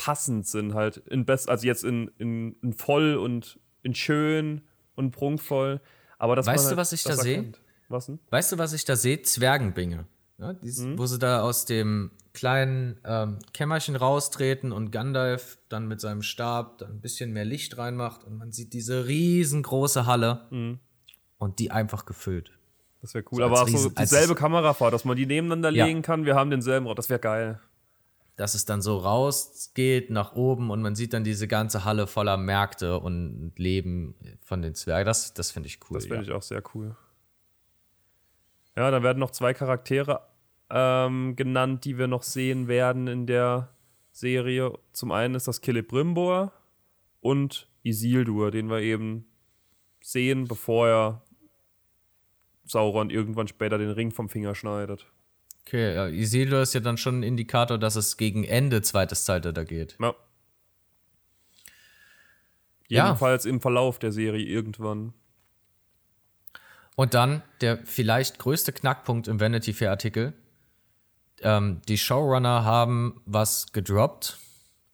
passend 0.00 0.46
sind, 0.46 0.72
halt 0.74 0.96
in 0.96 1.26
best, 1.26 1.48
also 1.50 1.66
jetzt 1.66 1.84
in, 1.84 2.10
in, 2.18 2.56
in 2.62 2.72
voll 2.72 3.16
und 3.16 3.58
in 3.82 3.94
schön 3.94 4.62
und 4.96 5.10
prunkvoll. 5.10 5.80
Aber 6.18 6.36
das 6.36 6.46
weißt 6.46 6.64
du, 6.64 6.68
halt, 6.68 6.76
was 6.78 6.92
ich 6.92 7.02
da 7.02 7.16
sehe? 7.16 7.52
Was 7.88 8.06
denn? 8.06 8.18
Weißt 8.30 8.52
du, 8.52 8.58
was 8.58 8.72
ich 8.72 8.84
da 8.86 8.96
sehe? 8.96 9.20
Zwergenbinge. 9.20 10.06
Ja, 10.38 10.54
dies, 10.54 10.78
mhm. 10.78 10.98
Wo 10.98 11.04
sie 11.04 11.18
da 11.18 11.42
aus 11.42 11.66
dem 11.66 12.12
kleinen 12.32 12.98
ähm, 13.04 13.38
Kämmerchen 13.52 13.94
raustreten 13.96 14.72
und 14.72 14.90
Gandalf 14.90 15.58
dann 15.68 15.86
mit 15.86 16.00
seinem 16.00 16.22
Stab 16.22 16.78
dann 16.78 16.92
ein 16.92 17.00
bisschen 17.02 17.32
mehr 17.32 17.44
Licht 17.44 17.76
reinmacht 17.76 18.24
und 18.24 18.38
man 18.38 18.52
sieht 18.52 18.72
diese 18.72 19.06
riesengroße 19.06 20.06
Halle 20.06 20.46
Mhm. 20.50 20.78
und 21.38 21.58
die 21.58 21.70
einfach 21.70 22.06
gefüllt. 22.06 22.52
Das 23.02 23.12
wäre 23.14 23.24
cool. 23.32 23.38
So 23.38 23.44
Aber 23.44 23.62
auch 23.62 23.68
so 23.68 23.88
dieselbe 23.90 24.34
Kamerafahrt, 24.34 24.92
dass 24.94 25.04
man 25.04 25.16
die 25.16 25.26
nebeneinander 25.26 25.70
Ja. 25.70 25.86
legen 25.86 26.02
kann. 26.02 26.24
Wir 26.24 26.34
haben 26.36 26.50
denselben 26.50 26.86
Ort. 26.86 26.98
Das 26.98 27.10
wäre 27.10 27.20
geil. 27.20 27.60
Dass 28.40 28.54
es 28.54 28.64
dann 28.64 28.80
so 28.80 28.96
rausgeht 28.96 30.08
nach 30.08 30.34
oben 30.34 30.70
und 30.70 30.80
man 30.80 30.94
sieht 30.94 31.12
dann 31.12 31.24
diese 31.24 31.46
ganze 31.46 31.84
Halle 31.84 32.06
voller 32.06 32.38
Märkte 32.38 32.98
und 32.98 33.52
Leben 33.56 34.14
von 34.40 34.62
den 34.62 34.74
Zwergen. 34.74 35.04
Das, 35.04 35.34
das 35.34 35.50
finde 35.50 35.66
ich 35.66 35.78
cool. 35.90 35.98
Das 35.98 36.04
finde 36.04 36.16
ja. 36.16 36.22
ich 36.22 36.32
auch 36.32 36.40
sehr 36.40 36.62
cool. 36.74 36.96
Ja, 38.76 38.90
dann 38.90 39.02
werden 39.02 39.18
noch 39.18 39.30
zwei 39.30 39.52
Charaktere 39.52 40.22
ähm, 40.70 41.36
genannt, 41.36 41.84
die 41.84 41.98
wir 41.98 42.06
noch 42.06 42.22
sehen 42.22 42.66
werden 42.66 43.08
in 43.08 43.26
der 43.26 43.68
Serie. 44.10 44.72
Zum 44.92 45.12
einen 45.12 45.34
ist 45.34 45.46
das 45.46 45.60
Celebrimbor 45.60 46.50
und 47.20 47.68
Isildur, 47.82 48.50
den 48.50 48.70
wir 48.70 48.80
eben 48.80 49.26
sehen, 50.00 50.48
bevor 50.48 50.88
er 50.88 51.22
Sauron 52.64 53.10
irgendwann 53.10 53.48
später 53.48 53.76
den 53.76 53.90
Ring 53.90 54.12
vom 54.12 54.30
Finger 54.30 54.54
schneidet. 54.54 55.12
Okay, 55.66 55.94
ja, 55.94 56.08
Isildur 56.08 56.62
ist 56.62 56.74
ja 56.74 56.80
dann 56.80 56.96
schon 56.96 57.20
ein 57.20 57.22
Indikator, 57.22 57.78
dass 57.78 57.96
es 57.96 58.16
gegen 58.16 58.44
Ende 58.44 58.82
zweites 58.82 59.24
Zeitalter 59.24 59.64
geht. 59.64 59.96
Ja. 60.00 60.14
Ja. 62.88 63.06
Jedenfalls 63.06 63.44
im 63.44 63.60
Verlauf 63.60 64.00
der 64.00 64.10
Serie 64.10 64.44
irgendwann. 64.44 65.14
Und 66.96 67.14
dann 67.14 67.42
der 67.60 67.78
vielleicht 67.78 68.40
größte 68.40 68.72
Knackpunkt 68.72 69.28
im 69.28 69.38
Vanity 69.38 69.72
Fair 69.72 69.90
Artikel. 69.90 70.32
Ähm, 71.40 71.80
die 71.88 71.96
Showrunner 71.96 72.64
haben 72.64 73.22
was 73.26 73.72
gedroppt, 73.72 74.38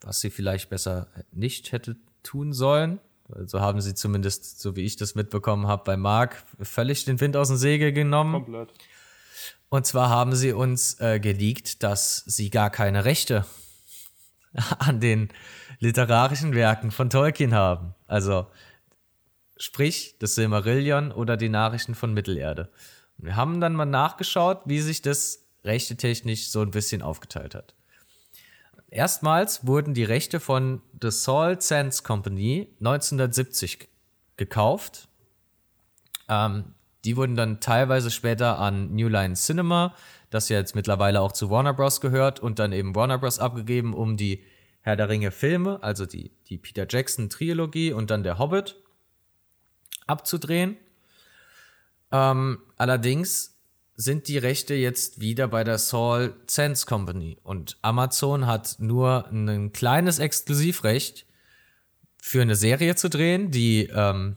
was 0.01 0.21
sie 0.21 0.29
vielleicht 0.29 0.69
besser 0.69 1.07
nicht 1.31 1.71
hätte 1.71 1.97
tun 2.21 2.53
sollen. 2.53 2.99
Also 3.29 3.59
haben 3.59 3.81
sie 3.81 3.95
zumindest, 3.95 4.59
so 4.59 4.75
wie 4.75 4.85
ich 4.85 4.95
das 4.95 5.15
mitbekommen 5.15 5.67
habe, 5.67 5.83
bei 5.83 5.97
Mark 5.97 6.43
völlig 6.61 7.03
den 7.03 7.19
Wind 7.19 7.35
aus 7.35 7.49
dem 7.49 7.57
Segel 7.57 7.91
genommen. 7.91 8.33
Komplett. 8.33 8.69
Und 9.69 9.85
zwar 9.85 10.09
haben 10.09 10.35
sie 10.35 10.53
uns 10.53 10.99
äh, 10.99 11.19
geleakt, 11.19 11.83
dass 11.83 12.23
sie 12.25 12.49
gar 12.49 12.69
keine 12.69 13.05
Rechte 13.05 13.45
an 14.79 14.99
den 14.99 15.29
literarischen 15.79 16.53
Werken 16.55 16.91
von 16.91 17.09
Tolkien 17.09 17.53
haben. 17.53 17.93
Also 18.07 18.47
sprich 19.57 20.15
das 20.19 20.35
Silmarillion 20.35 21.11
oder 21.11 21.35
die 21.37 21.49
Nachrichten 21.49 21.95
von 21.95 22.13
Mittelerde. 22.13 22.69
Wir 23.17 23.35
haben 23.35 23.59
dann 23.59 23.73
mal 23.73 23.85
nachgeschaut, 23.85 24.61
wie 24.65 24.79
sich 24.79 25.01
das 25.01 25.43
rechtetechnisch 25.63 26.49
so 26.49 26.61
ein 26.61 26.71
bisschen 26.71 27.01
aufgeteilt 27.01 27.55
hat. 27.55 27.73
Erstmals 28.89 29.67
wurden 29.67 29.93
die 29.93 30.03
Rechte 30.05 30.39
von 30.39 30.81
The 31.01 31.11
Salt 31.11 31.61
Sands 31.61 32.03
Company 32.03 32.69
1970 32.79 33.79
g- 33.79 33.87
gekauft. 34.37 35.09
Ähm, 36.29 36.73
die 37.07 37.15
wurden 37.15 37.37
dann 37.37 37.61
teilweise 37.61 38.11
später 38.11 38.59
an 38.59 38.93
New 38.93 39.07
Line 39.07 39.35
Cinema, 39.35 39.95
das 40.29 40.49
ja 40.49 40.57
jetzt 40.57 40.75
mittlerweile 40.75 41.21
auch 41.21 41.31
zu 41.31 41.49
Warner 41.49 41.73
Bros. 41.73 42.01
gehört, 42.01 42.41
und 42.41 42.59
dann 42.59 42.73
eben 42.73 42.95
Warner 42.95 43.17
Bros. 43.17 43.39
abgegeben, 43.39 43.93
um 43.93 44.17
die 44.17 44.43
Herr 44.81 44.97
der 44.97 45.07
Ringe 45.07 45.31
Filme, 45.31 45.81
also 45.81 46.05
die, 46.05 46.33
die 46.49 46.57
Peter 46.57 46.85
Jackson 46.89 47.29
Trilogie 47.29 47.93
und 47.93 48.11
dann 48.11 48.23
der 48.23 48.39
Hobbit 48.39 48.75
abzudrehen. 50.05 50.75
Ähm, 52.11 52.59
allerdings 52.75 53.57
sind 53.95 54.27
die 54.27 54.37
Rechte 54.37 54.73
jetzt 54.73 55.21
wieder 55.21 55.47
bei 55.47 55.63
der 55.63 55.77
Saul 55.77 56.35
Sense 56.45 56.85
Company 56.85 57.37
und 57.41 57.77
Amazon 57.83 58.47
hat 58.47 58.75
nur 58.79 59.29
ein 59.31 59.71
kleines 59.71 60.19
Exklusivrecht 60.19 61.25
für 62.21 62.41
eine 62.41 62.57
Serie 62.57 62.95
zu 62.95 63.09
drehen, 63.09 63.49
die 63.49 63.89
ähm, 63.93 64.35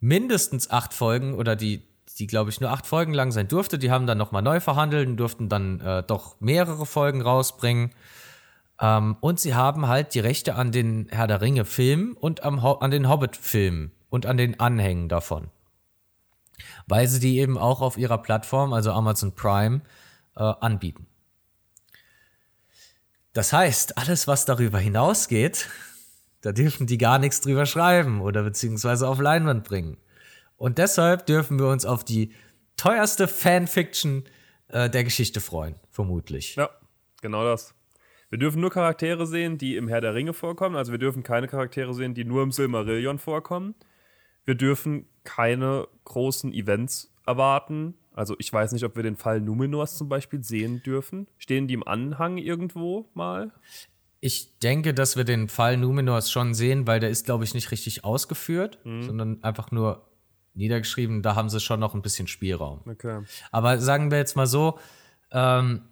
mindestens 0.00 0.70
acht 0.70 0.94
Folgen 0.94 1.34
oder 1.34 1.56
die, 1.56 1.82
die 2.18 2.26
glaube 2.26 2.50
ich 2.50 2.60
nur 2.60 2.70
acht 2.70 2.86
Folgen 2.86 3.14
lang 3.14 3.30
sein 3.30 3.48
durfte. 3.48 3.78
Die 3.78 3.90
haben 3.90 4.06
dann 4.06 4.18
nochmal 4.18 4.42
neu 4.42 4.60
verhandelt 4.60 5.08
und 5.08 5.16
durften 5.16 5.48
dann 5.48 5.80
äh, 5.80 6.02
doch 6.02 6.40
mehrere 6.40 6.86
Folgen 6.86 7.22
rausbringen. 7.22 7.92
Ähm, 8.80 9.16
und 9.20 9.38
sie 9.38 9.54
haben 9.54 9.86
halt 9.86 10.14
die 10.14 10.20
Rechte 10.20 10.54
an 10.54 10.72
den 10.72 11.08
Herr 11.10 11.26
der 11.26 11.40
Ringe 11.40 11.64
Filmen 11.64 12.14
und 12.14 12.42
am 12.42 12.58
an 12.58 12.90
den 12.90 13.08
Hobbit 13.08 13.36
Filmen 13.36 13.92
und 14.08 14.26
an 14.26 14.36
den 14.36 14.58
Anhängen 14.58 15.08
davon. 15.08 15.50
Weil 16.86 17.06
sie 17.06 17.20
die 17.20 17.38
eben 17.38 17.56
auch 17.56 17.80
auf 17.80 17.96
ihrer 17.96 18.18
Plattform, 18.18 18.72
also 18.72 18.92
Amazon 18.92 19.34
Prime, 19.34 19.82
äh, 20.36 20.42
anbieten. 20.42 21.06
Das 23.32 23.52
heißt, 23.52 23.96
alles, 23.96 24.26
was 24.26 24.44
darüber 24.44 24.78
hinausgeht, 24.78 25.68
da 26.42 26.52
dürfen 26.52 26.86
die 26.86 26.98
gar 26.98 27.18
nichts 27.18 27.40
drüber 27.40 27.66
schreiben 27.66 28.20
oder 28.20 28.42
beziehungsweise 28.42 29.08
auf 29.08 29.20
Leinwand 29.20 29.64
bringen. 29.64 29.98
Und 30.56 30.78
deshalb 30.78 31.26
dürfen 31.26 31.58
wir 31.58 31.68
uns 31.68 31.86
auf 31.86 32.04
die 32.04 32.32
teuerste 32.76 33.28
Fanfiction 33.28 34.24
äh, 34.68 34.88
der 34.88 35.04
Geschichte 35.04 35.40
freuen, 35.40 35.74
vermutlich. 35.90 36.56
Ja, 36.56 36.70
genau 37.22 37.44
das. 37.44 37.74
Wir 38.30 38.38
dürfen 38.38 38.60
nur 38.60 38.70
Charaktere 38.70 39.26
sehen, 39.26 39.58
die 39.58 39.76
im 39.76 39.88
Herr 39.88 40.00
der 40.00 40.14
Ringe 40.14 40.32
vorkommen. 40.32 40.76
Also 40.76 40.92
wir 40.92 40.98
dürfen 40.98 41.22
keine 41.22 41.48
Charaktere 41.48 41.92
sehen, 41.94 42.14
die 42.14 42.24
nur 42.24 42.42
im 42.42 42.52
Silmarillion 42.52 43.18
vorkommen. 43.18 43.74
Wir 44.44 44.54
dürfen 44.54 45.06
keine 45.24 45.88
großen 46.04 46.52
Events 46.52 47.12
erwarten. 47.26 47.94
Also 48.12 48.36
ich 48.38 48.52
weiß 48.52 48.72
nicht, 48.72 48.84
ob 48.84 48.96
wir 48.96 49.02
den 49.02 49.16
Fall 49.16 49.40
Numenors 49.40 49.98
zum 49.98 50.08
Beispiel 50.08 50.44
sehen 50.44 50.82
dürfen. 50.84 51.26
Stehen 51.38 51.66
die 51.66 51.74
im 51.74 51.86
Anhang 51.86 52.38
irgendwo 52.38 53.08
mal? 53.14 53.52
Ich 54.20 54.58
denke, 54.58 54.92
dass 54.92 55.16
wir 55.16 55.24
den 55.24 55.48
Fall 55.48 55.76
Numenors 55.76 56.30
schon 56.30 56.52
sehen, 56.54 56.86
weil 56.86 57.00
der 57.00 57.08
ist, 57.10 57.24
glaube 57.24 57.44
ich, 57.44 57.54
nicht 57.54 57.70
richtig 57.70 58.04
ausgeführt, 58.04 58.78
sondern 58.84 59.42
einfach 59.42 59.70
nur 59.70 60.10
niedergeschrieben. 60.54 61.22
Da 61.22 61.34
haben 61.34 61.48
sie 61.48 61.60
schon 61.60 61.80
noch 61.80 61.94
ein 61.94 62.02
bisschen 62.02 62.26
Spielraum. 62.26 62.82
Okay. 62.86 63.22
Aber 63.50 63.78
sagen 63.78 64.10
wir 64.10 64.18
jetzt 64.18 64.36
mal 64.36 64.46
so, 64.46 64.78
ähm, 65.32 65.82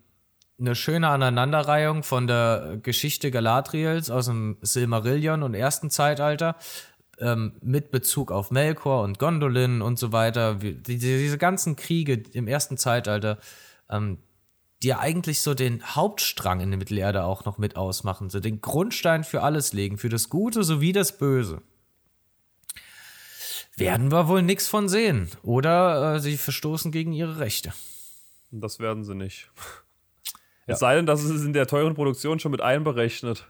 eine 0.61 0.75
schöne 0.75 1.09
Aneinanderreihung 1.09 2.03
von 2.03 2.27
der 2.27 2.79
Geschichte 2.83 3.31
Galadriels 3.31 4.11
aus 4.11 4.27
dem 4.27 4.59
Silmarillion 4.61 5.43
und 5.43 5.55
ersten 5.55 5.89
Zeitalter 5.89 6.57
ähm, 7.21 7.53
mit 7.63 7.91
Bezug 7.91 8.33
auf 8.33 8.51
Melkor 8.51 9.03
und 9.03 9.19
Gondolin 9.19 9.83
und 9.83 9.99
so 9.99 10.13
weiter. 10.13 10.61
Wie, 10.61 10.75
die, 10.75 10.99
diese 10.99 11.39
ganzen 11.39 11.77
Kriege 11.77 12.23
im 12.33 12.49
ersten 12.49 12.77
Zeitalter, 12.77 13.39
ähm, 13.89 14.19
die 14.83 14.89
ja 14.89 14.99
eigentlich 15.01 15.41
so 15.41 15.55
den 15.55 15.83
Hauptstrang 15.97 16.61
in 16.61 16.71
der 16.71 16.79
Mittelerde 16.79 17.25
auch 17.25 17.45
noch 17.45 17.59
mit 17.59 17.77
ausmachen, 17.77 18.31
so 18.31 18.39
den 18.41 18.61
Grundstein 18.61 19.25
für 19.25 19.43
alles 19.43 19.73
legen, 19.73 19.99
für 19.99 20.09
das 20.09 20.29
Gute 20.29 20.63
sowie 20.63 20.93
das 20.93 21.19
Böse. 21.19 21.63
Werden 23.77 24.11
wir 24.11 24.27
wohl 24.29 24.43
nichts 24.43 24.69
von 24.69 24.89
sehen. 24.89 25.31
Oder 25.43 26.15
äh, 26.17 26.21
sie 26.21 26.37
verstoßen 26.37 26.91
gegen 26.91 27.13
ihre 27.13 27.39
Rechte. 27.39 27.73
Das 28.51 28.81
werden 28.81 29.05
sie 29.05 29.15
nicht. 29.15 29.51
Ja. 30.67 30.75
Es 30.75 30.81
sei 30.81 30.97
denn, 30.97 31.07
dass 31.07 31.23
es 31.23 31.45
in 31.45 31.53
der 31.53 31.67
teuren 31.67 31.95
Produktion 31.95 32.39
schon 32.41 32.51
mit 32.51 32.61
einberechnet. 32.61 33.47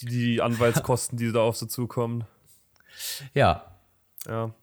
Die, 0.00 0.06
die 0.06 0.42
Anwaltskosten, 0.42 1.18
die 1.18 1.32
da 1.32 1.40
auf 1.40 1.56
sie 1.56 1.68
zukommen. 1.68 2.24
Ja, 3.34 3.66
Ja. 4.26 4.54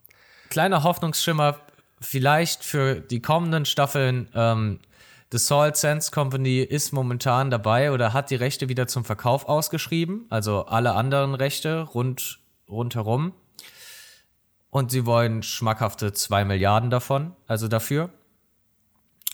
kleiner 0.49 0.83
Hoffnungsschimmer 0.83 1.59
vielleicht 1.99 2.63
für 2.63 2.99
die 2.99 3.21
kommenden 3.21 3.65
Staffeln. 3.65 4.29
Ähm, 4.33 4.79
The 5.33 5.39
Salt 5.39 5.77
Sands 5.77 6.11
Company 6.11 6.59
ist 6.59 6.91
momentan 6.91 7.49
dabei 7.49 7.91
oder 7.91 8.13
hat 8.13 8.29
die 8.29 8.35
Rechte 8.35 8.69
wieder 8.69 8.85
zum 8.85 9.03
Verkauf 9.03 9.49
ausgeschrieben, 9.49 10.27
also 10.29 10.65
alle 10.65 10.93
anderen 10.93 11.33
Rechte 11.33 11.81
rund, 11.81 12.39
rundherum. 12.69 13.33
Und 14.69 14.91
sie 14.91 15.07
wollen 15.07 15.41
schmackhafte 15.41 16.13
2 16.13 16.45
Milliarden 16.45 16.91
davon, 16.91 17.35
also 17.47 17.67
dafür. 17.67 18.11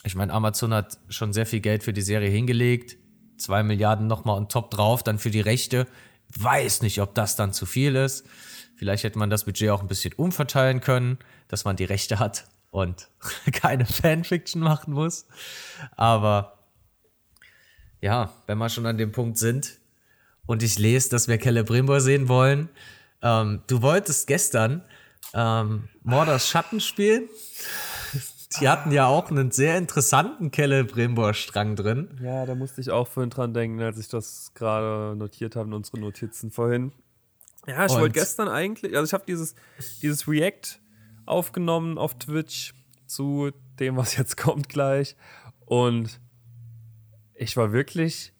Ich 0.05 0.15
meine, 0.15 0.31
Amazon 0.31 0.73
hat 0.73 0.99
schon 1.09 1.33
sehr 1.33 1.45
viel 1.45 1.59
Geld 1.59 1.83
für 1.83 1.91
die 1.91 2.01
Serie 2.01 2.29
hingelegt. 2.29 2.95
2 3.35 3.63
Milliarden 3.63 4.07
nochmal 4.07 4.37
on 4.37 4.47
top 4.47 4.71
drauf, 4.71 5.03
dann 5.03 5.19
für 5.19 5.31
die 5.31 5.41
Rechte. 5.41 5.85
Weiß 6.29 6.81
nicht, 6.81 7.01
ob 7.01 7.13
das 7.13 7.35
dann 7.35 7.51
zu 7.51 7.65
viel 7.65 7.97
ist. 7.97 8.25
Vielleicht 8.77 9.03
hätte 9.03 9.19
man 9.19 9.29
das 9.29 9.43
Budget 9.43 9.71
auch 9.71 9.81
ein 9.81 9.89
bisschen 9.89 10.13
umverteilen 10.13 10.79
können, 10.79 11.17
dass 11.49 11.65
man 11.65 11.75
die 11.75 11.83
Rechte 11.83 12.19
hat 12.19 12.45
und 12.71 13.09
keine 13.51 13.85
Fanfiction 13.85 14.61
machen 14.61 14.93
muss. 14.93 15.25
Aber 15.95 16.59
ja, 18.01 18.31
wenn 18.47 18.57
wir 18.57 18.69
schon 18.69 18.85
an 18.85 18.97
dem 18.97 19.11
Punkt 19.11 19.37
sind 19.37 19.79
und 20.45 20.63
ich 20.63 20.79
lese, 20.79 21.09
dass 21.09 21.27
wir 21.27 21.39
Celebrimbor 21.39 22.01
sehen 22.01 22.27
wollen, 22.27 22.69
ähm, 23.21 23.61
du 23.67 23.81
wolltest 23.81 24.27
gestern 24.27 24.83
ähm, 25.33 25.89
Mordors 26.03 26.47
Schatten 26.47 26.79
spielen. 26.79 27.29
Die 28.59 28.67
hatten 28.67 28.91
ja 28.91 29.05
auch 29.05 29.29
einen 29.29 29.51
sehr 29.51 29.77
interessanten 29.77 30.51
Celebrimbor-Strang 30.51 31.75
drin. 31.75 32.19
Ja, 32.23 32.47
da 32.47 32.55
musste 32.55 32.81
ich 32.81 32.89
auch 32.89 33.07
vorhin 33.07 33.29
dran 33.29 33.53
denken, 33.53 33.79
als 33.81 33.99
ich 33.99 34.07
das 34.07 34.53
gerade 34.55 35.15
notiert 35.15 35.55
habe 35.55 35.67
in 35.67 35.73
unsere 35.73 35.99
Notizen 35.99 36.49
vorhin. 36.49 36.91
Ja, 37.67 37.85
ich 37.85 37.91
wollte 37.91 38.13
gestern 38.13 38.47
eigentlich, 38.47 38.95
also 38.95 39.05
ich 39.05 39.13
habe 39.13 39.25
dieses, 39.27 39.53
dieses 40.01 40.27
React 40.27 40.79
aufgenommen 41.29 41.97
auf 41.97 42.17
Twitch 42.17 42.73
zu 43.05 43.51
dem, 43.79 43.97
was 43.97 44.17
jetzt 44.17 44.37
kommt 44.37 44.69
gleich. 44.69 45.15
Und 45.65 46.19
ich 47.33 47.55
war 47.57 47.71
wirklich 47.71 48.33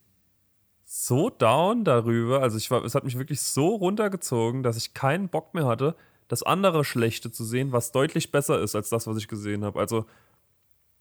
so 0.84 1.30
down 1.30 1.84
darüber. 1.84 2.42
Also 2.42 2.58
ich 2.58 2.70
war, 2.70 2.84
es 2.84 2.94
hat 2.94 3.04
mich 3.04 3.16
wirklich 3.16 3.40
so 3.40 3.68
runtergezogen, 3.76 4.62
dass 4.62 4.76
ich 4.76 4.94
keinen 4.94 5.28
Bock 5.28 5.54
mehr 5.54 5.66
hatte, 5.66 5.96
das 6.28 6.42
andere 6.42 6.84
Schlechte 6.84 7.30
zu 7.30 7.44
sehen, 7.44 7.72
was 7.72 7.92
deutlich 7.92 8.30
besser 8.30 8.60
ist 8.60 8.74
als 8.74 8.88
das, 8.90 9.06
was 9.06 9.16
ich 9.16 9.28
gesehen 9.28 9.64
habe. 9.64 9.78
Also 9.78 10.06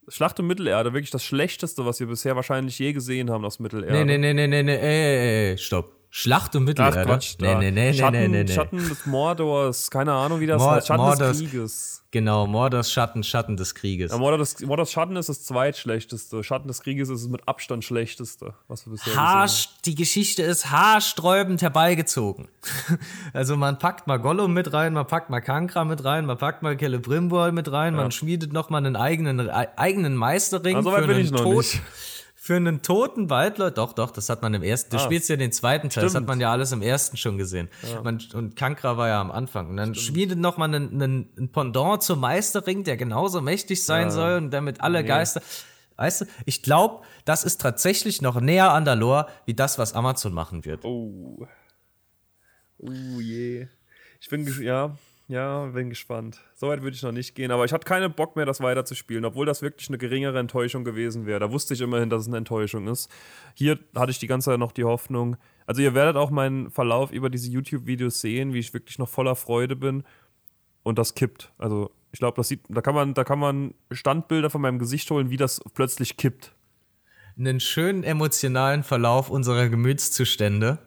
Schlacht 0.09 0.39
um 0.39 0.47
Mittelerde, 0.47 0.93
wirklich 0.93 1.11
das 1.11 1.23
Schlechteste, 1.23 1.85
was 1.85 1.99
wir 1.99 2.07
bisher 2.07 2.35
wahrscheinlich 2.35 2.79
je 2.79 2.93
gesehen 2.93 3.29
haben 3.29 3.45
aus 3.45 3.59
Mittelerde. 3.59 3.93
Nee, 3.93 4.05
nee, 4.05 4.17
nee, 4.17 4.33
nee, 4.33 4.47
nee, 4.47 4.63
nee, 4.63 4.75
ey, 4.75 5.51
ey, 5.51 5.57
stopp. 5.57 5.98
Schlacht 6.11 6.55
um 6.55 6.63
Mittelerde? 6.63 7.01
Ach 7.01 7.05
Quatsch, 7.05 7.35
nee, 7.39 7.53
nee, 7.55 7.69
nee, 7.71 7.93
Schatten, 7.93 8.13
nee, 8.19 8.27
nee, 8.27 8.43
nee. 8.43 8.51
Schatten 8.53 8.77
des 8.89 9.05
Mordors, 9.05 9.91
keine 9.91 10.11
Ahnung, 10.13 10.39
wie 10.39 10.47
das 10.47 10.59
Mor 10.59 10.71
heißt. 10.71 10.87
Schatten 10.87 11.01
Mordors- 11.03 11.37
des 11.37 11.37
Krieges. 11.51 11.95
Genau, 12.11 12.47
Mordors 12.47 12.91
Schatten, 12.91 13.23
Schatten 13.23 13.55
des 13.55 13.75
Krieges. 13.75 14.11
Ja, 14.11 14.17
Mordor 14.17 14.39
des, 14.39 14.59
Mordors 14.61 14.91
Schatten 14.91 15.15
ist 15.15 15.29
das 15.29 15.43
zweitschlechteste. 15.43 16.43
Schatten 16.43 16.67
des 16.67 16.81
Krieges 16.81 17.09
ist 17.09 17.23
das 17.25 17.29
mit 17.29 17.47
Abstand 17.47 17.85
schlechteste, 17.85 18.55
was 18.67 18.87
wir 18.87 18.91
bisher 18.93 19.13
gesehen 19.13 19.19
haben. 19.23 19.51
Die 19.85 19.93
Geschichte 19.93 20.41
ist 20.41 20.71
haarsträubend 20.71 21.61
herbeigezogen. 21.61 22.47
also 23.33 23.55
man 23.55 23.77
packt 23.77 24.07
mal 24.07 24.17
Gollum 24.17 24.51
mit 24.53 24.73
rein, 24.73 24.93
man 24.93 25.05
packt 25.05 25.29
mal 25.29 25.41
Kankra 25.41 25.85
mit 25.85 26.03
rein, 26.03 26.25
man 26.25 26.39
packt 26.39 26.63
mal 26.63 26.75
Celebrimbor 26.75 27.51
mit 27.51 27.71
rein, 27.71 27.93
man 27.95 28.09
schmiedet 28.09 28.51
noch 28.51 28.71
mal 28.71 28.79
einen 28.79 28.95
eigenen, 28.95 29.39
e- 29.47 29.51
eigenen 29.75 30.15
Meisterring 30.15 30.81
so 30.81 30.91
weit 30.91 31.01
für, 31.01 31.07
bin 31.09 31.17
einen 31.17 31.35
Tod, 31.35 31.57
nicht. 31.57 31.81
Für 32.49 32.55
einen 32.55 32.81
toten 32.81 33.29
Waldleut. 33.29 33.77
Doch, 33.77 33.93
doch, 33.93 34.09
das 34.09 34.27
hat 34.27 34.41
man 34.41 34.55
im 34.55 34.63
ersten. 34.63 34.89
Du 34.89 34.97
Ah. 34.97 34.99
spielst 35.01 35.29
ja 35.29 35.35
den 35.35 35.51
zweiten 35.51 35.91
Teil, 35.91 36.03
das 36.03 36.13
hat 36.13 36.17
Stimmt. 36.21 36.27
man 36.29 36.39
ja 36.39 36.51
alles 36.51 36.71
im 36.71 36.81
ersten 36.81 37.15
schon 37.15 37.37
gesehen. 37.37 37.69
Man, 38.03 38.19
und 38.33 38.55
Kankra 38.55 38.97
war 38.97 39.07
ja 39.07 39.21
am 39.21 39.29
Anfang. 39.29 39.69
Und 39.69 39.77
dann 39.77 39.93
schmiedet 39.93 40.39
noch 40.39 40.57
mal 40.57 40.65
einen, 40.65 40.91
einen, 40.99 41.29
einen 41.37 41.51
Pendant 41.51 42.01
zum 42.01 42.19
Meisterring, 42.21 42.83
der 42.83 42.97
genauso 42.97 43.39
mächtig 43.41 43.85
sein 43.85 44.05
Ja. 44.07 44.09
soll 44.11 44.37
und 44.37 44.49
damit 44.51 44.81
alle 44.81 45.03
Nee. 45.03 45.07
Geister. 45.07 45.41
Weißt 45.97 46.21
du, 46.21 46.25
ich 46.45 46.63
glaube, 46.63 47.03
das 47.25 47.43
ist 47.43 47.61
tatsächlich 47.61 48.21
noch 48.23 48.41
näher 48.41 48.71
an 48.71 48.83
der 48.83 48.95
Lore, 48.95 49.27
wie 49.45 49.53
das, 49.53 49.77
was 49.77 49.93
Amazon 49.93 50.33
machen 50.33 50.65
wird. 50.65 50.83
Oh. 50.85 51.45
Oh 52.79 52.89
je. 53.21 53.67
Ich 54.21 54.29
bin, 54.29 54.47
ja, 54.63 54.97
ja, 55.29 55.67
bin 55.67 55.89
gespannt. 55.89 56.41
Soweit 56.55 56.81
würde 56.81 56.95
ich 56.95 57.03
noch 57.03 57.11
nicht 57.11 57.35
gehen, 57.35 57.51
aber 57.51 57.63
ich 57.63 57.71
hatte 57.71 57.85
keinen 57.85 58.11
Bock 58.11 58.35
mehr, 58.35 58.47
das 58.47 58.61
weiterzuspielen, 58.61 59.23
obwohl 59.25 59.45
das 59.45 59.61
wirklich 59.61 59.87
eine 59.87 59.99
geringere 59.99 60.39
Enttäuschung 60.39 60.83
gewesen 60.83 61.27
wäre. 61.27 61.39
Da 61.39 61.51
wusste 61.51 61.75
ich 61.75 61.81
immerhin, 61.81 62.09
dass 62.09 62.23
es 62.23 62.27
eine 62.27 62.37
Enttäuschung 62.37 62.87
ist. 62.87 63.11
Hier 63.53 63.77
hatte 63.95 64.09
ich 64.09 64.17
die 64.17 64.25
ganze 64.25 64.49
Zeit 64.49 64.57
noch 64.57 64.71
die 64.71 64.85
Hoffnung. 64.85 65.37
Also, 65.67 65.83
ihr 65.83 65.93
werdet 65.93 66.15
auch 66.15 66.31
meinen 66.31 66.71
Verlauf 66.71 67.11
über 67.11 67.29
diese 67.29 67.51
YouTube-Videos 67.51 68.21
sehen, 68.21 68.55
wie 68.55 68.59
ich 68.59 68.73
wirklich 68.73 68.97
noch 68.97 69.07
voller 69.07 69.35
Freude 69.35 69.75
bin. 69.75 70.03
Und 70.81 70.97
das 70.97 71.13
kippt. 71.13 71.53
Also, 71.59 71.91
ich 72.11 72.17
glaube, 72.17 72.35
das 72.37 72.47
sieht, 72.47 72.61
da 72.67 72.81
kann 72.81 72.95
man, 72.95 73.13
da 73.13 73.23
kann 73.23 73.37
man 73.37 73.75
Standbilder 73.91 74.49
von 74.49 74.61
meinem 74.61 74.79
Gesicht 74.79 75.11
holen, 75.11 75.29
wie 75.29 75.37
das 75.37 75.61
plötzlich 75.75 76.17
kippt. 76.17 76.55
Einen 77.37 77.59
schönen 77.59 78.03
emotionalen 78.03 78.81
Verlauf 78.81 79.29
unserer 79.29 79.69
Gemütszustände 79.69 80.79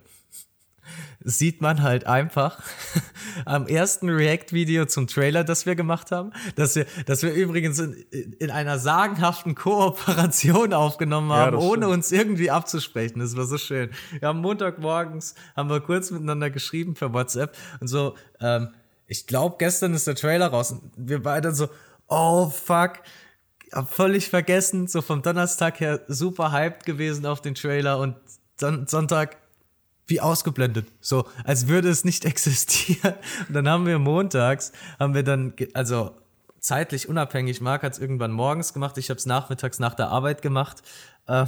sieht 1.24 1.60
man 1.60 1.82
halt 1.82 2.06
einfach 2.06 2.62
am 3.44 3.66
ersten 3.66 4.08
React-Video 4.08 4.86
zum 4.86 5.06
Trailer, 5.06 5.44
das 5.44 5.66
wir 5.66 5.74
gemacht 5.74 6.10
haben, 6.10 6.32
dass 6.56 6.74
wir, 6.76 6.86
dass 7.06 7.22
wir 7.22 7.32
übrigens 7.32 7.78
in, 7.78 7.94
in 8.38 8.50
einer 8.50 8.78
sagenhaften 8.78 9.54
Kooperation 9.54 10.72
aufgenommen 10.74 11.30
Ja, 11.30 11.36
haben, 11.36 11.56
das 11.56 11.64
ohne 11.64 11.82
stimmt. 11.82 11.92
uns 11.94 12.12
irgendwie 12.12 12.50
abzusprechen. 12.50 13.20
Das 13.20 13.36
war 13.36 13.44
so 13.44 13.58
schön. 13.58 13.90
Wir 14.18 14.28
haben 14.28 14.40
Montagmorgens, 14.40 15.34
haben 15.56 15.68
wir 15.70 15.80
kurz 15.80 16.10
miteinander 16.10 16.50
geschrieben 16.50 16.94
per 16.94 17.12
WhatsApp 17.12 17.56
und 17.80 17.88
so, 17.88 18.14
ähm, 18.40 18.68
ich 19.06 19.26
glaube, 19.26 19.56
gestern 19.58 19.92
ist 19.92 20.06
der 20.06 20.14
Trailer 20.14 20.46
raus 20.46 20.72
und 20.72 20.90
wir 20.96 21.22
beide 21.22 21.52
so, 21.54 21.68
oh 22.08 22.48
fuck, 22.48 23.00
hab 23.70 23.92
völlig 23.92 24.30
vergessen, 24.30 24.86
so 24.86 25.02
vom 25.02 25.20
Donnerstag 25.22 25.80
her 25.80 26.00
super 26.08 26.50
hyped 26.52 26.86
gewesen 26.86 27.26
auf 27.26 27.40
den 27.42 27.54
Trailer 27.54 27.98
und 27.98 28.16
Son 28.58 28.86
Sonntag 28.86 29.36
wie 30.12 30.20
ausgeblendet, 30.20 30.86
so 31.00 31.26
als 31.44 31.68
würde 31.68 31.88
es 31.88 32.04
nicht 32.04 32.24
existieren. 32.32 33.14
Und 33.48 33.54
dann 33.54 33.66
haben 33.68 33.86
wir 33.86 33.98
montags, 33.98 34.72
haben 35.00 35.14
wir 35.14 35.22
dann, 35.22 35.54
also 35.72 36.14
zeitlich 36.60 37.08
unabhängig, 37.08 37.62
Marc 37.62 37.82
hat 37.82 37.94
es 37.94 37.98
irgendwann 37.98 38.30
morgens 38.32 38.74
gemacht, 38.74 38.98
ich 38.98 39.08
habe 39.08 39.16
es 39.18 39.24
nachmittags 39.26 39.78
nach 39.78 39.94
der 39.94 40.08
Arbeit 40.08 40.42
gemacht. 40.42 40.82
Äh, 41.26 41.46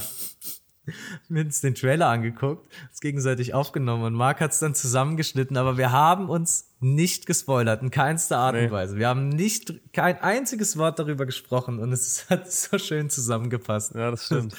wir 1.28 1.44
uns 1.44 1.60
den 1.60 1.74
Trailer 1.74 2.08
angeguckt, 2.08 2.70
uns 2.90 3.00
gegenseitig 3.00 3.52
aufgenommen 3.54 4.04
und 4.04 4.14
Marc 4.14 4.40
hat 4.40 4.52
es 4.52 4.58
dann 4.58 4.74
zusammengeschnitten, 4.74 5.56
aber 5.56 5.76
wir 5.78 5.92
haben 5.92 6.28
uns 6.30 6.70
nicht 6.80 7.26
gespoilert, 7.26 7.82
in 7.82 7.90
keinster 7.90 8.38
Art 8.38 8.54
Nee. 8.54 8.64
und 8.66 8.70
Weise. 8.70 8.96
Wir 8.96 9.08
haben 9.08 9.28
nicht 9.28 9.74
kein 9.92 10.20
einziges 10.20 10.76
Wort 10.78 10.98
darüber 10.98 11.26
gesprochen 11.26 11.78
und 11.80 11.92
es 11.92 12.26
hat 12.30 12.50
so 12.50 12.78
schön 12.78 13.08
zusammengepasst. 13.10 13.94
Ja, 13.94 14.10
das 14.10 14.26
stimmt. 14.26 14.54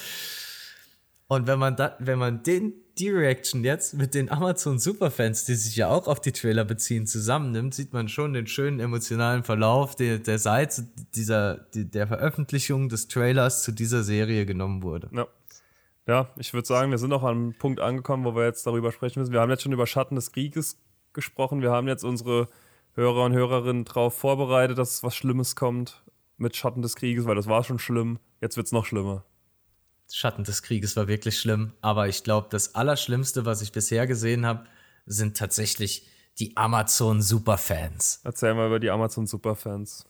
Und 1.28 1.48
wenn 1.48 1.58
man 1.60 1.76
da, 1.76 1.96
wenn 2.00 2.20
man 2.20 2.44
den, 2.44 2.74
die 2.98 3.10
Reaction 3.10 3.64
jetzt 3.64 3.94
mit 3.94 4.14
den 4.14 4.30
Amazon 4.30 4.80
Superfans, 4.80 5.46
die 5.46 5.56
sich 5.56 5.76
ja 5.76 5.90
auch 5.90 6.08
auf 6.08 6.22
die 6.22 6.32
Trailer 6.32 6.64
beziehen, 6.64 7.08
zusammennimmt, 7.08 7.74
sieht 7.74 7.94
man 7.94 8.08
schon 8.08 8.34
den 8.34 8.48
schönen 8.48 8.80
emotionalen 8.80 9.44
Verlauf 9.44 9.96
der, 9.96 10.20
der 10.20 10.40
Seite 10.40 10.88
dieser, 11.14 11.56
die, 11.74 11.90
der 11.90 12.08
Veröffentlichung 12.08 12.88
des 12.90 13.08
Trailers 13.08 13.64
zu 13.64 13.72
dieser 13.72 14.04
Serie 14.04 14.46
genommen 14.46 14.84
wurde. 14.84 15.10
Ja. 15.12 15.28
Ja, 16.08 16.30
ich 16.38 16.54
würde 16.54 16.68
sagen, 16.68 16.92
wir 16.92 17.00
sind 17.00 17.12
auch 17.14 17.24
an 17.24 17.36
einem 17.36 17.54
Punkt 17.58 17.80
angekommen, 17.80 18.26
wo 18.26 18.36
wir 18.36 18.46
jetzt 18.46 18.68
darüber 18.68 18.92
sprechen 18.92 19.20
müssen. 19.20 19.34
Wir 19.34 19.42
haben 19.42 19.50
jetzt 19.50 19.64
schon 19.64 19.72
über 19.72 19.88
Schatten 19.88 20.16
des 20.16 20.32
Krieges 20.32 20.78
gesprochen. 21.14 21.64
Wir 21.64 21.72
haben 21.72 21.88
jetzt 21.88 22.04
unsere 22.04 22.48
Hörer 22.94 23.26
und 23.26 23.34
Hörerinnen 23.34 23.86
darauf 23.86 24.14
vorbereitet, 24.14 24.78
dass 24.78 25.04
was 25.04 25.16
Schlimmes 25.16 25.56
kommt 25.56 26.04
mit 26.38 26.56
Schatten 26.56 26.84
des 26.84 26.96
Krieges, 26.96 27.26
weil 27.26 27.36
das 27.36 27.48
war 27.48 27.64
schon 27.64 27.80
schlimm. 27.80 28.20
Jetzt 28.40 28.56
wird 28.56 28.68
es 28.68 28.72
noch 28.72 28.86
schlimmer. 28.86 29.26
Schatten 30.12 30.44
des 30.44 30.62
Krieges 30.62 30.96
war 30.96 31.08
wirklich 31.08 31.40
schlimm, 31.40 31.74
aber 31.82 32.08
ich 32.08 32.24
glaube, 32.24 32.48
das 32.50 32.76
Allerschlimmste, 32.76 33.46
was 33.46 33.62
ich 33.62 33.72
bisher 33.72 34.08
gesehen 34.08 34.46
habe, 34.46 34.66
sind 35.06 35.38
tatsächlich 35.38 36.08
die 36.40 36.56
Amazon 36.58 37.22
Superfans. 37.22 38.22
Erzähl 38.24 38.54
mal 38.54 38.68
über 38.68 38.80
die 38.80 38.90
Amazon 38.90 39.26
Superfans. 39.28 40.06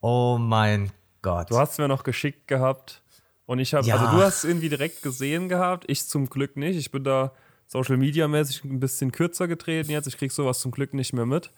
Oh 0.00 0.36
mein 0.38 0.92
Gott. 1.22 1.50
Du 1.50 1.58
hast 1.58 1.72
es 1.72 1.78
mir 1.78 1.88
noch 1.88 2.02
geschickt 2.04 2.46
gehabt 2.46 3.02
und 3.46 3.58
ich 3.58 3.74
habe, 3.74 3.86
Ja. 3.86 3.96
also 3.96 4.16
du 4.16 4.22
hast 4.22 4.38
es 4.38 4.44
irgendwie 4.44 4.68
direkt 4.68 5.02
gesehen 5.02 5.48
gehabt, 5.48 5.84
ich 5.88 6.06
zum 6.06 6.28
Glück 6.28 6.56
nicht. 6.56 6.76
Ich 6.76 6.90
bin 6.90 7.04
da 7.04 7.32
Social 7.66 7.96
Media 7.96 8.28
mäßig 8.28 8.64
ein 8.64 8.80
bisschen 8.80 9.12
kürzer 9.12 9.48
getreten 9.48 9.90
jetzt. 9.90 10.06
Ich 10.06 10.18
krieg 10.18 10.30
sowas 10.30 10.60
zum 10.60 10.70
Glück 10.70 10.94
nicht 10.94 11.12
mehr 11.12 11.26
mit. 11.26 11.50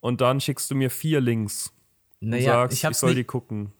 Und 0.00 0.20
dann 0.20 0.40
schickst 0.40 0.70
du 0.70 0.74
mir 0.74 0.90
vier 0.90 1.20
Links 1.20 1.72
und 2.20 2.30
naja, 2.30 2.52
sagst, 2.52 2.76
ich 2.78 2.84
ich, 2.84 2.96
soll 2.96 3.10
nicht, 3.10 3.18
die 3.18 3.24
gucken. 3.24 3.72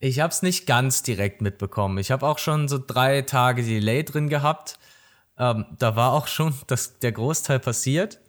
Ich 0.00 0.20
habe 0.20 0.32
es 0.32 0.42
nicht 0.42 0.66
ganz 0.66 1.02
direkt 1.02 1.42
mitbekommen. 1.42 1.98
Ich 1.98 2.10
habe 2.10 2.26
auch 2.26 2.38
schon 2.38 2.68
so 2.68 2.78
drei 2.78 3.22
Tage 3.22 3.62
Delay 3.62 4.04
drin 4.04 4.28
gehabt. 4.28 4.78
Ähm, 5.36 5.66
da 5.78 5.96
war 5.96 6.12
auch 6.12 6.26
schon 6.28 6.54
das, 6.66 6.98
der 7.00 7.12
Großteil 7.12 7.58
passiert. 7.58 8.20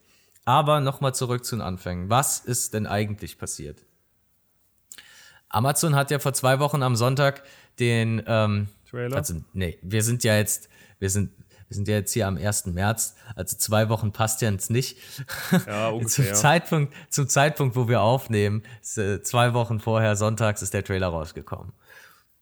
Aber 0.45 0.79
nochmal 0.79 1.13
zurück 1.13 1.45
zu 1.45 1.55
den 1.55 1.61
Anfängen. 1.61 2.09
Was 2.09 2.39
ist 2.39 2.73
denn 2.73 2.87
eigentlich 2.87 3.37
passiert? 3.37 3.85
Amazon 5.47 5.95
hat 5.95 6.11
ja 6.11 6.19
vor 6.19 6.33
zwei 6.33 6.59
Wochen 6.59 6.81
am 6.81 6.95
Sonntag 6.95 7.43
den 7.79 8.23
ähm, 8.25 8.67
Trailer? 8.89 9.17
Also, 9.17 9.35
nee, 9.53 9.77
wir 9.81 10.03
sind 10.03 10.23
ja 10.23 10.37
jetzt, 10.37 10.69
wir 10.99 11.09
sind, 11.09 11.31
wir 11.69 11.75
sind 11.75 11.87
ja 11.87 11.95
jetzt 11.95 12.11
hier 12.11 12.27
am 12.27 12.35
1. 12.35 12.65
März, 12.67 13.15
also 13.35 13.55
zwei 13.55 13.89
Wochen 13.89 14.11
passt 14.11 14.41
ja 14.41 14.49
jetzt 14.49 14.71
nicht. 14.71 14.97
Ja, 15.51 15.89
zum, 15.89 15.99
ungefähr. 15.99 16.33
Zeitpunkt, 16.33 16.93
zum 17.09 17.29
Zeitpunkt, 17.29 17.75
wo 17.75 17.87
wir 17.87 18.01
aufnehmen, 18.01 18.63
äh, 18.97 19.21
zwei 19.21 19.53
Wochen 19.53 19.79
vorher, 19.79 20.15
sonntags, 20.15 20.63
ist 20.63 20.73
der 20.73 20.83
Trailer 20.83 21.07
rausgekommen. 21.07 21.71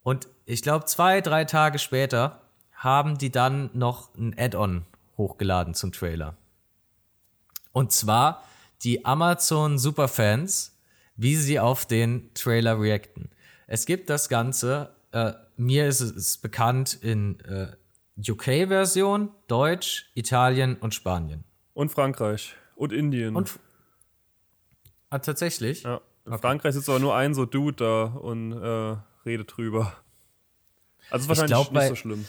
Und 0.01 0.29
ich 0.45 0.61
glaube, 0.61 0.85
zwei, 0.85 1.19
drei 1.19 1.43
Tage 1.43 1.77
später 1.77 2.41
haben 2.71 3.17
die 3.17 3.29
dann 3.29 3.69
noch 3.73 4.15
ein 4.15 4.33
Add-on 4.37 4.85
hochgeladen 5.17 5.73
zum 5.73 5.91
Trailer. 5.91 6.37
Und 7.73 7.91
zwar 7.91 8.43
die 8.83 9.03
Amazon 9.03 9.77
Superfans, 9.77 10.77
wie 11.17 11.35
sie 11.35 11.59
auf 11.59 11.85
den 11.85 12.33
Trailer 12.33 12.79
reacten. 12.79 13.29
Es 13.65 13.85
gibt 13.85 14.09
das 14.09 14.29
Ganze, 14.29 14.95
äh, 15.11 15.33
mir 15.57 15.87
ist 15.87 15.99
es 15.99 16.37
bekannt 16.37 16.93
in 16.93 17.41
äh, 17.41 17.75
UK-Version, 18.17 19.29
Deutsch, 19.47 20.09
Italien 20.15 20.77
und 20.77 20.93
Spanien. 20.93 21.43
Und 21.73 21.89
Frankreich. 21.89 22.55
Und 22.75 22.91
Indien. 22.93 23.35
Und 23.35 23.59
ah, 25.09 25.19
tatsächlich? 25.19 25.83
ja. 25.83 26.01
In 26.25 26.37
Frankreich 26.39 26.73
sitzt 26.73 26.89
aber 26.89 26.99
nur 26.99 27.15
ein 27.15 27.33
so 27.33 27.45
Dude 27.45 27.77
da 27.77 28.03
und 28.03 28.51
äh, 28.51 28.97
redet 29.25 29.55
drüber. 29.55 29.93
Also 31.09 31.23
ist 31.23 31.29
wahrscheinlich 31.29 31.51
glaub, 31.51 31.71
nicht 31.71 31.73
bei- 31.73 31.87
so 31.87 31.95
schlimm. 31.95 32.25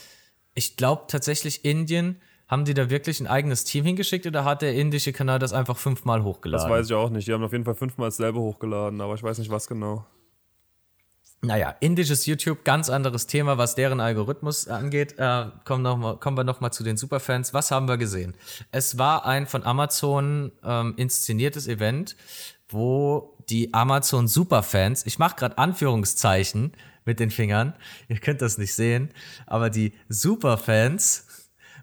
Ich 0.53 0.77
glaube 0.77 1.03
tatsächlich, 1.07 1.65
Indien, 1.65 2.21
haben 2.47 2.65
die 2.65 2.73
da 2.73 2.89
wirklich 2.89 3.19
ein 3.19 3.27
eigenes 3.27 3.63
Team 3.63 3.85
hingeschickt 3.85 4.25
oder 4.25 4.43
hat 4.45 4.61
der 4.61 4.73
indische 4.73 5.13
Kanal 5.13 5.37
das 5.37 5.53
einfach 5.53 5.77
fünfmal 5.77 6.23
hochgeladen? 6.23 6.67
Das 6.67 6.77
weiß 6.77 6.87
ich 6.87 6.93
auch 6.93 7.09
nicht. 7.09 7.27
Die 7.27 7.33
haben 7.33 7.43
auf 7.43 7.51
jeden 7.51 7.65
Fall 7.65 7.75
fünfmal 7.75 8.07
dasselbe 8.07 8.39
hochgeladen, 8.39 8.99
aber 9.01 9.13
ich 9.15 9.23
weiß 9.23 9.37
nicht, 9.37 9.51
was 9.51 9.67
genau. 9.67 10.05
Naja, 11.41 11.73
indisches 11.79 12.25
YouTube, 12.25 12.65
ganz 12.65 12.89
anderes 12.89 13.25
Thema, 13.25 13.57
was 13.57 13.73
deren 13.75 14.01
Algorithmus 14.01 14.67
angeht. 14.67 15.17
Äh, 15.17 15.45
kommen, 15.63 15.83
noch 15.83 15.97
mal, 15.97 16.17
kommen 16.17 16.35
wir 16.35 16.43
nochmal 16.43 16.73
zu 16.73 16.83
den 16.83 16.97
Superfans. 16.97 17.53
Was 17.53 17.71
haben 17.71 17.87
wir 17.87 17.97
gesehen? 17.97 18.35
Es 18.71 18.97
war 18.97 19.25
ein 19.25 19.47
von 19.47 19.63
Amazon 19.63 20.51
ähm, 20.65 20.95
inszeniertes 20.97 21.67
Event, 21.67 22.17
wo 22.67 23.37
die 23.49 23.73
Amazon 23.73 24.27
Superfans, 24.27 25.05
ich 25.05 25.17
mache 25.17 25.37
gerade 25.37 25.57
Anführungszeichen 25.57 26.73
mit 27.05 27.21
den 27.21 27.31
Fingern. 27.31 27.73
Ihr 28.09 28.17
könnt 28.17 28.41
das 28.41 28.57
nicht 28.57 28.73
sehen, 28.73 29.09
aber 29.45 29.69
die 29.69 29.93
Superfans 30.09 31.25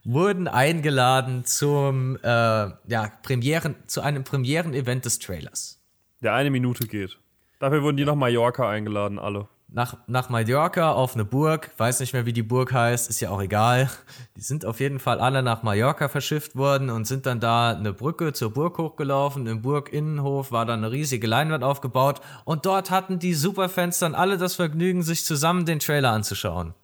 wurden 0.04 0.48
eingeladen 0.48 1.46
zum 1.46 2.16
äh, 2.16 2.28
ja, 2.28 3.12
Premieren, 3.22 3.74
zu 3.86 4.02
einem 4.02 4.22
Premieren-Event 4.22 5.06
des 5.06 5.18
Trailers. 5.18 5.82
Der 6.20 6.34
eine 6.34 6.50
Minute 6.50 6.86
geht. 6.86 7.18
Dafür 7.58 7.82
wurden 7.82 7.96
die 7.96 8.04
nach 8.04 8.14
Mallorca 8.14 8.68
eingeladen, 8.68 9.18
alle 9.18 9.48
nach, 9.68 9.96
nach 10.06 10.28
Mallorca 10.28 10.92
auf 10.92 11.14
eine 11.14 11.24
Burg, 11.24 11.70
weiß 11.76 12.00
nicht 12.00 12.12
mehr, 12.12 12.24
wie 12.24 12.32
die 12.32 12.42
Burg 12.42 12.72
heißt, 12.72 13.10
ist 13.10 13.20
ja 13.20 13.30
auch 13.30 13.42
egal. 13.42 13.90
Die 14.36 14.40
sind 14.40 14.64
auf 14.64 14.80
jeden 14.80 15.00
Fall 15.00 15.20
alle 15.20 15.42
nach 15.42 15.62
Mallorca 15.62 16.08
verschifft 16.08 16.56
worden 16.56 16.88
und 16.88 17.06
sind 17.06 17.26
dann 17.26 17.40
da 17.40 17.72
eine 17.72 17.92
Brücke 17.92 18.32
zur 18.32 18.52
Burg 18.52 18.78
hochgelaufen. 18.78 19.46
Im 19.46 19.62
Burginnenhof 19.62 20.52
war 20.52 20.66
dann 20.66 20.84
eine 20.84 20.92
riesige 20.92 21.26
Leinwand 21.26 21.64
aufgebaut 21.64 22.20
und 22.44 22.64
dort 22.64 22.90
hatten 22.90 23.18
die 23.18 23.34
Superfans 23.34 23.98
dann 23.98 24.14
alle 24.14 24.38
das 24.38 24.54
Vergnügen, 24.54 25.02
sich 25.02 25.24
zusammen 25.24 25.66
den 25.66 25.80
Trailer 25.80 26.12
anzuschauen. 26.12 26.74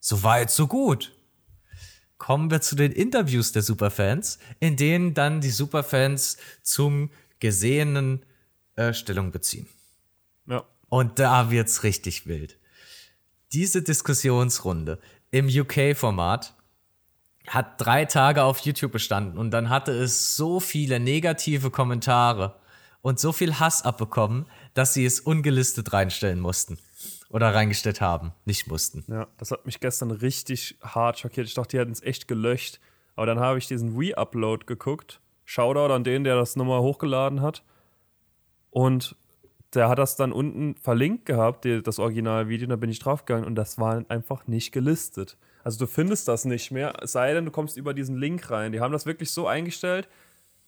So 0.00 0.22
weit, 0.22 0.50
so 0.50 0.66
gut. 0.66 1.12
Kommen 2.16 2.50
wir 2.50 2.60
zu 2.60 2.74
den 2.74 2.92
Interviews 2.92 3.52
der 3.52 3.62
Superfans, 3.62 4.38
in 4.60 4.76
denen 4.76 5.14
dann 5.14 5.40
die 5.40 5.50
Superfans 5.50 6.36
zum 6.62 7.10
Gesehenen 7.40 8.24
äh, 8.78 8.94
Stellung 8.94 9.30
beziehen. 9.30 9.66
Ja. 10.46 10.64
Und 10.88 11.18
da 11.18 11.50
wird's 11.50 11.82
richtig 11.82 12.26
wild. 12.26 12.58
Diese 13.52 13.82
Diskussionsrunde 13.82 14.98
im 15.30 15.48
UK-Format 15.48 16.54
hat 17.46 17.80
drei 17.80 18.04
Tage 18.04 18.42
auf 18.42 18.58
YouTube 18.60 18.92
bestanden 18.92 19.38
und 19.38 19.50
dann 19.50 19.68
hatte 19.68 19.92
es 19.92 20.36
so 20.36 20.60
viele 20.60 21.00
negative 21.00 21.70
Kommentare 21.70 22.56
und 23.00 23.18
so 23.18 23.32
viel 23.32 23.58
Hass 23.58 23.82
abbekommen, 23.82 24.46
dass 24.74 24.94
sie 24.94 25.04
es 25.04 25.20
ungelistet 25.20 25.92
reinstellen 25.92 26.40
mussten. 26.40 26.78
Oder 27.30 27.54
reingestellt 27.54 28.00
haben, 28.00 28.32
nicht 28.46 28.68
mussten. 28.68 29.04
Ja, 29.06 29.26
das 29.36 29.50
hat 29.50 29.66
mich 29.66 29.80
gestern 29.80 30.10
richtig 30.10 30.78
hart 30.82 31.18
schockiert. 31.18 31.46
Ich 31.46 31.54
dachte, 31.54 31.76
die 31.76 31.78
hätten 31.78 31.92
es 31.92 32.02
echt 32.02 32.26
gelöscht. 32.26 32.80
Aber 33.16 33.26
dann 33.26 33.38
habe 33.38 33.58
ich 33.58 33.66
diesen 33.66 33.98
Re-Upload 33.98 34.64
geguckt. 34.64 35.20
Shoutout 35.44 35.92
an 35.92 36.04
den, 36.04 36.24
der 36.24 36.36
das 36.36 36.56
nochmal 36.56 36.80
hochgeladen 36.80 37.42
hat. 37.42 37.62
Und 38.70 39.16
der 39.74 39.88
hat 39.88 39.98
das 39.98 40.16
dann 40.16 40.32
unten 40.32 40.76
verlinkt 40.76 41.26
gehabt, 41.26 41.66
das 41.66 41.98
Originalvideo, 41.98 42.66
und 42.66 42.70
da 42.70 42.76
bin 42.76 42.90
ich 42.90 42.98
draufgegangen 42.98 43.44
und 43.44 43.54
das 43.54 43.78
war 43.78 44.04
einfach 44.08 44.46
nicht 44.46 44.72
gelistet. 44.72 45.36
Also 45.62 45.78
du 45.78 45.86
findest 45.86 46.28
das 46.28 46.44
nicht 46.44 46.70
mehr, 46.70 46.94
es 47.02 47.12
sei 47.12 47.34
denn, 47.34 47.44
du 47.44 47.50
kommst 47.50 47.76
über 47.76 47.92
diesen 47.92 48.16
Link 48.16 48.50
rein. 48.50 48.72
Die 48.72 48.80
haben 48.80 48.92
das 48.92 49.04
wirklich 49.04 49.30
so 49.30 49.46
eingestellt, 49.46 50.08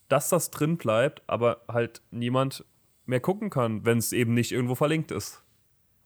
dass 0.09 0.29
das 0.29 0.51
drin 0.51 0.77
bleibt, 0.77 1.23
aber 1.27 1.63
halt 1.69 2.03
niemand 2.11 2.65
mehr 3.07 3.21
gucken 3.21 3.49
kann, 3.49 3.85
wenn 3.85 3.99
es 3.99 4.13
eben 4.13 4.35
nicht 4.35 4.53
irgendwo 4.53 4.75
verlinkt 4.75 5.11
ist. 5.11 5.43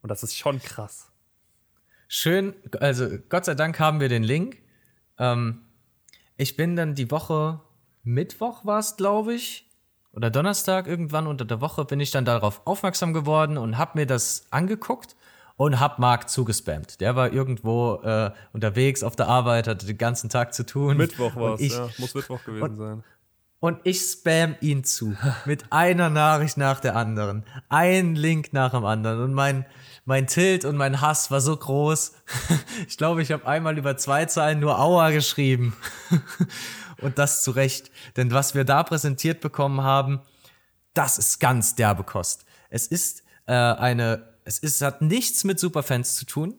Und 0.03 0.11
das 0.11 0.23
ist 0.23 0.37
schon 0.37 0.61
krass. 0.61 1.11
Schön, 2.07 2.55
also 2.79 3.09
Gott 3.29 3.47
sei 3.47 3.55
Dank 3.55 3.81
haben 3.81 3.99
wir 3.99 4.09
den 4.09 4.23
Link. 4.23 4.59
Ähm, 5.19 5.63
ich 6.37 6.57
bin 6.57 6.77
dann 6.77 6.95
die 6.95 7.11
Woche, 7.11 7.61
Mittwoch 8.03 8.65
war 8.65 8.79
es, 8.79 8.97
glaube 8.97 9.35
ich, 9.35 9.64
oder 10.15 10.31
Donnerstag 10.31 10.87
irgendwann 10.87 11.27
unter 11.27 11.45
der 11.45 11.61
Woche 11.61 11.85
bin 11.85 12.01
ich 12.01 12.11
dann 12.11 12.25
darauf 12.25 12.62
aufmerksam 12.65 13.12
geworden 13.12 13.59
und 13.59 13.79
habe 13.79 13.99
mir 13.99 14.07
das 14.07 14.47
angeguckt 14.51 15.17
und 15.57 15.81
hab 15.81 15.99
Marc 15.99 16.29
zugespammt. 16.29 17.01
Der 17.01 17.17
war 17.17 17.33
irgendwo 17.33 18.01
äh, 18.03 18.31
unterwegs 18.53 19.03
auf 19.03 19.17
der 19.17 19.29
Arbeit, 19.29 19.69
hatte 19.69 19.87
den 19.87 19.99
ganzen 19.99 20.31
Tag 20.31 20.55
zu 20.55 20.65
tun. 20.67 20.97
Mittwoch 20.97 21.37
war 21.37 21.55
es, 21.55 21.75
ja, 21.75 21.89
muss 21.99 22.15
Mittwoch 22.15 22.43
gewesen 22.45 22.62
und, 22.62 22.77
sein. 22.77 23.05
Und 23.61 23.79
ich 23.85 24.01
spam 24.01 24.57
ihn 24.61 24.85
zu 24.85 25.17
mit 25.47 25.73
einer 25.73 26.11
Nachricht 26.11 26.57
nach 26.57 26.81
der 26.81 26.97
anderen, 26.97 27.45
ein 27.69 28.15
Link 28.15 28.53
nach 28.53 28.73
dem 28.73 28.85
anderen 28.85 29.23
und 29.23 29.35
mein 29.35 29.65
mein 30.07 30.27
Tilt 30.27 30.65
und 30.65 30.77
mein 30.77 31.01
Hass 31.01 31.31
war 31.31 31.41
so 31.41 31.57
groß. 31.57 32.15
Ich 32.89 32.99
glaube, 32.99 33.23
ich 33.23 33.33
habe 33.33 33.47
einmal 33.47 33.79
über 33.79 33.97
zwei 33.97 34.27
Zeilen 34.27 34.61
nur 34.61 34.79
Aua 34.79 35.11
geschrieben. 35.11 35.77
Und 37.01 37.19
das 37.19 37.43
zu 37.43 37.51
Recht. 37.51 37.91
Denn 38.17 38.31
was 38.33 38.55
wir 38.55 38.65
da 38.65 38.83
präsentiert 38.83 39.41
bekommen 39.41 39.83
haben, 39.83 40.21
das 40.95 41.19
ist 41.19 41.41
ganz 41.41 41.75
derbe 41.75 42.05
Kost. 42.05 42.45
Es 42.71 42.87
ist 42.87 43.25
äh, 43.47 43.53
eine, 43.53 44.35
es 44.45 44.59
ist, 44.59 44.81
hat 44.81 45.03
nichts 45.03 45.45
mit 45.45 45.59
Superfans 45.59 46.17
zu 46.17 46.25
tun. 46.25 46.55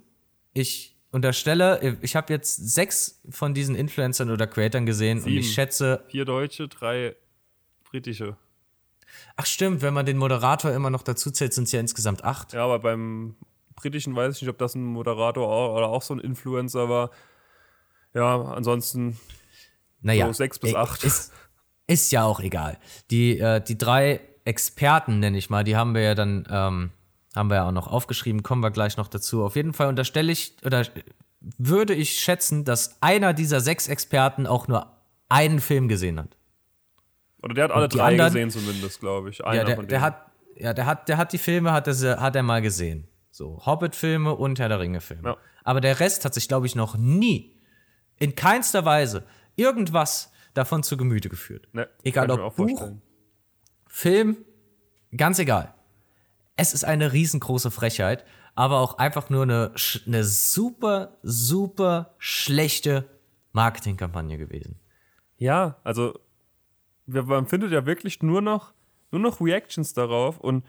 Ich 0.54 0.98
unterstelle, 1.12 1.98
ich 2.02 2.16
habe 2.16 2.34
jetzt 2.34 2.56
sechs 2.74 3.22
von 3.30 3.54
diesen 3.54 3.76
Influencern 3.76 4.30
oder 4.30 4.48
Creatern 4.48 4.86
gesehen 4.86 5.20
Sieben. 5.20 5.32
und 5.32 5.40
ich 5.40 5.54
schätze. 5.54 6.04
Vier 6.10 6.26
Deutsche, 6.26 6.68
drei 6.68 7.16
britische. 7.84 8.38
Ach 9.38 9.46
stimmt, 9.46 9.82
wenn 9.82 9.94
man 9.94 10.06
den 10.06 10.18
Moderator 10.18 10.72
immer 10.72 10.90
noch 10.90 11.04
dazu 11.04 11.32
zählt, 11.32 11.54
sind 11.54 11.66
es 11.66 11.72
ja 11.72 11.80
insgesamt 11.80 12.24
acht. 12.24 12.54
Ja, 12.54 12.66
aber 12.66 12.80
beim 12.80 13.36
britischen 13.76 14.16
weiß 14.16 14.36
ich 14.36 14.42
nicht, 14.42 14.50
ob 14.50 14.58
das 14.58 14.76
ein 14.76 14.84
Moderator 14.84 15.76
oder 15.76 15.88
auch 15.88 16.02
so 16.02 16.14
ein 16.14 16.20
Influencer 16.20 16.90
war. 16.90 17.12
Ja, 18.14 18.42
ansonsten 18.42 19.18
naja, 20.02 20.28
so 20.28 20.34
sechs 20.34 20.60
bis 20.60 20.76
acht. 20.76 21.04
Ist, 21.04 21.34
ist 21.88 22.12
ja 22.12 22.24
auch 22.24 22.39
egal. 22.39 22.78
Die, 23.12 23.39
äh, 23.39 23.62
die 23.62 23.78
drei 23.78 24.22
Experten, 24.43 25.20
nenne 25.20 25.38
ich 25.38 25.50
mal, 25.50 25.64
die 25.64 25.76
haben 25.76 25.93
wir 25.93 26.02
ja 26.02 26.16
dann, 26.16 26.48
ähm, 26.50 26.91
haben 27.36 27.50
wir 27.50 27.56
ja 27.56 27.68
auch 27.68 27.72
noch 27.72 27.88
aufgeschrieben, 27.88 28.43
kommen 28.43 28.62
wir 28.62 28.72
gleich 28.72 28.98
noch 28.98 29.08
dazu. 29.08 29.43
Auf 29.43 29.56
jeden 29.56 29.74
Fall 29.74 29.88
unterstelle 29.88 30.32
ich, 30.32 30.56
oder 30.64 30.86
würde 31.58 31.93
ich 31.93 32.20
schätzen, 32.20 32.64
dass 32.66 33.02
einer 33.02 33.34
dieser 33.34 33.60
sechs 33.60 33.88
Experten 33.88 34.48
auch 34.48 34.68
nur 34.68 34.91
einen 35.30 35.60
Film 35.60 35.88
gesehen 35.88 36.20
hat. 36.20 36.38
Oder 37.41 37.54
der 37.54 37.64
hat 37.66 37.72
alle 37.72 37.88
drei 37.88 38.04
anderen, 38.04 38.34
gesehen 38.34 38.50
zumindest, 38.52 39.00
glaube 39.00 39.30
ich. 39.30 39.46
Einer 39.46 39.68
ja, 39.68 39.76
der, 39.76 39.84
der, 39.84 40.02
hat, 40.02 40.32
ja, 40.56 40.74
der 40.74 40.86
hat, 40.86 41.10
der 41.10 41.18
hat 41.18 41.34
die 41.34 41.38
Filme, 41.38 41.72
hat 41.74 41.88
er, 41.88 42.20
hat 42.20 42.36
er 42.36 42.43
mal 42.43 42.62
gesehen. 42.62 43.08
So, 43.30 43.62
Hobbit-Filme 43.66 44.34
und 44.34 44.60
Herr 44.60 44.70
der 44.70 44.80
Ringe-Filme. 44.80 45.30
Ja. 45.30 45.38
Aber 45.64 45.82
der 45.82 46.00
Rest 46.00 46.26
hat 46.26 46.34
sich, 46.34 46.48
glaube 46.48 46.68
ich, 46.68 46.76
noch 46.76 46.96
nie, 46.96 47.60
in 48.18 48.36
keinster 48.36 48.86
Weise, 48.86 49.26
irgendwas 49.56 50.32
davon 50.53 50.84
zu 50.84 50.97
Gemüte 50.97 51.30
geführt. 51.30 51.68
Nee, 51.74 51.86
egal 52.03 52.30
ob 52.32 52.56
Buch, 52.56 52.91
Film, 53.88 54.38
ganz 55.16 55.39
egal. 55.39 55.74
Es 56.56 56.74
ist 56.74 56.86
eine 56.86 57.14
riesengroße 57.14 57.72
Frechheit, 57.72 58.26
aber 58.56 58.80
auch 58.80 58.97
einfach 58.97 59.30
nur 59.30 59.43
eine, 59.43 59.74
eine 60.06 60.24
super, 60.24 61.18
super 61.22 62.16
schlechte 62.18 63.10
Marketingkampagne 63.51 64.38
gewesen. 64.38 64.80
Ja, 65.38 65.78
also 65.84 66.18
man 67.06 67.45
findet 67.45 67.72
ja 67.72 67.86
wirklich 67.86 68.22
nur 68.24 68.41
noch, 68.41 68.74
nur 69.12 69.22
noch 69.22 69.41
Reactions 69.41 69.93
darauf 69.93 70.39
und 70.39 70.66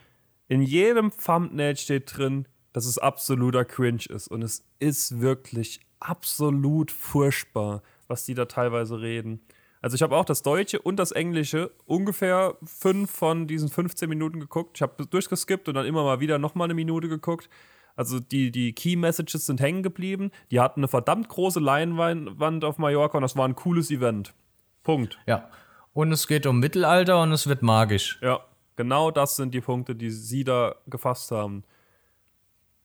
in 0.49 0.62
jedem 0.62 1.11
Thumbnail 1.11 1.76
steht 1.76 2.16
drin, 2.16 2.47
dass 2.72 2.87
es 2.87 2.99
absoluter 2.99 3.64
Cringe 3.64 4.05
ist. 4.09 4.28
Und 4.28 4.43
es 4.43 4.64
ist 4.78 5.20
wirklich 5.20 5.80
absolut 5.99 6.91
furchtbar, 6.91 7.82
was 8.09 8.24
die 8.24 8.34
da 8.34 8.46
teilweise 8.46 9.00
reden. 9.00 9.40
Also 9.82 9.94
ich 9.94 10.02
habe 10.02 10.16
auch 10.16 10.24
das 10.24 10.42
Deutsche 10.42 10.80
und 10.80 10.96
das 10.96 11.12
Englische 11.12 11.70
ungefähr 11.84 12.57
fünf 12.64 13.11
von 13.11 13.46
diesen 13.46 13.68
15 13.68 14.09
Minuten 14.09 14.40
geguckt. 14.40 14.78
Ich 14.78 14.82
habe 14.82 15.07
durchgeskippt 15.07 15.68
und 15.68 15.74
dann 15.74 15.86
immer 15.86 16.02
mal 16.02 16.20
wieder 16.20 16.38
nochmal 16.38 16.66
eine 16.66 16.74
Minute 16.74 17.09
geguckt. 17.09 17.48
Also 17.94 18.20
die, 18.20 18.50
die 18.50 18.72
Key 18.72 18.96
Messages 18.96 19.46
sind 19.46 19.61
hängen 19.61 19.82
geblieben. 19.82 20.30
Die 20.50 20.61
hatten 20.61 20.80
eine 20.80 20.88
verdammt 20.88 21.28
große 21.28 21.61
Leinwand 21.61 22.64
auf 22.64 22.78
Mallorca 22.78 23.18
und 23.18 23.22
das 23.22 23.36
war 23.36 23.46
ein 23.46 23.54
cooles 23.54 23.90
Event. 23.90 24.34
Punkt. 24.82 25.18
Ja, 25.26 25.50
und 25.92 26.12
es 26.12 26.26
geht 26.26 26.46
um 26.46 26.61
Mittelalter 26.61 27.22
und 27.22 27.32
es 27.32 27.46
wird 27.46 27.62
magisch. 27.62 28.18
Ja, 28.20 28.40
genau 28.76 29.11
das 29.11 29.36
sind 29.36 29.54
die 29.54 29.62
Punkte, 29.62 29.94
die 29.94 30.11
sie 30.11 30.44
da 30.44 30.74
gefasst 30.86 31.30
haben. 31.30 31.64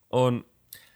Und 0.08 0.46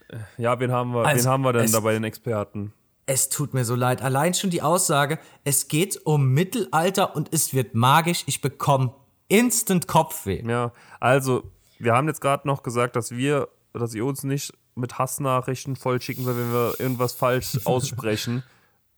äh, 0.07 0.19
ja, 0.37 0.57
wen 0.59 0.71
haben 0.71 0.93
wir, 0.93 1.05
also, 1.05 1.25
wen 1.25 1.31
haben 1.31 1.41
wir 1.43 1.51
denn 1.51 1.71
da 1.71 1.81
bei 1.81 1.91
den 1.91 2.05
Experten? 2.05 2.71
Es 3.05 3.29
tut 3.29 3.53
mir 3.53 3.65
so 3.65 3.75
leid. 3.75 4.01
Allein 4.01 4.33
schon 4.33 4.49
die 4.49 4.61
Aussage, 4.61 5.19
es 5.43 5.67
geht 5.67 6.05
um 6.05 6.33
Mittelalter 6.33 7.15
und 7.15 7.31
es 7.31 7.53
wird 7.53 7.75
magisch. 7.75 8.23
Ich 8.25 8.41
bekomme 8.41 8.95
instant 9.27 9.87
Kopfweh. 9.87 10.43
Ja, 10.47 10.71
also, 10.99 11.51
wir 11.77 11.93
haben 11.93 12.07
jetzt 12.07 12.21
gerade 12.21 12.47
noch 12.47 12.63
gesagt, 12.63 12.95
dass 12.95 13.11
wir, 13.11 13.47
dass 13.73 13.93
ihr 13.93 14.05
uns 14.05 14.23
nicht 14.23 14.53
mit 14.75 14.97
Hassnachrichten 14.97 15.75
vollschicken, 15.75 16.25
wenn 16.25 16.35
wir 16.35 16.75
irgendwas 16.79 17.13
falsch 17.13 17.59
aussprechen. 17.65 18.43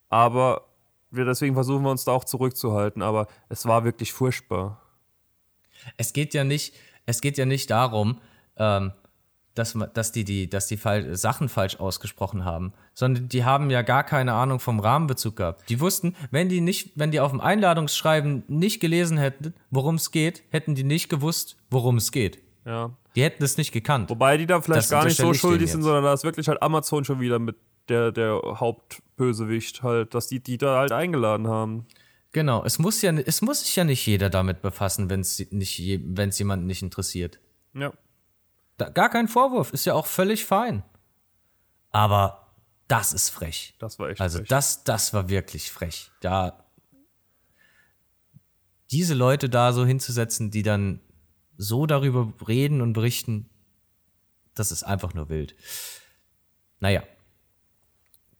Aber 0.09 0.67
wir, 1.11 1.25
deswegen 1.25 1.53
versuchen 1.53 1.83
wir 1.83 1.91
uns 1.91 2.05
da 2.05 2.11
auch 2.11 2.23
zurückzuhalten, 2.23 3.01
aber 3.01 3.27
es 3.49 3.65
war 3.65 3.83
wirklich 3.83 4.13
furchtbar. 4.13 4.81
Es 5.95 6.13
geht 6.13 6.33
ja 6.33 6.43
nicht, 6.43 6.73
es 7.05 7.21
geht 7.21 7.37
ja 7.37 7.45
nicht 7.45 7.69
darum, 7.69 8.19
ähm, 8.57 8.91
dass, 9.57 9.77
dass 9.93 10.11
die, 10.11 10.23
die, 10.23 10.49
dass 10.49 10.67
die 10.67 10.79
Sachen 11.13 11.49
falsch 11.49 11.79
ausgesprochen 11.79 12.45
haben, 12.45 12.73
sondern 12.93 13.29
die 13.29 13.45
haben 13.45 13.69
ja 13.69 13.81
gar 13.81 14.03
keine 14.03 14.33
Ahnung 14.33 14.59
vom 14.59 14.79
Rahmenbezug 14.79 15.35
gehabt. 15.35 15.69
Die 15.69 15.79
wussten, 15.79 16.15
wenn 16.31 16.49
die 16.49 16.61
nicht, 16.61 16.91
wenn 16.95 17.11
die 17.11 17.19
auf 17.19 17.31
dem 17.31 17.41
Einladungsschreiben 17.41 18.43
nicht 18.47 18.79
gelesen 18.79 19.17
hätten, 19.17 19.53
worum 19.71 19.95
es 19.95 20.11
geht, 20.11 20.43
hätten 20.49 20.75
die 20.75 20.83
nicht 20.83 21.09
gewusst, 21.09 21.57
worum 21.69 21.97
es 21.97 22.11
geht. 22.11 22.39
Ja. 22.65 22.91
Die 23.15 23.23
hätten 23.23 23.43
es 23.43 23.57
nicht 23.57 23.71
gekannt. 23.71 24.09
Wobei 24.09 24.37
die 24.37 24.45
da 24.45 24.61
vielleicht 24.61 24.79
das 24.79 24.89
gar 24.89 25.05
nicht 25.05 25.17
so 25.17 25.33
schuldig 25.33 25.71
sind, 25.71 25.81
sondern 25.81 26.03
da 26.03 26.13
ist 26.13 26.23
wirklich 26.23 26.47
halt 26.47 26.61
Amazon 26.61 27.05
schon 27.05 27.19
wieder 27.19 27.39
mit 27.39 27.55
der, 27.89 28.11
der 28.11 28.41
Hauptbösewicht 28.43 29.83
halt, 29.83 30.13
dass 30.13 30.27
die 30.27 30.39
die 30.39 30.57
da 30.57 30.77
halt 30.77 30.91
eingeladen 30.91 31.47
haben. 31.47 31.85
Genau, 32.33 32.63
es 32.63 32.77
muss 32.77 33.01
ja, 33.01 33.11
es 33.13 33.41
muss 33.41 33.61
sich 33.61 33.75
ja 33.75 33.83
nicht 33.83 34.05
jeder 34.05 34.29
damit 34.29 34.61
befassen, 34.61 35.09
wenn 35.09 35.21
es 35.21 35.39
nicht, 35.51 36.01
wenn 36.03 36.29
es 36.29 36.37
jemanden 36.37 36.67
nicht 36.67 36.83
interessiert. 36.83 37.39
Ja. 37.73 37.93
Da, 38.77 38.89
gar 38.89 39.09
kein 39.09 39.27
Vorwurf, 39.27 39.73
ist 39.73 39.85
ja 39.85 39.93
auch 39.93 40.05
völlig 40.05 40.45
fein. 40.45 40.83
Aber 41.91 42.53
das 42.87 43.11
ist 43.13 43.29
frech. 43.29 43.75
Das 43.79 43.99
war 43.99 44.09
echt 44.09 44.21
Also 44.21 44.39
frech. 44.39 44.47
das, 44.49 44.83
das 44.83 45.13
war 45.13 45.29
wirklich 45.29 45.71
frech. 45.71 46.11
Da 46.21 46.63
diese 48.91 49.13
Leute 49.13 49.49
da 49.49 49.73
so 49.73 49.85
hinzusetzen, 49.85 50.51
die 50.51 50.63
dann 50.63 51.01
so 51.57 51.85
darüber 51.85 52.33
reden 52.47 52.81
und 52.81 52.93
berichten, 52.93 53.49
das 54.55 54.71
ist 54.71 54.83
einfach 54.83 55.13
nur 55.13 55.29
wild. 55.29 55.55
Naja. 56.79 57.03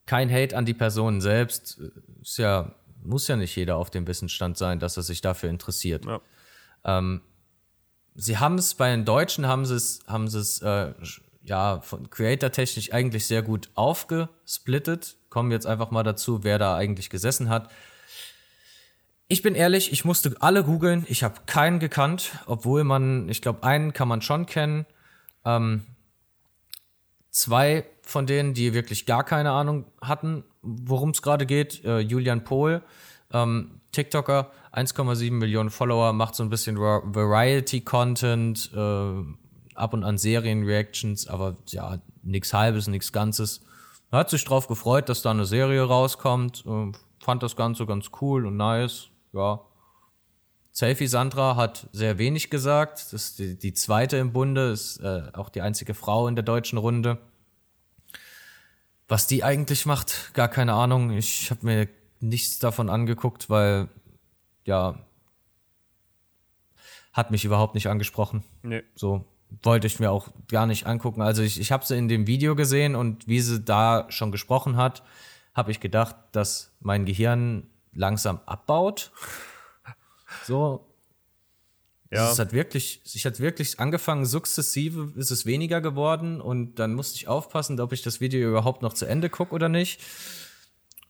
Kein 0.06 0.32
Hate 0.32 0.56
an 0.56 0.66
die 0.66 0.74
Personen 0.74 1.20
selbst. 1.20 1.82
Ist 2.22 2.38
ja, 2.38 2.76
muss 3.04 3.28
ja 3.28 3.36
nicht 3.36 3.56
jeder 3.56 3.76
auf 3.76 3.90
dem 3.90 4.08
Wissensstand 4.08 4.58
sein, 4.58 4.80
dass 4.80 4.96
er 4.96 5.04
sich 5.04 5.20
dafür 5.20 5.50
interessiert. 5.50 6.06
Ja. 6.06 6.22
Sie 8.20 8.40
haben 8.40 8.56
es 8.58 8.74
bei 8.74 8.90
den 8.90 9.06
Deutschen, 9.06 9.46
haben 9.46 9.66
sie 9.66 9.76
es, 9.76 10.00
haben 10.08 10.28
sie 10.28 10.40
es 10.40 10.60
äh, 10.64 10.92
ja, 11.44 11.82
von 11.82 12.10
Creator-technisch 12.10 12.92
eigentlich 12.92 13.28
sehr 13.28 13.44
gut 13.44 13.70
aufgesplittet. 13.76 15.18
Kommen 15.30 15.52
wir 15.52 15.56
jetzt 15.56 15.68
einfach 15.68 15.92
mal 15.92 16.02
dazu, 16.02 16.44
wer 16.44 16.58
da 16.58 16.76
eigentlich 16.76 17.12
gesessen 17.12 17.48
hat. 17.48 17.70
Ich 19.28 19.44
bin 19.44 19.54
ehrlich, 19.54 19.92
ich 19.92 20.04
musste 20.04 20.36
alle 20.40 20.64
googeln. 20.64 21.06
Ich 21.08 21.24
habe 21.24 21.42
keinen 21.46 21.78
gekannt, 21.80 22.32
obwohl 22.48 22.84
man, 22.84 23.30
ich 23.30 23.44
glaube, 23.44 23.62
einen 23.64 23.94
kann 23.94 24.08
man 24.08 24.24
schon 24.24 24.48
kennen. 24.48 24.88
Ähm, 25.46 25.84
zwei 27.30 27.86
von 28.02 28.26
denen, 28.26 28.56
die 28.56 28.74
wirklich 28.74 29.06
gar 29.06 29.24
keine 29.24 29.52
Ahnung 29.52 29.86
hatten, 30.02 30.44
worum 30.64 31.12
es 31.12 31.22
gerade 31.22 31.46
geht. 31.46 31.86
Äh, 31.86 32.00
Julian 32.00 32.44
Pohl, 32.44 32.82
ähm, 33.32 33.80
TikToker, 33.98 34.52
1,7 34.74 35.32
Millionen 35.32 35.72
Follower, 35.72 36.14
macht 36.14 36.36
so 36.36 36.44
ein 36.44 36.50
bisschen 36.50 36.78
Variety-Content, 36.78 38.72
äh, 38.76 39.24
ab 39.74 39.94
und 39.94 40.04
an 40.04 40.20
Serien-Reactions, 40.20 41.28
aber 41.28 41.58
ja, 41.68 41.98
nichts 42.22 42.54
Halbes, 42.54 42.88
nichts 42.88 43.12
Ganzes. 43.12 43.62
Hat 44.12 44.30
sich 44.30 44.46
drauf 44.46 44.68
gefreut, 44.68 45.10
dass 45.10 45.24
da 45.24 45.32
eine 45.32 45.46
Serie 45.46 45.82
rauskommt, 45.84 46.64
äh, 46.68 46.92
fand 47.24 47.42
das 47.42 47.56
Ganze 47.56 47.88
ganz 47.88 48.12
cool 48.22 48.46
und 48.46 48.56
nice, 48.58 49.08
ja. 49.34 49.62
Selfie 50.72 51.08
Sandra 51.08 51.56
hat 51.56 51.90
sehr 51.92 52.20
wenig 52.20 52.52
gesagt. 52.52 53.00
Das 53.00 53.14
ist 53.14 53.40
die, 53.40 53.58
die 53.58 53.74
zweite 53.74 54.18
im 54.18 54.32
Bunde, 54.32 54.70
ist 54.70 55.00
äh, 55.00 55.24
auch 55.34 55.50
die 55.50 55.62
einzige 55.62 55.96
Frau 55.96 56.28
in 56.28 56.36
der 56.36 56.44
deutschen 56.44 56.78
Runde. 56.78 57.18
Was 59.08 59.26
die 59.26 59.44
eigentlich 59.44 59.88
macht, 59.88 60.36
gar 60.36 60.50
keine 60.50 60.74
Ahnung. 60.74 61.10
Ich 61.10 61.50
habe 61.50 61.66
mir 61.66 61.88
nichts 62.20 62.60
davon 62.60 62.90
angeguckt, 62.90 63.50
weil 63.50 63.88
ja 64.66 65.00
hat 67.14 67.32
mich 67.32 67.46
überhaupt 67.46 67.74
nicht 67.74 67.88
angesprochen. 67.88 68.44
Nee. 68.62 68.84
So 68.96 69.26
wollte 69.64 69.88
ich 69.88 70.00
mir 70.00 70.12
auch 70.12 70.30
gar 70.48 70.66
nicht 70.66 70.86
angucken. 70.86 71.22
Also 71.22 71.42
ich, 71.42 71.60
ich 71.60 71.72
habe 71.72 71.86
sie 71.86 71.98
in 71.98 72.08
dem 72.08 72.28
Video 72.28 72.56
gesehen 72.56 72.96
und 72.96 73.28
wie 73.28 73.40
sie 73.40 73.62
da 73.62 74.06
schon 74.10 74.32
gesprochen 74.32 74.78
hat, 74.78 75.04
habe 75.54 75.72
ich 75.72 75.80
gedacht, 75.80 76.16
dass 76.32 76.76
mein 76.80 77.06
Gehirn 77.06 77.68
langsam 77.94 78.40
abbaut. 78.46 79.12
So. 80.46 80.86
Ja. 82.12 82.32
Es 82.32 82.40
hat 82.40 82.54
wirklich, 82.54 83.02
ich 83.04 83.26
hat 83.26 83.40
wirklich 83.40 83.80
angefangen, 83.80 84.26
sukzessive 84.26 85.12
ist 85.18 85.32
es 85.32 85.46
weniger 85.46 85.82
geworden 85.82 86.40
und 86.40 86.76
dann 86.76 86.94
musste 86.94 87.18
ich 87.18 87.28
aufpassen, 87.28 87.80
ob 87.82 87.92
ich 87.92 88.02
das 88.02 88.22
Video 88.22 88.48
überhaupt 88.48 88.82
noch 88.82 88.94
zu 88.94 89.06
Ende 89.06 89.30
gucke 89.30 89.54
oder 89.54 89.68
nicht. 89.68 90.00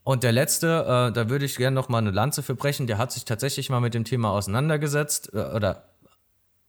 Und 0.08 0.24
der 0.24 0.32
letzte, 0.32 0.68
äh, 1.10 1.12
da 1.12 1.30
würde 1.30 1.44
ich 1.44 1.58
gerne 1.58 1.76
noch 1.76 1.90
mal 1.90 1.98
eine 1.98 2.12
Lanze 2.12 2.42
für 2.42 2.56
brechen, 2.56 2.88
der 2.88 2.98
hat 2.98 3.12
sich 3.12 3.26
tatsächlich 3.26 3.70
mal 3.70 3.82
mit 3.82 3.94
dem 3.94 4.06
Thema 4.06 4.32
auseinandergesetzt 4.32 5.32
äh, 5.34 5.38
oder 5.54 5.90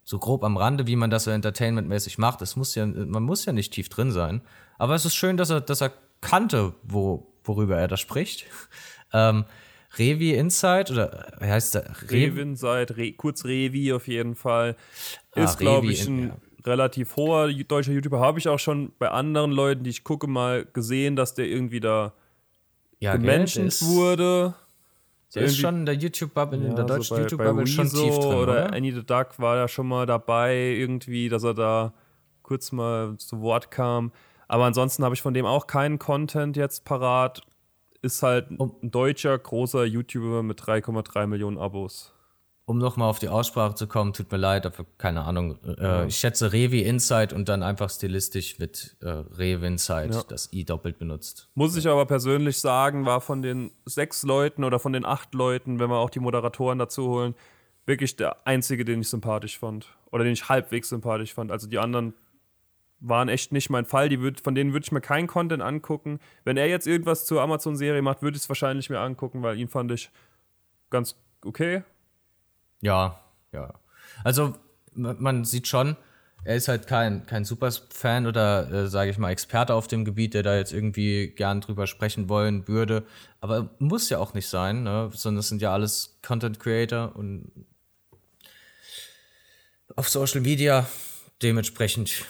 so 0.02 0.18
grob 0.18 0.42
am 0.42 0.56
Rande, 0.56 0.88
wie 0.88 0.96
man 0.96 1.08
das 1.08 1.22
so 1.22 1.30
entertainmentmäßig 1.30 2.18
macht. 2.18 2.42
Es 2.42 2.56
muss 2.56 2.74
ja, 2.74 2.84
man 2.84 3.22
muss 3.22 3.44
ja 3.44 3.52
nicht 3.52 3.72
tief 3.72 3.88
drin 3.90 4.10
sein. 4.10 4.40
Aber 4.76 4.96
es 4.96 5.04
ist 5.04 5.14
schön, 5.14 5.36
dass 5.36 5.50
er, 5.50 5.60
dass 5.60 5.80
er 5.80 5.92
kannte, 6.20 6.74
wo, 6.82 7.32
worüber 7.44 7.76
er 7.78 7.88
da 7.88 7.96
spricht. 7.96 8.44
Ähm, 9.10 9.46
Revi 9.96 10.34
Insight 10.34 10.90
oder 10.90 11.32
wie 11.40 11.46
heißt 11.46 11.76
der? 11.76 11.94
Revin 12.10 12.56
seit 12.56 12.98
Re 12.98 13.12
kurz 13.12 13.46
Revi 13.46 13.94
auf 13.94 14.06
jeden 14.06 14.34
Fall. 14.34 14.76
Ah, 15.34 15.44
Ist, 15.44 15.58
glaube 15.58 15.86
Revi 15.86 15.92
ich, 15.94 16.06
in- 16.06 16.18
ein 16.24 16.28
ja. 16.28 16.36
relativ 16.66 17.16
hoher 17.16 17.50
deutscher 17.50 17.92
YouTuber. 17.92 18.20
Habe 18.20 18.38
ich 18.38 18.48
auch 18.48 18.58
schon 18.58 18.92
bei 18.98 19.08
anderen 19.10 19.50
Leuten, 19.50 19.84
die 19.84 19.88
ich 19.90 20.04
gucke, 20.04 20.26
mal 20.26 20.66
gesehen, 20.66 21.16
dass 21.16 21.32
der 21.32 21.46
irgendwie 21.46 21.80
da 21.80 22.12
ja, 23.00 23.16
gemenschent 23.16 23.80
der 23.80 23.88
wurde. 23.88 24.54
Der 25.34 25.42
ist 25.42 25.58
schon 25.58 25.80
in 25.80 25.86
der 25.86 25.94
YouTube-Bubble, 25.94 26.58
in 26.58 26.68
Ja, 26.68 26.74
der 26.74 26.88
so 26.88 26.94
deutschen 26.94 27.16
bei- 27.16 27.22
YouTube-Bubble 27.22 27.66
schon 27.66 27.88
tief 27.90 28.18
drin, 28.18 28.26
oder, 28.34 28.38
oder? 28.42 28.72
Annie 28.72 28.92
the 28.94 29.04
Duck 29.04 29.38
war 29.38 29.56
ja 29.56 29.68
schon 29.68 29.86
mal 29.86 30.06
dabei, 30.06 30.54
irgendwie, 30.56 31.28
dass 31.28 31.42
er 31.44 31.52
da 31.54 31.92
kurz 32.42 32.72
mal 32.72 33.16
zu 33.18 33.40
Wort 33.42 33.70
kam. 33.70 34.10
Aber 34.48 34.64
ansonsten 34.64 35.04
habe 35.04 35.14
ich 35.14 35.20
von 35.20 35.34
dem 35.34 35.44
auch 35.44 35.66
keinen 35.66 35.98
Content 35.98 36.56
jetzt 36.56 36.84
parat. 36.86 37.42
Ist 38.00 38.22
halt 38.22 38.46
Um- 38.58 38.74
ein 38.82 38.90
deutscher, 38.90 39.36
großer 39.38 39.84
YouTuber 39.84 40.42
mit 40.42 40.58
3,3 40.60 41.26
Millionen 41.26 41.58
Abos. 41.58 42.14
Um 42.68 42.76
nochmal 42.76 43.08
auf 43.08 43.18
die 43.18 43.30
Aussprache 43.30 43.74
zu 43.74 43.86
kommen, 43.86 44.12
tut 44.12 44.30
mir 44.30 44.36
leid, 44.36 44.66
dafür 44.66 44.84
keine 44.98 45.22
Ahnung. 45.22 45.58
Äh, 45.64 46.06
Ich 46.08 46.16
schätze 46.16 46.52
Revi 46.52 46.82
Insight 46.82 47.32
und 47.32 47.48
dann 47.48 47.62
einfach 47.62 47.88
stilistisch 47.88 48.60
wird 48.60 48.96
äh, 49.00 49.08
Revi 49.08 49.66
Insight 49.66 50.14
Ja. 50.14 50.22
das 50.28 50.52
I 50.52 50.64
doppelt 50.64 50.98
benutzt. 50.98 51.48
Muss 51.54 51.74
ich 51.76 51.88
aber 51.88 52.04
persönlich 52.04 52.58
sagen, 52.58 53.06
war 53.06 53.22
von 53.22 53.40
den 53.40 53.70
sechs 53.86 54.22
Leuten 54.22 54.64
oder 54.64 54.78
von 54.78 54.92
den 54.92 55.06
acht 55.06 55.32
Leuten, 55.32 55.78
wenn 55.80 55.88
wir 55.88 55.96
auch 55.96 56.10
die 56.10 56.20
Moderatoren 56.20 56.78
dazu 56.78 57.08
holen, 57.08 57.34
wirklich 57.86 58.16
der 58.16 58.46
einzige, 58.46 58.84
den 58.84 59.00
ich 59.00 59.08
sympathisch 59.08 59.58
fand. 59.58 59.86
Oder 60.10 60.24
den 60.24 60.34
ich 60.34 60.50
halbwegs 60.50 60.90
sympathisch 60.90 61.32
fand. 61.32 61.50
Also 61.50 61.68
die 61.68 61.78
anderen 61.78 62.12
waren 63.00 63.30
echt 63.30 63.50
nicht 63.50 63.70
mein 63.70 63.86
Fall. 63.86 64.10
Die 64.10 64.20
würd, 64.20 64.42
von 64.42 64.54
denen 64.54 64.74
würde 64.74 64.84
ich 64.84 64.92
mir 64.92 65.00
keinen 65.00 65.26
Content 65.26 65.62
angucken. 65.62 66.18
Wenn 66.44 66.58
er 66.58 66.66
jetzt 66.68 66.86
irgendwas 66.86 67.24
zur 67.24 67.40
Amazon-Serie 67.40 68.02
macht, 68.02 68.20
würde 68.20 68.36
ich 68.36 68.42
es 68.42 68.48
wahrscheinlich 68.50 68.90
mir 68.90 69.00
angucken, 69.00 69.42
weil 69.42 69.58
ihn 69.58 69.68
fand 69.68 69.90
ich 69.92 70.10
ganz 70.90 71.16
okay. 71.46 71.82
Ja, 72.80 73.20
ja. 73.52 73.74
Also 74.24 74.54
ma- 74.94 75.16
man 75.18 75.44
sieht 75.44 75.66
schon, 75.68 75.96
er 76.44 76.56
ist 76.56 76.68
halt 76.68 76.86
kein, 76.86 77.26
kein 77.26 77.44
Super-Fan 77.44 78.26
oder, 78.26 78.70
äh, 78.70 78.88
sage 78.88 79.10
ich 79.10 79.18
mal, 79.18 79.30
Experte 79.30 79.74
auf 79.74 79.88
dem 79.88 80.04
Gebiet, 80.04 80.34
der 80.34 80.42
da 80.44 80.56
jetzt 80.56 80.72
irgendwie 80.72 81.28
gern 81.28 81.60
drüber 81.60 81.86
sprechen 81.86 82.28
wollen 82.28 82.68
würde. 82.68 83.04
Aber 83.40 83.70
muss 83.78 84.08
ja 84.08 84.18
auch 84.18 84.34
nicht 84.34 84.48
sein, 84.48 84.82
ne? 84.84 85.10
sondern 85.12 85.40
es 85.40 85.48
sind 85.48 85.60
ja 85.62 85.72
alles 85.72 86.18
Content-Creator 86.22 87.14
und 87.16 87.50
auf 89.96 90.08
Social 90.08 90.40
Media 90.40 90.86
dementsprechend 91.42 92.24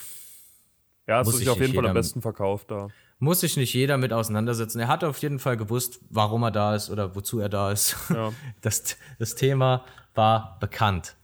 Ja, 1.07 1.21
es 1.21 1.27
Muss 1.27 1.35
ist 1.35 1.41
sich 1.41 1.49
auf 1.51 1.61
jeden 1.61 1.75
Fall 1.75 1.87
am 1.87 1.95
besten 1.95 2.23
verkauft 2.23 2.71
da. 2.71 2.89
muss 3.19 3.41
sich 3.41 3.57
nicht 3.57 3.75
jeder 3.75 3.97
mit 3.99 4.13
auseinandersetzen. 4.13 4.81
Er 4.81 4.89
hat 4.89 5.05
auf 5.05 5.19
jeden 5.19 5.39
Fall 5.39 5.57
gewusst, 5.57 6.01
warum 6.11 6.43
er 6.45 6.51
da 6.51 6.75
ist 6.75 6.91
oder 6.91 7.15
wozu 7.15 7.41
er 7.41 7.49
da 7.49 7.73
ist. 7.73 7.97
Ja. 8.11 8.33
Das, 8.61 8.97
das 9.19 9.35
Thema 9.35 9.85
war 10.19 10.59
bekannt. 10.61 11.17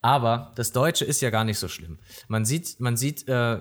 Aber 0.00 0.52
das 0.54 0.72
Deutsche 0.72 1.04
ist 1.04 1.20
ja 1.20 1.28
gar 1.28 1.44
nicht 1.44 1.58
so 1.58 1.68
schlimm. 1.68 1.98
Man 2.28 2.46
sieht, 2.46 2.80
man 2.80 2.96
sieht, 2.96 3.28
äh, 3.28 3.58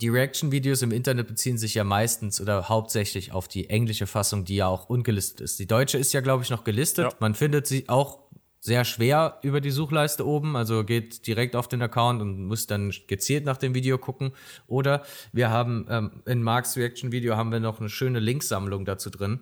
die 0.00 0.08
Reaction-Videos 0.08 0.82
im 0.82 0.92
Internet 0.92 1.26
beziehen 1.26 1.58
sich 1.58 1.74
ja 1.74 1.82
meistens 1.82 2.40
oder 2.40 2.68
hauptsächlich 2.68 3.32
auf 3.32 3.48
die 3.48 3.70
englische 3.70 4.06
Fassung, 4.06 4.44
die 4.44 4.56
ja 4.56 4.68
auch 4.68 4.88
ungelistet 4.88 5.40
ist. 5.40 5.58
Die 5.58 5.66
deutsche 5.66 5.98
ist 5.98 6.12
ja, 6.12 6.20
glaube 6.20 6.44
ich, 6.44 6.50
noch 6.50 6.62
gelistet. 6.62 7.06
Ja. 7.06 7.16
Man 7.18 7.34
findet 7.34 7.66
sie 7.66 7.88
auch 7.88 8.20
sehr 8.60 8.84
schwer 8.84 9.38
über 9.42 9.60
die 9.60 9.70
Suchleiste 9.70 10.26
oben, 10.26 10.56
also 10.56 10.84
geht 10.84 11.26
direkt 11.26 11.56
auf 11.56 11.68
den 11.68 11.80
Account 11.80 12.20
und 12.20 12.44
muss 12.44 12.66
dann 12.66 12.92
gezielt 13.06 13.44
nach 13.44 13.56
dem 13.56 13.74
Video 13.74 13.98
gucken. 13.98 14.32
Oder 14.66 15.04
wir 15.32 15.50
haben 15.50 15.86
ähm, 15.88 16.22
in 16.26 16.42
Marks 16.42 16.76
Reaction-Video 16.76 17.36
haben 17.36 17.50
wir 17.50 17.60
noch 17.60 17.80
eine 17.80 17.88
schöne 17.88 18.18
Linksammlung 18.20 18.84
dazu 18.84 19.10
drin. 19.10 19.40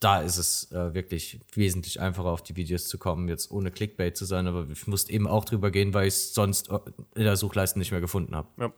Da 0.00 0.22
ist 0.22 0.38
es 0.38 0.72
äh, 0.72 0.94
wirklich 0.94 1.40
wesentlich 1.52 2.00
einfacher, 2.00 2.28
auf 2.28 2.42
die 2.42 2.56
Videos 2.56 2.88
zu 2.88 2.96
kommen, 2.96 3.28
jetzt 3.28 3.50
ohne 3.50 3.70
Clickbait 3.70 4.16
zu 4.16 4.24
sein, 4.24 4.46
aber 4.46 4.66
ich 4.70 4.86
musste 4.86 5.12
eben 5.12 5.26
auch 5.26 5.44
drüber 5.44 5.70
gehen, 5.70 5.92
weil 5.92 6.08
ich 6.08 6.14
es 6.14 6.34
sonst 6.34 6.70
äh, 6.70 6.78
in 7.14 7.24
der 7.24 7.36
Suchleiste 7.36 7.78
nicht 7.78 7.90
mehr 7.90 8.00
gefunden 8.00 8.34
habe. 8.34 8.48
Ja. 8.58 8.72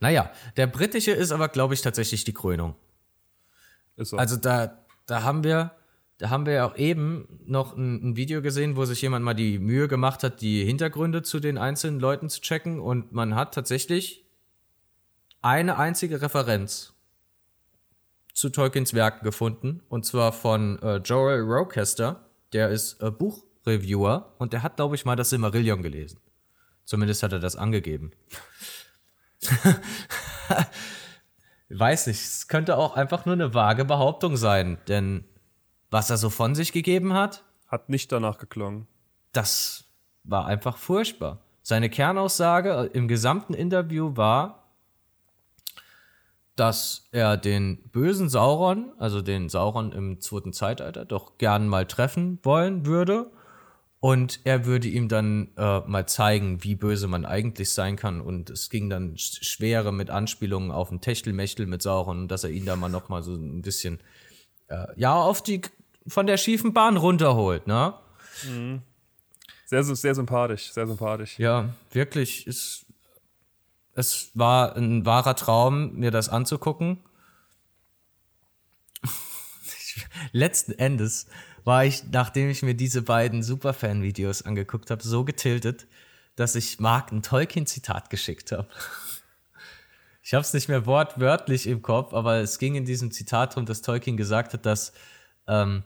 Naja, 0.00 0.30
der 0.56 0.66
britische 0.66 1.12
ist 1.12 1.32
aber, 1.32 1.48
glaube 1.48 1.72
ich, 1.72 1.80
tatsächlich 1.80 2.24
die 2.24 2.34
Krönung. 2.34 2.74
Ist 3.96 4.10
so. 4.10 4.18
Also 4.18 4.36
da, 4.36 4.78
da 5.06 5.22
haben 5.22 5.44
wir, 5.44 5.72
da 6.18 6.28
haben 6.28 6.44
wir 6.44 6.52
ja 6.54 6.66
auch 6.66 6.76
eben 6.76 7.40
noch 7.46 7.76
ein, 7.76 8.10
ein 8.10 8.16
Video 8.16 8.42
gesehen, 8.42 8.76
wo 8.76 8.84
sich 8.84 9.00
jemand 9.00 9.24
mal 9.24 9.34
die 9.34 9.58
Mühe 9.58 9.88
gemacht 9.88 10.22
hat, 10.24 10.42
die 10.42 10.64
Hintergründe 10.64 11.22
zu 11.22 11.40
den 11.40 11.56
einzelnen 11.56 12.00
Leuten 12.00 12.28
zu 12.28 12.40
checken 12.42 12.80
und 12.80 13.12
man 13.12 13.34
hat 13.34 13.54
tatsächlich 13.54 14.26
eine 15.42 15.78
einzige 15.78 16.20
Referenz 16.20 16.94
zu 18.40 18.48
Tolkiens 18.48 18.94
Werken 18.94 19.22
gefunden 19.22 19.82
und 19.90 20.06
zwar 20.06 20.32
von 20.32 20.80
äh, 20.80 20.96
Joel 20.96 21.42
Rochester, 21.42 22.24
der 22.54 22.70
ist 22.70 23.02
äh, 23.02 23.10
Buchreviewer 23.10 24.32
und 24.38 24.54
der 24.54 24.62
hat, 24.62 24.76
glaube 24.76 24.94
ich, 24.94 25.04
mal 25.04 25.14
das 25.14 25.28
Silmarillion 25.28 25.82
gelesen. 25.82 26.20
Zumindest 26.86 27.22
hat 27.22 27.32
er 27.32 27.38
das 27.38 27.54
angegeben. 27.54 28.12
Weiß 31.68 32.06
nicht, 32.06 32.18
es 32.18 32.48
könnte 32.48 32.78
auch 32.78 32.96
einfach 32.96 33.26
nur 33.26 33.34
eine 33.34 33.52
vage 33.52 33.84
Behauptung 33.84 34.38
sein, 34.38 34.78
denn 34.88 35.24
was 35.90 36.08
er 36.08 36.16
so 36.16 36.30
von 36.30 36.54
sich 36.54 36.72
gegeben 36.72 37.12
hat, 37.12 37.44
Hat 37.68 37.90
nicht 37.90 38.10
danach 38.10 38.38
geklungen. 38.38 38.86
das 39.32 39.84
war 40.24 40.46
einfach 40.46 40.78
furchtbar. 40.78 41.42
Seine 41.62 41.90
Kernaussage 41.90 42.88
im 42.94 43.06
gesamten 43.06 43.52
Interview 43.52 44.16
war, 44.16 44.59
dass 46.60 47.08
er 47.10 47.38
den 47.38 47.78
bösen 47.90 48.28
Sauron, 48.28 48.92
also 48.98 49.22
den 49.22 49.48
Sauron 49.48 49.92
im 49.92 50.20
zweiten 50.20 50.52
Zeitalter, 50.52 51.06
doch 51.06 51.38
gern 51.38 51.66
mal 51.66 51.86
treffen 51.86 52.38
wollen 52.42 52.84
würde. 52.84 53.30
Und 53.98 54.40
er 54.44 54.66
würde 54.66 54.86
ihm 54.86 55.08
dann 55.08 55.48
äh, 55.56 55.80
mal 55.80 56.06
zeigen, 56.06 56.62
wie 56.62 56.74
böse 56.74 57.06
man 57.06 57.24
eigentlich 57.24 57.70
sein 57.72 57.96
kann. 57.96 58.20
Und 58.20 58.50
es 58.50 58.68
ging 58.68 58.90
dann 58.90 59.16
schwere 59.16 59.90
mit 59.90 60.10
Anspielungen 60.10 60.70
auf 60.70 60.90
ein 60.90 61.00
Techtelmechtel 61.00 61.66
mit 61.66 61.80
Sauron, 61.80 62.28
dass 62.28 62.44
er 62.44 62.50
ihn 62.50 62.66
da 62.66 62.76
mal 62.76 62.90
noch 62.90 63.08
mal 63.08 63.22
so 63.22 63.34
ein 63.34 63.62
bisschen, 63.62 63.98
äh, 64.68 64.86
ja, 64.96 65.14
auf 65.14 65.42
die, 65.42 65.62
von 66.06 66.26
der 66.26 66.36
schiefen 66.36 66.74
Bahn 66.74 66.98
runterholt, 66.98 67.66
ne? 67.66 67.94
Mhm. 68.46 68.82
Sehr, 69.64 69.82
sehr 69.82 70.14
sympathisch, 70.14 70.72
sehr 70.72 70.86
sympathisch. 70.86 71.38
Ja, 71.38 71.70
wirklich. 71.92 72.46
Es, 72.46 72.84
es 73.94 74.30
war 74.34 74.76
ein 74.76 75.04
wahrer 75.04 75.36
Traum, 75.36 75.94
mir 75.94 76.10
das 76.10 76.28
anzugucken. 76.28 76.98
Letzten 80.32 80.72
Endes 80.72 81.26
war 81.64 81.84
ich, 81.84 82.04
nachdem 82.10 82.48
ich 82.50 82.62
mir 82.62 82.74
diese 82.74 83.02
beiden 83.02 83.42
Superfan-Videos 83.42 84.42
angeguckt 84.42 84.90
habe, 84.90 85.02
so 85.02 85.24
getiltet, 85.24 85.86
dass 86.36 86.54
ich 86.54 86.80
Mark 86.80 87.12
ein 87.12 87.22
Tolkien-Zitat 87.22 88.10
geschickt 88.10 88.52
habe. 88.52 88.68
Ich 90.22 90.34
habe 90.34 90.42
es 90.42 90.52
nicht 90.52 90.68
mehr 90.68 90.86
wortwörtlich 90.86 91.66
im 91.66 91.82
Kopf, 91.82 92.12
aber 92.12 92.36
es 92.36 92.58
ging 92.58 92.76
in 92.76 92.84
diesem 92.84 93.10
Zitat 93.10 93.52
darum, 93.52 93.66
dass 93.66 93.82
Tolkien 93.82 94.16
gesagt 94.16 94.52
hat, 94.52 94.64
dass 94.64 94.92
ähm, 95.48 95.82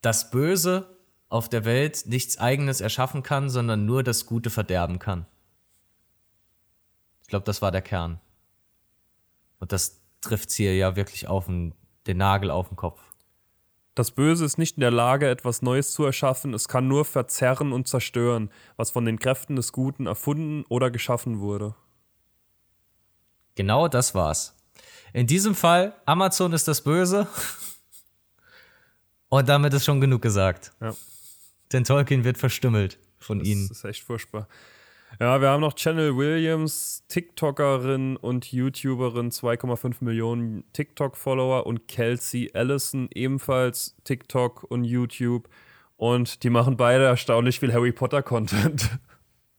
das 0.00 0.30
Böse 0.30 0.96
auf 1.28 1.50
der 1.50 1.64
Welt 1.66 2.04
nichts 2.06 2.38
Eigenes 2.38 2.80
erschaffen 2.80 3.22
kann, 3.22 3.50
sondern 3.50 3.84
nur 3.84 4.02
das 4.02 4.24
Gute 4.24 4.48
verderben 4.48 4.98
kann. 4.98 5.26
Ich 7.28 7.30
glaube, 7.30 7.44
das 7.44 7.60
war 7.60 7.70
der 7.70 7.82
Kern. 7.82 8.22
Und 9.58 9.72
das 9.72 10.00
trifft 10.22 10.50
hier 10.50 10.74
ja 10.74 10.96
wirklich 10.96 11.28
auf 11.28 11.44
den, 11.44 11.74
den 12.06 12.16
Nagel 12.16 12.50
auf 12.50 12.68
den 12.68 12.76
Kopf. 12.76 13.02
Das 13.94 14.12
Böse 14.12 14.46
ist 14.46 14.56
nicht 14.56 14.78
in 14.78 14.80
der 14.80 14.90
Lage, 14.90 15.28
etwas 15.28 15.60
Neues 15.60 15.92
zu 15.92 16.04
erschaffen, 16.04 16.54
es 16.54 16.68
kann 16.68 16.88
nur 16.88 17.04
verzerren 17.04 17.74
und 17.74 17.86
zerstören, 17.86 18.50
was 18.76 18.90
von 18.90 19.04
den 19.04 19.18
Kräften 19.18 19.56
des 19.56 19.72
Guten 19.72 20.06
erfunden 20.06 20.64
oder 20.70 20.90
geschaffen 20.90 21.40
wurde. 21.40 21.74
Genau 23.56 23.88
das 23.88 24.14
war's. 24.14 24.56
In 25.12 25.26
diesem 25.26 25.54
Fall, 25.54 25.92
Amazon 26.06 26.54
ist 26.54 26.66
das 26.66 26.80
Böse. 26.80 27.28
Und 29.28 29.50
damit 29.50 29.74
ist 29.74 29.84
schon 29.84 30.00
genug 30.00 30.22
gesagt. 30.22 30.72
Ja. 30.80 30.94
Denn 31.72 31.84
Tolkien 31.84 32.24
wird 32.24 32.38
verstümmelt 32.38 32.98
von 33.18 33.40
das 33.40 33.48
ihnen. 33.48 33.68
Das 33.68 33.76
ist 33.76 33.84
echt 33.84 34.02
furchtbar. 34.02 34.48
Ja, 35.20 35.40
wir 35.40 35.48
haben 35.48 35.62
noch 35.62 35.74
Channel 35.74 36.16
Williams, 36.16 37.02
TikTokerin 37.08 38.16
und 38.16 38.52
YouTuberin, 38.52 39.30
2,5 39.30 39.96
Millionen 40.00 40.64
TikTok-Follower 40.72 41.66
und 41.66 41.88
Kelsey 41.88 42.52
Allison, 42.54 43.08
ebenfalls 43.12 43.96
TikTok 44.04 44.64
und 44.64 44.84
YouTube. 44.84 45.48
Und 45.96 46.44
die 46.44 46.50
machen 46.50 46.76
beide 46.76 47.04
erstaunlich 47.04 47.58
viel 47.58 47.72
Harry 47.72 47.92
Potter-Content. 47.92 48.90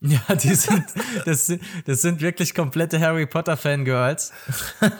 Ja, 0.01 0.33
die 0.33 0.55
sind 0.55 0.85
das, 1.25 1.51
das 1.85 2.01
sind 2.01 2.21
wirklich 2.21 2.55
komplette 2.55 3.01
Harry 3.01 3.25
Potter-Fangirls. 3.25 4.31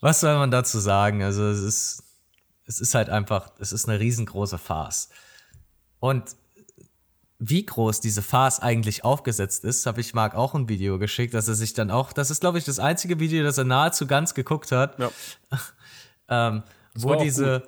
Was 0.00 0.20
soll 0.20 0.34
man 0.38 0.50
dazu 0.50 0.78
sagen? 0.78 1.22
Also, 1.22 1.46
es 1.46 1.60
ist, 1.60 2.04
es 2.64 2.80
ist 2.80 2.94
halt 2.94 3.10
einfach, 3.10 3.50
es 3.58 3.72
ist 3.72 3.86
eine 3.86 4.00
riesengroße 4.00 4.56
Farce. 4.56 5.10
Und 6.00 6.36
wie 7.38 7.66
groß 7.66 8.00
diese 8.00 8.22
Farce 8.22 8.60
eigentlich 8.60 9.04
aufgesetzt 9.04 9.64
ist, 9.64 9.86
habe 9.86 10.00
ich 10.00 10.14
Marc 10.14 10.34
auch 10.34 10.54
ein 10.54 10.68
Video 10.68 10.98
geschickt, 10.98 11.34
dass 11.34 11.48
er 11.48 11.54
sich 11.54 11.74
dann 11.74 11.90
auch, 11.90 12.12
das 12.12 12.30
ist 12.30 12.40
glaube 12.40 12.58
ich 12.58 12.64
das 12.64 12.78
einzige 12.78 13.20
Video, 13.20 13.44
das 13.44 13.58
er 13.58 13.64
nahezu 13.64 14.06
ganz 14.06 14.34
geguckt 14.34 14.72
hat, 14.72 14.98
Ja. 14.98 15.10
ähm, 16.28 16.62
wo 16.94 17.14
diese, 17.14 17.62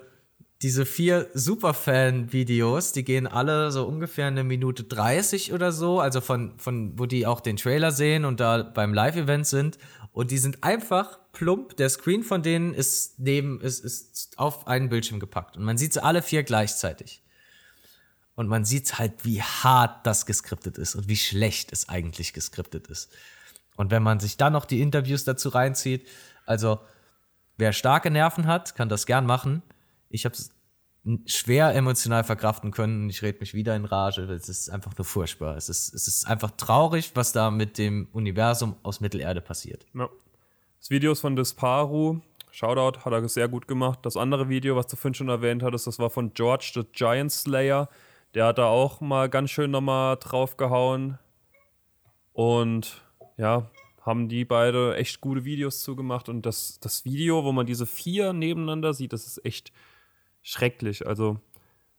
diese 0.61 0.85
vier 0.85 1.27
Superfan-Videos, 1.33 2.91
die 2.91 3.03
gehen 3.03 3.27
alle 3.27 3.71
so 3.71 3.85
ungefähr 3.85 4.27
eine 4.27 4.43
Minute 4.43 4.83
30 4.83 5.53
oder 5.53 5.71
so, 5.71 5.99
also 5.99 6.19
von, 6.19 6.57
von, 6.57 6.97
wo 6.99 7.05
die 7.05 7.25
auch 7.25 7.39
den 7.39 7.55
Trailer 7.55 7.91
sehen 7.91 8.25
und 8.25 8.39
da 8.39 8.63
beim 8.63 8.93
Live-Event 8.93 9.47
sind. 9.47 9.77
Und 10.11 10.31
die 10.31 10.37
sind 10.37 10.63
einfach 10.63 11.19
plump. 11.31 11.77
Der 11.77 11.87
Screen 11.87 12.23
von 12.23 12.41
denen 12.41 12.73
ist 12.73 13.19
neben, 13.19 13.61
ist, 13.61 13.85
ist 13.85 14.37
auf 14.37 14.67
einen 14.67 14.89
Bildschirm 14.89 15.19
gepackt. 15.19 15.55
Und 15.55 15.63
man 15.63 15.77
sieht 15.77 15.93
sie 15.93 16.03
alle 16.03 16.21
vier 16.21 16.43
gleichzeitig. 16.43 17.21
Und 18.39 18.47
man 18.47 18.63
sieht 18.63 18.97
halt, 18.97 19.25
wie 19.25 19.41
hart 19.41 20.07
das 20.07 20.25
geskriptet 20.25 20.77
ist 20.77 20.95
und 20.95 21.09
wie 21.09 21.17
schlecht 21.17 21.73
es 21.73 21.89
eigentlich 21.89 22.31
geskriptet 22.31 22.87
ist. 22.87 23.11
Und 23.75 23.91
wenn 23.91 24.01
man 24.01 24.21
sich 24.21 24.37
dann 24.37 24.53
noch 24.53 24.63
die 24.63 24.79
Interviews 24.79 25.25
dazu 25.25 25.49
reinzieht, 25.49 26.07
also 26.45 26.79
wer 27.57 27.73
starke 27.73 28.09
Nerven 28.09 28.47
hat, 28.47 28.75
kann 28.75 28.87
das 28.87 29.05
gern 29.05 29.25
machen. 29.25 29.61
Ich 30.07 30.23
habe 30.23 30.35
es 30.35 30.51
schwer 31.25 31.75
emotional 31.75 32.23
verkraften 32.23 32.71
können. 32.71 33.09
Ich 33.09 33.21
rede 33.23 33.39
mich 33.41 33.53
wieder 33.53 33.75
in 33.75 33.83
Rage. 33.83 34.21
Es 34.21 34.47
ist 34.47 34.69
einfach 34.69 34.97
nur 34.97 35.03
furchtbar. 35.03 35.57
Es 35.57 35.67
ist, 35.67 35.93
es 35.93 36.07
ist 36.07 36.25
einfach 36.25 36.51
traurig, 36.51 37.11
was 37.15 37.33
da 37.33 37.51
mit 37.51 37.77
dem 37.77 38.07
Universum 38.13 38.77
aus 38.83 39.01
Mittelerde 39.01 39.41
passiert. 39.41 39.85
Ja. 39.93 40.07
Das 40.79 40.89
Video 40.89 41.11
ist 41.11 41.19
von 41.19 41.35
Disparu. 41.35 42.21
Shoutout, 42.51 43.01
hat 43.03 43.11
er 43.11 43.27
sehr 43.27 43.49
gut 43.49 43.67
gemacht. 43.67 43.99
Das 44.03 44.15
andere 44.15 44.47
Video, 44.47 44.77
was 44.77 44.87
du 44.87 44.95
vorhin 44.95 45.13
schon 45.13 45.27
erwähnt 45.27 45.61
hattest, 45.61 45.87
das 45.87 45.99
war 45.99 46.09
von 46.09 46.33
George 46.33 46.71
the 46.73 46.83
Giant 46.93 47.33
Slayer. 47.33 47.89
Der 48.33 48.45
hat 48.45 48.57
da 48.57 48.65
auch 48.67 49.01
mal 49.01 49.29
ganz 49.29 49.49
schön 49.49 49.71
nochmal 49.71 50.17
draufgehauen. 50.17 51.17
Und 52.33 53.01
ja, 53.37 53.69
haben 54.01 54.29
die 54.29 54.45
beide 54.45 54.95
echt 54.95 55.21
gute 55.21 55.43
Videos 55.45 55.81
zugemacht. 55.81 56.29
Und 56.29 56.45
das, 56.45 56.79
das 56.79 57.05
Video, 57.05 57.43
wo 57.43 57.51
man 57.51 57.65
diese 57.65 57.85
vier 57.85 58.33
nebeneinander 58.33 58.93
sieht, 58.93 59.13
das 59.13 59.25
ist 59.25 59.43
echt 59.45 59.71
schrecklich. 60.41 61.05
Also 61.07 61.39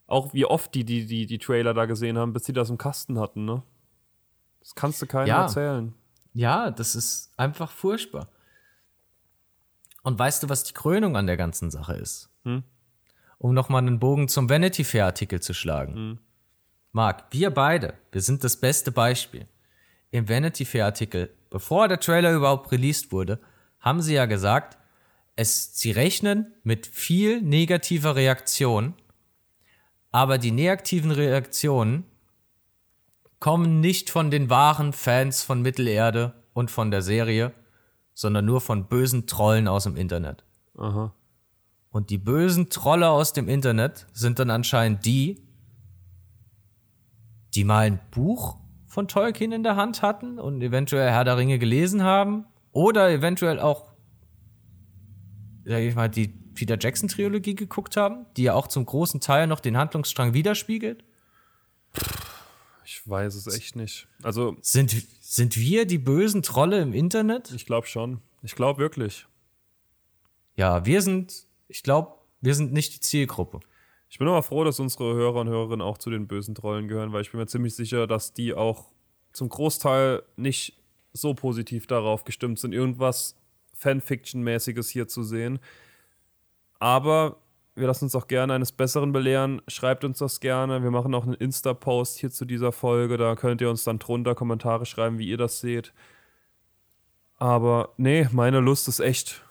auch 0.06 0.32
wie 0.32 0.44
oft 0.44 0.74
die 0.74 0.84
die, 0.84 1.06
die, 1.06 1.26
die 1.26 1.38
Trailer 1.38 1.74
da 1.74 1.86
gesehen 1.86 2.18
haben, 2.18 2.32
bis 2.32 2.44
sie 2.44 2.52
das 2.52 2.70
im 2.70 2.78
Kasten 2.78 3.18
hatten, 3.18 3.44
ne? 3.44 3.62
Das 4.60 4.74
kannst 4.74 5.00
du 5.00 5.06
keinem 5.06 5.28
Ja. 5.28 5.42
erzählen. 5.42 5.94
Ja, 6.34 6.70
das 6.70 6.94
ist 6.94 7.32
einfach 7.36 7.70
furchtbar. 7.70 8.28
Und 10.02 10.18
weißt 10.18 10.42
du, 10.42 10.48
was 10.48 10.64
die 10.64 10.74
Krönung 10.74 11.16
an 11.16 11.26
der 11.26 11.36
ganzen 11.36 11.70
Sache 11.70 11.94
ist? 11.94 12.30
Hm? 12.44 12.62
Um 13.40 13.54
nochmal 13.54 13.80
einen 13.80 13.98
Bogen 13.98 14.28
zum 14.28 14.50
Vanity 14.50 14.84
Fair 14.84 15.06
Artikel 15.06 15.40
zu 15.40 15.54
schlagen. 15.54 15.94
Hm. 15.94 16.18
Marc, 16.92 17.24
wir 17.30 17.50
beide, 17.50 17.94
wir 18.12 18.20
sind 18.20 18.44
das 18.44 18.58
beste 18.58 18.92
Beispiel. 18.92 19.48
Im 20.10 20.28
Vanity 20.28 20.66
Fair 20.66 20.84
Artikel, 20.84 21.30
bevor 21.48 21.88
der 21.88 22.00
Trailer 22.00 22.34
überhaupt 22.34 22.70
released 22.70 23.12
wurde, 23.12 23.40
haben 23.78 24.02
sie 24.02 24.12
ja 24.12 24.26
gesagt, 24.26 24.76
es, 25.36 25.78
sie 25.78 25.90
rechnen 25.90 26.52
mit 26.64 26.86
viel 26.86 27.40
negativer 27.40 28.14
Reaktion, 28.14 28.92
aber 30.10 30.36
die 30.36 30.50
negativen 30.50 31.10
Reaktionen 31.10 32.04
kommen 33.38 33.80
nicht 33.80 34.10
von 34.10 34.30
den 34.30 34.50
wahren 34.50 34.92
Fans 34.92 35.42
von 35.42 35.62
Mittelerde 35.62 36.34
und 36.52 36.70
von 36.70 36.90
der 36.90 37.00
Serie, 37.00 37.54
sondern 38.12 38.44
nur 38.44 38.60
von 38.60 38.86
bösen 38.86 39.26
Trollen 39.26 39.66
aus 39.66 39.84
dem 39.84 39.96
Internet. 39.96 40.44
Aha. 40.76 41.14
Und 41.90 42.10
die 42.10 42.18
bösen 42.18 42.70
Trolle 42.70 43.08
aus 43.10 43.32
dem 43.32 43.48
Internet 43.48 44.06
sind 44.12 44.38
dann 44.38 44.50
anscheinend 44.50 45.04
die, 45.04 45.42
die 47.54 47.64
mal 47.64 47.86
ein 47.86 48.00
Buch 48.12 48.56
von 48.86 49.08
Tolkien 49.08 49.52
in 49.52 49.62
der 49.62 49.76
Hand 49.76 50.02
hatten 50.02 50.38
und 50.38 50.62
eventuell 50.62 51.10
Herr 51.10 51.24
der 51.24 51.36
Ringe 51.36 51.58
gelesen 51.58 52.02
haben 52.02 52.46
oder 52.72 53.10
eventuell 53.10 53.58
auch, 53.58 53.92
sag 55.64 55.80
ich 55.80 55.94
mal, 55.94 56.08
die 56.08 56.28
Peter 56.28 56.76
Jackson 56.78 57.08
Trilogie 57.08 57.54
geguckt 57.54 57.96
haben, 57.96 58.26
die 58.36 58.44
ja 58.44 58.54
auch 58.54 58.66
zum 58.66 58.86
großen 58.86 59.20
Teil 59.20 59.46
noch 59.46 59.60
den 59.60 59.76
Handlungsstrang 59.76 60.34
widerspiegelt. 60.34 61.04
Ich 62.84 63.08
weiß 63.08 63.34
es 63.34 63.46
echt 63.46 63.76
nicht. 63.76 64.08
Also, 64.22 64.56
Sind, 64.60 64.90
sind 65.20 65.56
wir 65.56 65.86
die 65.86 65.98
bösen 65.98 66.42
Trolle 66.42 66.80
im 66.80 66.92
Internet? 66.92 67.52
ich 67.52 67.66
glaube 67.66 67.86
schon. 67.86 68.20
Ich 68.42 68.54
glaube 68.54 68.80
wirklich. 68.80 69.26
Ja, 70.56 70.84
wir 70.84 71.00
sind, 71.02 71.46
ich 71.70 71.82
glaube, 71.82 72.14
wir 72.40 72.54
sind 72.54 72.72
nicht 72.72 72.94
die 72.94 73.00
Zielgruppe. 73.00 73.60
Ich 74.08 74.18
bin 74.18 74.26
aber 74.26 74.42
froh, 74.42 74.64
dass 74.64 74.80
unsere 74.80 75.14
Hörer 75.14 75.40
und 75.40 75.48
Hörerinnen 75.48 75.82
auch 75.82 75.98
zu 75.98 76.10
den 76.10 76.26
bösen 76.26 76.54
Trollen 76.54 76.88
gehören, 76.88 77.12
weil 77.12 77.22
ich 77.22 77.30
bin 77.30 77.38
mir 77.38 77.46
ziemlich 77.46 77.76
sicher, 77.76 78.06
dass 78.06 78.32
die 78.32 78.54
auch 78.54 78.86
zum 79.32 79.48
Großteil 79.48 80.24
nicht 80.36 80.76
so 81.12 81.34
positiv 81.34 81.86
darauf 81.86 82.24
gestimmt 82.24 82.58
sind, 82.58 82.72
irgendwas 82.72 83.36
Fanfiction-mäßiges 83.78 84.90
hier 84.90 85.06
zu 85.06 85.22
sehen. 85.22 85.60
Aber 86.80 87.36
wir 87.76 87.86
lassen 87.86 88.06
uns 88.06 88.16
auch 88.16 88.26
gerne 88.26 88.54
eines 88.54 88.72
Besseren 88.72 89.12
belehren. 89.12 89.62
Schreibt 89.68 90.04
uns 90.04 90.18
das 90.18 90.40
gerne. 90.40 90.82
Wir 90.82 90.90
machen 90.90 91.14
auch 91.14 91.24
einen 91.24 91.34
Insta-Post 91.34 92.18
hier 92.18 92.30
zu 92.30 92.44
dieser 92.44 92.72
Folge. 92.72 93.16
Da 93.16 93.36
könnt 93.36 93.60
ihr 93.60 93.70
uns 93.70 93.84
dann 93.84 94.00
drunter 94.00 94.34
Kommentare 94.34 94.86
schreiben, 94.86 95.18
wie 95.18 95.28
ihr 95.28 95.38
das 95.38 95.60
seht. 95.60 95.92
Aber 97.36 97.94
nee, 97.96 98.28
meine 98.32 98.60
Lust 98.60 98.88
ist 98.88 99.00
echt 99.00 99.42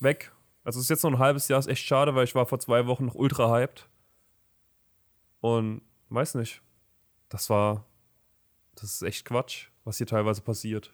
weg. 0.00 0.32
Also 0.64 0.78
es 0.78 0.84
ist 0.84 0.90
jetzt 0.90 1.02
noch 1.02 1.12
ein 1.12 1.18
halbes 1.18 1.48
Jahr, 1.48 1.58
ist 1.58 1.66
echt 1.66 1.84
schade, 1.84 2.14
weil 2.14 2.24
ich 2.24 2.34
war 2.34 2.46
vor 2.46 2.58
zwei 2.60 2.86
Wochen 2.86 3.06
noch 3.06 3.14
ultra 3.14 3.50
hyped. 3.50 3.88
Und 5.40 5.82
weiß 6.08 6.36
nicht. 6.36 6.62
das 7.28 7.50
war, 7.50 7.84
das 8.76 8.94
ist 8.94 9.02
echt 9.02 9.24
Quatsch, 9.24 9.68
was 9.84 9.98
hier 9.98 10.06
teilweise 10.06 10.40
passiert. 10.40 10.92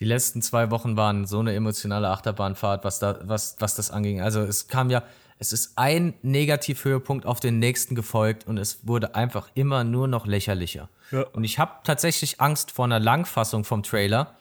Die 0.00 0.04
letzten 0.04 0.42
zwei 0.42 0.70
Wochen 0.70 0.96
waren 0.96 1.26
so 1.26 1.38
eine 1.38 1.54
emotionale 1.54 2.08
Achterbahnfahrt, 2.08 2.84
was, 2.84 2.98
da, 2.98 3.20
was, 3.24 3.56
was 3.60 3.74
das 3.74 3.90
anging. 3.90 4.20
Also 4.20 4.40
es 4.40 4.66
kam 4.66 4.90
ja, 4.90 5.04
es 5.38 5.52
ist 5.52 5.76
ein 5.76 6.14
Negativhöhepunkt 6.22 7.26
auf 7.26 7.40
den 7.40 7.58
nächsten 7.58 7.94
gefolgt 7.94 8.46
und 8.46 8.58
es 8.58 8.86
wurde 8.86 9.14
einfach 9.14 9.50
immer 9.54 9.84
nur 9.84 10.08
noch 10.08 10.26
lächerlicher. 10.26 10.88
Ja. 11.10 11.22
Und 11.32 11.44
ich 11.44 11.58
habe 11.58 11.72
tatsächlich 11.84 12.40
Angst 12.40 12.70
vor 12.70 12.86
einer 12.86 13.00
Langfassung 13.00 13.64
vom 13.64 13.82
Trailer, 13.82 14.36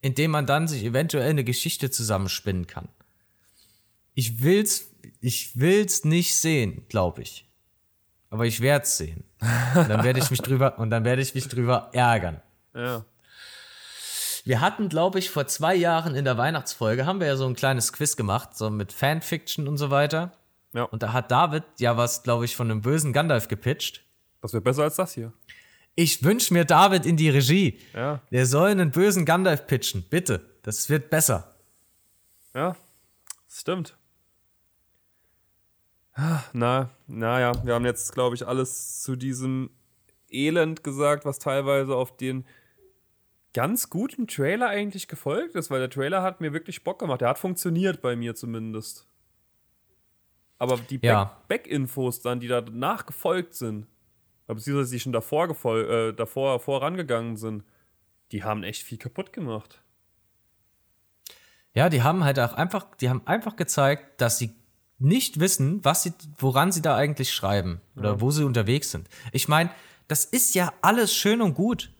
in 0.00 0.14
dem 0.14 0.30
man 0.30 0.46
dann 0.46 0.66
sich 0.66 0.84
eventuell 0.84 1.30
eine 1.30 1.44
Geschichte 1.44 1.90
zusammenspinnen 1.90 2.66
kann. 2.66 2.88
Ich 4.14 4.42
will's, 4.42 4.90
ich 5.20 5.58
will's 5.58 6.04
nicht 6.04 6.36
sehen, 6.36 6.84
glaube 6.88 7.22
ich. 7.22 7.48
Aber 8.30 8.46
ich 8.46 8.60
werde 8.60 8.84
es 8.84 8.96
sehen. 8.96 9.24
Und 9.74 9.88
dann 9.88 10.04
werde 10.04 10.20
ich 10.20 10.30
mich 10.30 10.40
drüber 10.40 10.78
und 10.78 10.90
dann 10.90 11.04
werde 11.04 11.22
ich 11.22 11.34
mich 11.34 11.48
drüber 11.48 11.90
ärgern. 11.92 12.40
Ja. 12.74 13.04
Wir 14.44 14.60
hatten, 14.60 14.88
glaube 14.88 15.18
ich, 15.18 15.30
vor 15.30 15.46
zwei 15.46 15.74
Jahren 15.74 16.14
in 16.14 16.24
der 16.24 16.38
Weihnachtsfolge 16.38 17.06
haben 17.06 17.20
wir 17.20 17.26
ja 17.26 17.36
so 17.36 17.46
ein 17.46 17.54
kleines 17.54 17.92
Quiz 17.92 18.16
gemacht, 18.16 18.56
so 18.56 18.70
mit 18.70 18.92
Fanfiction 18.92 19.68
und 19.68 19.76
so 19.76 19.90
weiter. 19.90 20.32
Ja. 20.72 20.84
Und 20.84 21.02
da 21.02 21.12
hat 21.12 21.30
David 21.30 21.64
ja 21.78 21.96
was, 21.96 22.22
glaube 22.22 22.44
ich, 22.44 22.56
von 22.56 22.70
einem 22.70 22.80
bösen 22.80 23.12
Gandalf 23.12 23.48
gepitcht. 23.48 24.02
Das 24.40 24.52
wäre 24.52 24.62
besser 24.62 24.84
als 24.84 24.96
das 24.96 25.14
hier. 25.14 25.32
Ich 25.94 26.22
wünsche 26.22 26.54
mir 26.54 26.64
David 26.64 27.04
in 27.04 27.16
die 27.16 27.28
Regie. 27.28 27.78
Ja. 27.92 28.20
Der 28.30 28.46
soll 28.46 28.70
einen 28.70 28.90
bösen 28.90 29.24
Gandalf 29.24 29.66
pitchen. 29.66 30.04
Bitte. 30.08 30.40
Das 30.62 30.88
wird 30.88 31.10
besser. 31.10 31.54
Ja, 32.54 32.76
stimmt. 33.48 33.96
Na, 36.52 36.90
naja, 37.06 37.52
wir 37.64 37.74
haben 37.74 37.84
jetzt, 37.84 38.12
glaube 38.12 38.34
ich, 38.34 38.46
alles 38.46 39.00
zu 39.02 39.16
diesem 39.16 39.70
Elend 40.28 40.84
gesagt, 40.84 41.24
was 41.24 41.38
teilweise 41.38 41.94
auf 41.94 42.16
den 42.16 42.44
ganz 43.54 43.90
guten 43.90 44.26
Trailer 44.26 44.68
eigentlich 44.68 45.08
gefolgt 45.08 45.54
ist, 45.54 45.70
weil 45.70 45.80
der 45.80 45.90
Trailer 45.90 46.22
hat 46.22 46.40
mir 46.40 46.52
wirklich 46.52 46.84
Bock 46.84 46.98
gemacht. 47.00 47.20
Der 47.20 47.28
hat 47.28 47.38
funktioniert 47.38 48.00
bei 48.02 48.16
mir 48.16 48.34
zumindest. 48.34 49.06
Aber 50.58 50.76
die 50.76 50.98
Back- 50.98 51.04
Ja. 51.08 51.42
Back-Infos 51.48 52.20
dann, 52.20 52.38
die 52.40 52.48
danach 52.48 53.06
gefolgt 53.06 53.54
sind, 53.54 53.86
beziehungsweise 54.46 54.92
die 54.92 55.00
schon 55.00 55.12
davor, 55.12 55.48
äh, 55.76 56.12
davor 56.12 56.60
vorangegangen 56.60 57.36
sind, 57.36 57.64
die 58.32 58.44
haben 58.44 58.62
echt 58.62 58.82
viel 58.82 58.98
kaputt 58.98 59.32
gemacht. 59.32 59.82
Ja, 61.72 61.88
die 61.88 62.02
haben 62.02 62.24
halt 62.24 62.38
auch 62.38 62.52
einfach, 62.52 62.86
die 62.96 63.08
haben 63.08 63.26
einfach 63.26 63.56
gezeigt, 63.56 64.20
dass 64.20 64.38
sie 64.38 64.54
nicht 65.00 65.40
wissen, 65.40 65.84
was 65.84 66.02
sie, 66.02 66.12
woran 66.38 66.72
sie 66.72 66.82
da 66.82 66.94
eigentlich 66.96 67.32
schreiben 67.32 67.80
oder 67.96 68.20
wo 68.20 68.30
sie 68.30 68.44
unterwegs 68.44 68.90
sind. 68.90 69.08
Ich 69.32 69.48
meine, 69.48 69.70
das 70.08 70.24
ist 70.24 70.54
ja 70.54 70.72
alles 70.82 71.14
schön 71.14 71.40
und 71.42 71.54
gut. 71.54 71.90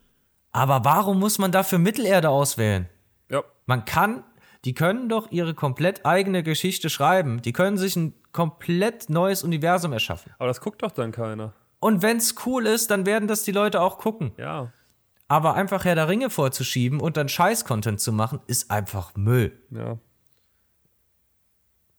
Aber 0.53 0.85
warum 0.85 1.19
muss 1.19 1.39
man 1.39 1.53
dafür 1.53 1.79
Mittelerde 1.79 2.29
auswählen? 2.29 2.89
Ja, 3.31 3.43
Man 3.67 3.85
kann, 3.85 4.25
die 4.65 4.75
können 4.75 5.09
doch 5.09 5.31
ihre 5.31 5.55
komplett 5.55 6.05
eigene 6.05 6.43
Geschichte 6.43 6.91
schreiben. 6.91 7.41
Die 7.43 7.53
können 7.53 7.79
sich 7.79 7.95
ein 7.97 8.15
komplett 8.33 9.09
neues 9.11 9.43
Universum 9.45 9.93
erschaffen. 9.93 10.33
aber 10.39 10.49
das 10.49 10.61
guckt 10.61 10.83
doch 10.83 10.91
dann 10.91 11.13
keiner. 11.13 11.53
Und 11.79 12.03
wenn's 12.03 12.35
cool 12.45 12.67
ist, 12.67 12.91
dann 12.91 13.07
werden 13.07 13.27
das 13.29 13.43
die 13.45 13.53
Leute 13.53 13.81
auch 13.81 13.99
gucken. 13.99 14.33
Ja, 14.37 14.73
Aber 15.29 15.55
einfach 15.55 15.85
Herr 15.85 15.95
der 15.95 16.09
Ringe 16.09 16.29
vorzuschieben 16.31 17.01
und 17.01 17.17
dann 17.17 17.29
Scheiß-Content 17.29 18.01
zu 18.01 18.13
machen, 18.13 18.41
ist 18.49 18.71
einfach 18.71 19.15
Müll. 19.17 19.57
ja. 19.71 19.99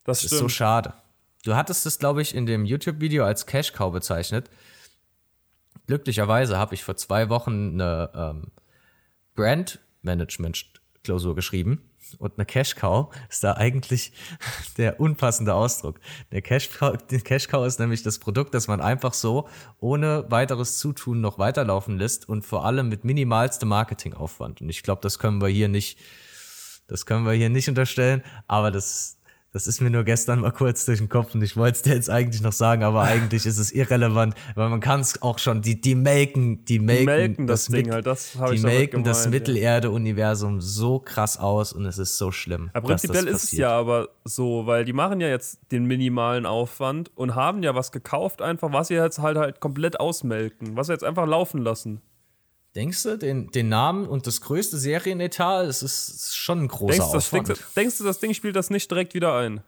Das, 0.04 0.22
Das 0.22 0.32
ist 0.32 0.40
so 0.40 0.50
schade. 0.50 0.94
Du 1.44 1.56
hattest 1.56 1.86
es, 1.86 2.00
glaube 2.00 2.22
ich, 2.22 2.36
in 2.36 2.46
dem 2.46 2.66
YouTube-Video 2.66 3.26
als 3.26 3.46
Cash 3.46 3.74
Cow 3.74 3.92
bezeichnet. 3.92 4.50
Glücklicherweise 5.88 6.58
habe 6.58 6.76
ich 6.76 6.84
vor 6.84 6.96
zwei 6.96 7.30
Wochen 7.30 7.82
eine 7.82 8.12
ähm, 8.14 8.52
Brand-Management-Klausur 9.36 11.36
geschrieben. 11.36 11.90
Und 12.18 12.38
eine 12.38 12.46
Cash 12.46 12.76
Cow 12.76 13.14
ist 13.30 13.44
da 13.44 13.54
eigentlich 13.54 14.12
der 14.78 15.00
unpassende 15.00 15.54
Ausdruck. 15.54 16.00
Der 16.32 16.42
Cash 16.42 16.70
Cow, 16.72 16.98
die 17.10 17.20
Cash 17.20 17.48
Cow 17.48 17.66
ist 17.66 17.80
nämlich 17.80 18.04
das 18.04 18.20
Produkt, 18.20 18.54
das 18.54 18.68
man 18.68 18.82
einfach 18.82 19.14
so 19.14 19.48
ohne 19.80 20.26
weiteres 20.30 20.78
Zutun 20.78 21.22
noch 21.22 21.40
weiterlaufen 21.40 21.98
lässt 21.98 22.28
und 22.28 22.46
vor 22.46 22.66
allem 22.66 22.90
mit 22.90 23.06
minimalstem 23.06 23.70
Marketingaufwand. 23.70 24.62
Und 24.62 24.70
ich 24.70 24.84
glaube, 24.84 25.02
das 25.02 25.20
können 25.20 25.42
wir 25.42 25.48
hier 25.48 25.70
nicht, 25.70 26.00
das 26.88 27.06
können 27.06 27.26
wir 27.26 27.34
hier 27.34 27.50
nicht 27.50 27.70
unterstellen, 27.70 28.24
aber 28.48 28.72
das, 28.72 29.21
das 29.54 29.68
ist 29.68 29.82
mir 29.82 29.90
nur 29.90 30.04
gestern 30.04 30.40
mal 30.40 30.52
kurz 30.52 30.86
durch 30.86 31.00
den 31.00 31.10
Kopf 31.10 31.36
und 31.36 31.42
ich 31.42 31.58
wollte 31.58 31.76
es 31.76 31.82
dir 31.82 31.94
jetzt 31.94 32.10
eigentlich 32.10 32.42
noch 32.42 32.54
sagen, 32.54 32.84
aber 32.84 33.02
eigentlich 33.02 33.46
ist 33.46 33.58
es 33.58 33.72
irrelevant, 33.72 34.34
weil 34.56 34.70
man 34.70 34.80
kann 34.80 35.02
es 35.02 35.22
auch 35.22 35.40
schon, 35.40 35.62
die, 35.62 35.80
die 35.80 35.94
melken, 35.96 36.64
die 36.66 36.80
melken, 36.80 37.02
Die 37.02 37.06
melken 37.06 37.48
das, 37.48 37.66
Ding 37.66 37.86
Mit- 37.88 37.94
halt, 37.94 38.06
das 38.06 38.36
habe 38.38 38.52
die 38.52 38.56
ich 38.56 38.62
damit 38.62 38.78
melken 38.78 39.04
das 39.04 39.24
gemeint, 39.26 39.48
ja. 39.48 39.54
Mittelerde-Universum 39.54 40.62
so 40.62 41.00
krass 41.00 41.38
aus 41.38 41.74
und 41.74 41.86
es 41.86 41.98
ist 41.98 42.18
so 42.18 42.32
schlimm. 42.32 42.70
Das 42.74 42.84
prinzipiell 42.84 43.28
ist 43.28 43.44
es 43.44 43.52
ja 43.52 43.72
aber 43.72 44.10
so, 44.24 44.66
weil 44.68 44.86
die 44.86 44.94
machen 44.94 45.20
ja 45.20 45.28
jetzt 45.28 45.60
den 45.72 45.86
minimalen 45.86 46.46
Aufwand 46.46 47.12
und 47.16 47.36
haben 47.36 47.64
ja 47.64 47.76
was 47.76 47.92
gekauft, 47.92 48.42
einfach, 48.42 48.72
was 48.72 48.88
sie 48.88 48.94
jetzt 48.96 49.20
halt 49.20 49.38
halt 49.38 49.60
komplett 49.60 50.00
ausmelken, 50.00 50.78
was 50.78 50.88
sie 50.88 50.94
jetzt 50.94 51.04
einfach 51.04 51.28
laufen 51.28 51.62
lassen. 51.62 52.02
Denkst 52.76 53.04
du, 53.04 53.18
den, 53.18 53.52
den 53.52 53.68
Namen 53.70 54.08
und 54.08 54.28
das 54.28 54.40
größte 54.42 54.78
Serienetat, 54.78 55.68
das 55.68 55.84
ist, 55.84 56.10
ist 56.10 56.36
schon 56.38 56.64
ein 56.64 56.68
großer 56.70 56.94
Denkst, 57.00 57.12
das, 57.12 57.26
Aufwand. 57.28 57.48
denkst, 57.50 57.62
denkst 57.76 57.98
du, 57.98 58.04
das 58.06 58.20
Ding 58.20 58.34
spielt 58.34 58.56
das 58.56 58.70
nicht 58.70 58.90
direkt 58.90 59.14
wieder 59.14 59.36
ein? 59.38 59.62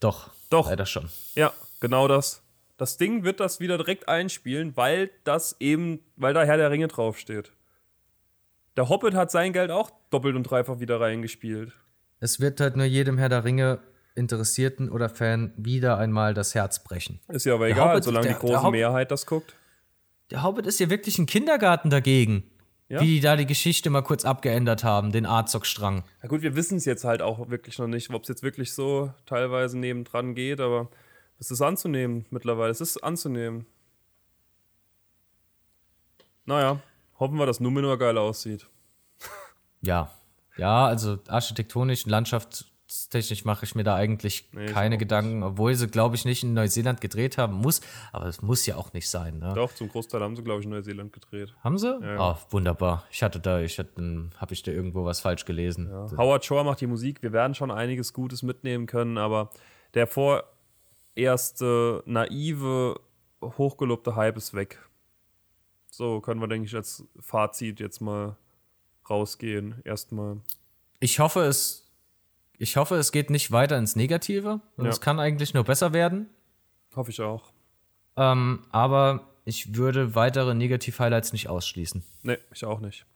Doch, 0.00 0.30
Doch. 0.50 0.68
leider 0.70 0.86
schon. 0.86 1.08
Ja, 1.34 1.52
genau 1.80 2.06
das. 2.06 2.42
Das 2.76 2.96
Ding 2.98 3.24
wird 3.24 3.40
das 3.40 3.58
wieder 3.58 3.76
direkt 3.78 4.08
einspielen, 4.08 4.76
weil 4.76 5.10
das 5.24 5.56
eben, 5.58 5.98
weil 6.14 6.34
da 6.34 6.44
Herr 6.44 6.56
der 6.56 6.70
Ringe 6.70 6.86
draufsteht. 6.86 7.50
Der 8.76 8.88
Hobbit 8.88 9.14
hat 9.14 9.32
sein 9.32 9.52
Geld 9.52 9.72
auch 9.72 9.90
doppelt 10.10 10.36
und 10.36 10.44
dreifach 10.44 10.78
wieder 10.78 11.00
reingespielt. 11.00 11.72
Es 12.20 12.38
wird 12.38 12.60
halt 12.60 12.76
nur 12.76 12.86
jedem 12.86 13.18
Herr 13.18 13.28
der 13.28 13.42
Ringe 13.42 13.80
Interessierten 14.14 14.88
oder 14.90 15.08
Fan 15.08 15.52
wieder 15.56 15.98
einmal 15.98 16.34
das 16.34 16.54
Herz 16.54 16.82
brechen. 16.84 17.18
Ist 17.28 17.44
ja 17.46 17.54
aber 17.54 17.66
Der 17.66 17.74
egal, 17.74 17.94
Hobbit- 17.96 18.04
solange 18.04 18.26
der- 18.28 18.34
die 18.38 18.40
große 18.46 18.70
Mehrheit 18.70 19.10
das 19.10 19.26
guckt. 19.26 19.54
Der 20.30 20.42
Hobbit 20.42 20.66
ist 20.66 20.80
ja 20.80 20.90
wirklich 20.90 21.18
ein 21.18 21.26
Kindergarten 21.26 21.90
dagegen. 21.90 22.44
Ja. 22.88 23.00
Wie 23.02 23.06
die 23.06 23.20
da 23.20 23.36
die 23.36 23.46
Geschichte 23.46 23.90
mal 23.90 24.02
kurz 24.02 24.24
abgeändert 24.24 24.82
haben, 24.82 25.12
den 25.12 25.26
Azog-Strang. 25.26 26.04
Na 26.22 26.28
gut, 26.28 26.40
wir 26.40 26.56
wissen 26.56 26.78
es 26.78 26.86
jetzt 26.86 27.04
halt 27.04 27.20
auch 27.20 27.50
wirklich 27.50 27.78
noch 27.78 27.86
nicht, 27.86 28.08
ob 28.10 28.22
es 28.22 28.28
jetzt 28.28 28.42
wirklich 28.42 28.72
so 28.72 29.12
teilweise 29.26 29.78
nebendran 29.78 30.34
geht, 30.34 30.60
aber 30.60 30.88
es 31.38 31.50
ist 31.50 31.60
anzunehmen 31.60 32.24
mittlerweile. 32.30 32.70
Es 32.70 32.80
ist 32.80 33.04
anzunehmen. 33.04 33.66
Naja, 36.46 36.80
hoffen 37.18 37.36
wir, 37.36 37.44
dass 37.44 37.60
Numenor 37.60 37.98
geil 37.98 38.16
aussieht. 38.16 38.66
Ja. 39.82 40.10
Ja, 40.56 40.86
also 40.86 41.18
architektonisch, 41.28 42.06
landschaftstechnisch 42.88 43.44
mache 43.44 43.64
ich 43.64 43.74
mir 43.74 43.84
da 43.84 43.94
eigentlich 43.94 44.48
Nee, 44.52 44.66
keine 44.66 44.98
Gedanken, 44.98 45.42
obwohl 45.42 45.74
sie, 45.74 45.88
glaube 45.88 46.16
ich, 46.16 46.24
nicht 46.24 46.42
in 46.42 46.54
Neuseeland 46.54 47.00
gedreht 47.00 47.36
haben 47.38 47.54
muss. 47.54 47.80
Aber 48.12 48.26
es 48.26 48.40
muss 48.42 48.64
ja 48.66 48.76
auch 48.76 48.92
nicht 48.92 49.08
sein. 49.08 49.38
Ne? 49.38 49.52
Doch, 49.54 49.74
zum 49.74 49.88
Großteil 49.88 50.22
haben 50.22 50.36
sie, 50.36 50.42
glaube 50.42 50.60
ich, 50.60 50.66
in 50.66 50.70
Neuseeland 50.70 51.12
gedreht. 51.12 51.54
Haben 51.62 51.78
sie? 51.78 51.98
Ja. 52.00 52.18
Ah, 52.18 52.38
wunderbar. 52.50 53.04
Ich 53.10 53.22
hatte 53.22 53.40
da, 53.40 53.60
ich 53.60 53.78
hatte, 53.78 54.30
habe 54.36 54.54
ich 54.54 54.62
da 54.62 54.72
irgendwo 54.72 55.04
was 55.04 55.20
falsch 55.20 55.44
gelesen. 55.44 55.88
Ja. 55.90 56.10
Howard 56.16 56.44
Shore 56.44 56.64
macht 56.64 56.80
die 56.80 56.86
Musik. 56.86 57.22
Wir 57.22 57.32
werden 57.32 57.54
schon 57.54 57.70
einiges 57.70 58.12
Gutes 58.12 58.42
mitnehmen 58.42 58.86
können, 58.86 59.18
aber 59.18 59.50
der 59.94 60.06
vorerste 60.06 62.02
naive, 62.06 63.00
hochgelobte 63.42 64.16
Hype 64.16 64.36
ist 64.36 64.54
weg. 64.54 64.78
So 65.90 66.20
können 66.20 66.40
wir, 66.40 66.48
denke 66.48 66.66
ich, 66.66 66.74
als 66.74 67.04
Fazit 67.20 67.80
jetzt 67.80 68.00
mal 68.00 68.36
rausgehen. 69.08 69.80
Erstmal. 69.84 70.40
Ich 71.00 71.18
hoffe, 71.18 71.40
es, 71.44 71.87
ich 72.58 72.76
hoffe, 72.76 72.96
es 72.96 73.12
geht 73.12 73.30
nicht 73.30 73.50
weiter 73.52 73.78
ins 73.78 73.96
Negative. 73.96 74.60
Und 74.76 74.84
Ja. 74.84 74.90
es 74.90 75.00
kann 75.00 75.18
eigentlich 75.20 75.54
nur 75.54 75.64
besser 75.64 75.92
werden. 75.92 76.28
Hoffe 76.94 77.10
ich 77.10 77.20
auch. 77.20 77.52
Ähm, 78.16 78.64
aber 78.70 79.28
ich 79.44 79.76
würde 79.76 80.14
weitere 80.14 80.54
Negativ-Highlights 80.54 81.32
nicht 81.32 81.48
ausschließen. 81.48 82.02
Nee, 82.22 82.38
ich 82.52 82.64
auch 82.64 82.80
nicht. 82.80 83.06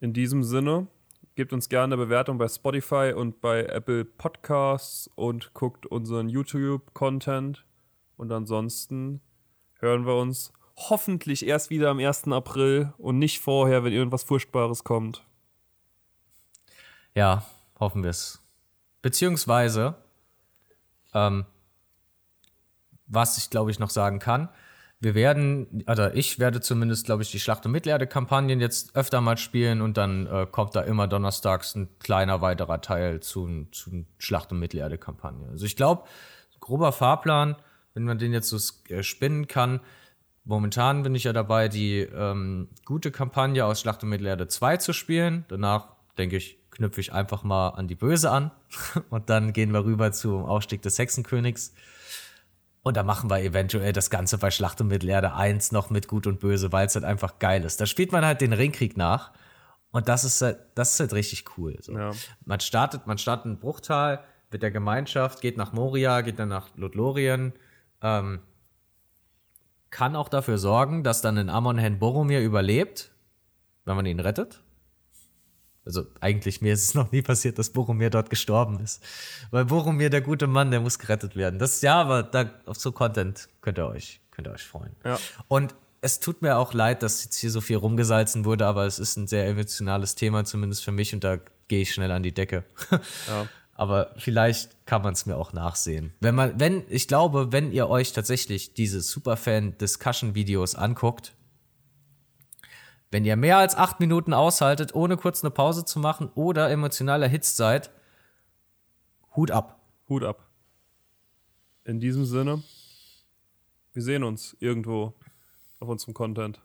In 0.00 0.12
diesem 0.14 0.42
Sinne, 0.42 0.86
gebt 1.34 1.52
uns 1.52 1.68
gerne 1.68 1.94
eine 1.94 2.02
Bewertung 2.04 2.38
bei 2.38 2.48
Spotify 2.48 3.12
und 3.14 3.40
bei 3.40 3.64
Apple 3.64 4.04
Podcasts 4.04 5.08
und 5.14 5.52
guckt 5.54 5.86
unseren 5.86 6.28
YouTube-Content. 6.28 7.64
Und 8.16 8.32
ansonsten 8.32 9.20
hören 9.78 10.06
wir 10.06 10.16
uns 10.16 10.52
hoffentlich 10.76 11.46
erst 11.46 11.68
wieder 11.70 11.90
am 11.90 11.98
1. 11.98 12.28
April 12.32 12.92
und 12.96 13.18
nicht 13.18 13.40
vorher, 13.40 13.84
wenn 13.84 13.92
irgendwas 13.92 14.24
Furchtbares 14.24 14.84
kommt. 14.84 15.24
Ja, 17.14 17.44
hoffen 17.80 18.02
wir 18.02 18.10
es. 18.10 18.40
Beziehungsweise, 19.02 19.96
ähm, 21.14 21.46
was 23.06 23.38
ich 23.38 23.50
glaube 23.50 23.70
ich 23.70 23.78
noch 23.78 23.90
sagen 23.90 24.18
kann, 24.18 24.50
wir 25.02 25.14
werden, 25.14 25.82
oder 25.88 26.14
ich 26.14 26.38
werde 26.38 26.60
zumindest, 26.60 27.06
glaube 27.06 27.22
ich, 27.22 27.30
die 27.30 27.40
Schlacht 27.40 27.64
um 27.64 27.72
Mittelerde-Kampagnen 27.72 28.60
jetzt 28.60 28.94
öfter 28.94 29.22
mal 29.22 29.38
spielen 29.38 29.80
und 29.80 29.96
dann 29.96 30.26
äh, 30.26 30.46
kommt 30.50 30.76
da 30.76 30.82
immer 30.82 31.08
donnerstags 31.08 31.74
ein 31.74 31.88
kleiner 31.98 32.42
weiterer 32.42 32.82
Teil 32.82 33.20
zu, 33.20 33.66
zu 33.72 34.04
Schlacht 34.18 34.52
um 34.52 34.60
Mittelerde-Kampagnen. 34.60 35.48
Also 35.48 35.64
ich 35.64 35.74
glaube, 35.74 36.04
grober 36.60 36.92
Fahrplan, 36.92 37.56
wenn 37.94 38.04
man 38.04 38.18
den 38.18 38.34
jetzt 38.34 38.50
so 38.50 38.58
äh, 38.94 39.02
spinnen 39.02 39.48
kann, 39.48 39.80
momentan 40.44 41.02
bin 41.02 41.14
ich 41.14 41.24
ja 41.24 41.32
dabei, 41.32 41.68
die 41.68 42.00
ähm, 42.00 42.68
gute 42.84 43.10
Kampagne 43.10 43.64
aus 43.64 43.80
Schlacht 43.80 44.02
um 44.02 44.10
Mittelerde 44.10 44.48
2 44.48 44.76
zu 44.76 44.92
spielen. 44.92 45.46
Danach, 45.48 45.94
denke 46.18 46.36
ich, 46.36 46.58
knüpfe 46.80 47.02
ich 47.02 47.12
einfach 47.12 47.42
mal 47.42 47.68
an 47.68 47.88
die 47.88 47.94
Böse 47.94 48.30
an. 48.30 48.50
Und 49.10 49.28
dann 49.28 49.52
gehen 49.52 49.70
wir 49.72 49.84
rüber 49.84 50.12
zum 50.12 50.46
Aufstieg 50.46 50.80
des 50.80 50.98
Hexenkönigs. 50.98 51.74
Und 52.82 52.96
da 52.96 53.02
machen 53.02 53.28
wir 53.28 53.42
eventuell 53.42 53.92
das 53.92 54.08
Ganze 54.08 54.38
bei 54.38 54.50
Schlacht 54.50 54.80
um 54.80 54.88
Mittelerde 54.88 55.34
1 55.34 55.72
noch 55.72 55.90
mit 55.90 56.08
Gut 56.08 56.26
und 56.26 56.40
Böse, 56.40 56.72
weil 56.72 56.86
es 56.86 56.94
halt 56.94 57.04
einfach 57.04 57.38
geil 57.38 57.64
ist. 57.64 57.82
Da 57.82 57.84
spielt 57.84 58.12
man 58.12 58.24
halt 58.24 58.40
den 58.40 58.54
Ringkrieg 58.54 58.96
nach. 58.96 59.32
Und 59.90 60.08
das 60.08 60.24
ist 60.24 60.40
halt, 60.40 60.58
das 60.74 60.94
ist 60.94 61.00
halt 61.00 61.12
richtig 61.12 61.44
cool. 61.58 61.76
So. 61.82 61.92
Ja. 61.92 62.12
Man 62.46 62.60
startet, 62.60 63.06
man 63.06 63.18
startet 63.18 63.44
in 63.44 63.58
Bruchtal 63.58 64.24
mit 64.50 64.62
der 64.62 64.70
Gemeinschaft, 64.70 65.42
geht 65.42 65.58
nach 65.58 65.74
Moria, 65.74 66.22
geht 66.22 66.38
dann 66.38 66.48
nach 66.48 66.74
Lothlorien, 66.76 67.52
ähm, 68.00 68.40
kann 69.90 70.16
auch 70.16 70.30
dafür 70.30 70.56
sorgen, 70.56 71.04
dass 71.04 71.20
dann 71.20 71.36
ein 71.36 71.50
Amon-Hen 71.50 71.98
Boromir 71.98 72.40
überlebt, 72.40 73.12
wenn 73.84 73.96
man 73.96 74.06
ihn 74.06 74.20
rettet. 74.20 74.62
Also 75.90 76.06
eigentlich 76.20 76.60
mir 76.60 76.72
ist 76.72 76.84
es 76.84 76.94
noch 76.94 77.10
nie 77.10 77.20
passiert, 77.20 77.58
dass 77.58 77.70
Boromir 77.70 78.10
dort 78.10 78.30
gestorben 78.30 78.78
ist. 78.78 79.02
Weil 79.50 79.64
Boromir, 79.64 80.08
der 80.08 80.20
gute 80.20 80.46
Mann, 80.46 80.70
der 80.70 80.78
muss 80.78 81.00
gerettet 81.00 81.34
werden. 81.34 81.58
Das 81.58 81.82
ja, 81.82 82.00
aber 82.00 82.22
da 82.22 82.48
auf 82.64 82.76
so 82.76 82.92
Content 82.92 83.48
könnt 83.60 83.76
ihr 83.76 83.88
euch, 83.88 84.20
könnt 84.30 84.46
ihr 84.46 84.52
euch 84.52 84.62
freuen. 84.62 84.94
Ja. 85.04 85.18
Und 85.48 85.74
es 86.00 86.20
tut 86.20 86.42
mir 86.42 86.58
auch 86.58 86.74
leid, 86.74 87.02
dass 87.02 87.24
jetzt 87.24 87.36
hier 87.38 87.50
so 87.50 87.60
viel 87.60 87.76
rumgesalzen 87.76 88.44
wurde, 88.44 88.66
aber 88.66 88.86
es 88.86 89.00
ist 89.00 89.16
ein 89.16 89.26
sehr 89.26 89.48
emotionales 89.48 90.14
Thema, 90.14 90.44
zumindest 90.44 90.84
für 90.84 90.92
mich, 90.92 91.12
und 91.12 91.24
da 91.24 91.38
gehe 91.66 91.82
ich 91.82 91.92
schnell 91.92 92.12
an 92.12 92.22
die 92.22 92.32
Decke. 92.32 92.64
Ja. 93.26 93.48
aber 93.74 94.12
vielleicht 94.16 94.86
kann 94.86 95.02
man 95.02 95.14
es 95.14 95.26
mir 95.26 95.36
auch 95.36 95.52
nachsehen. 95.52 96.12
Wenn 96.20 96.36
man, 96.36 96.60
wenn, 96.60 96.84
ich 96.88 97.08
glaube, 97.08 97.50
wenn 97.50 97.72
ihr 97.72 97.88
euch 97.88 98.12
tatsächlich 98.12 98.74
diese 98.74 99.00
Superfan-Discussion-Videos 99.00 100.76
anguckt, 100.76 101.32
wenn 103.10 103.24
ihr 103.24 103.36
mehr 103.36 103.58
als 103.58 103.74
acht 103.76 104.00
Minuten 104.00 104.32
aushaltet, 104.32 104.94
ohne 104.94 105.16
kurz 105.16 105.42
eine 105.42 105.50
Pause 105.50 105.84
zu 105.84 105.98
machen 105.98 106.30
oder 106.34 106.70
emotional 106.70 107.22
erhitzt 107.22 107.56
seid, 107.56 107.90
Hut 109.36 109.50
ab. 109.50 109.80
Hut 110.08 110.24
ab. 110.24 110.48
In 111.84 112.00
diesem 112.00 112.24
Sinne, 112.24 112.62
wir 113.92 114.02
sehen 114.02 114.22
uns 114.22 114.56
irgendwo 114.60 115.14
auf 115.78 115.88
unserem 115.88 116.14
Content. 116.14 116.60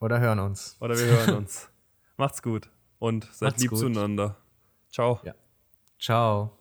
Oder 0.00 0.20
hören 0.20 0.38
uns. 0.38 0.76
Oder 0.80 0.96
wir 0.96 1.06
hören 1.06 1.34
uns. 1.36 1.68
Macht's 2.16 2.42
gut 2.42 2.70
und 2.98 3.24
seid 3.32 3.50
Macht's 3.50 3.62
lieb 3.62 3.70
gut. 3.70 3.80
zueinander. 3.80 4.36
Ciao. 4.90 5.20
Ja. 5.22 5.34
Ciao. 5.98 6.57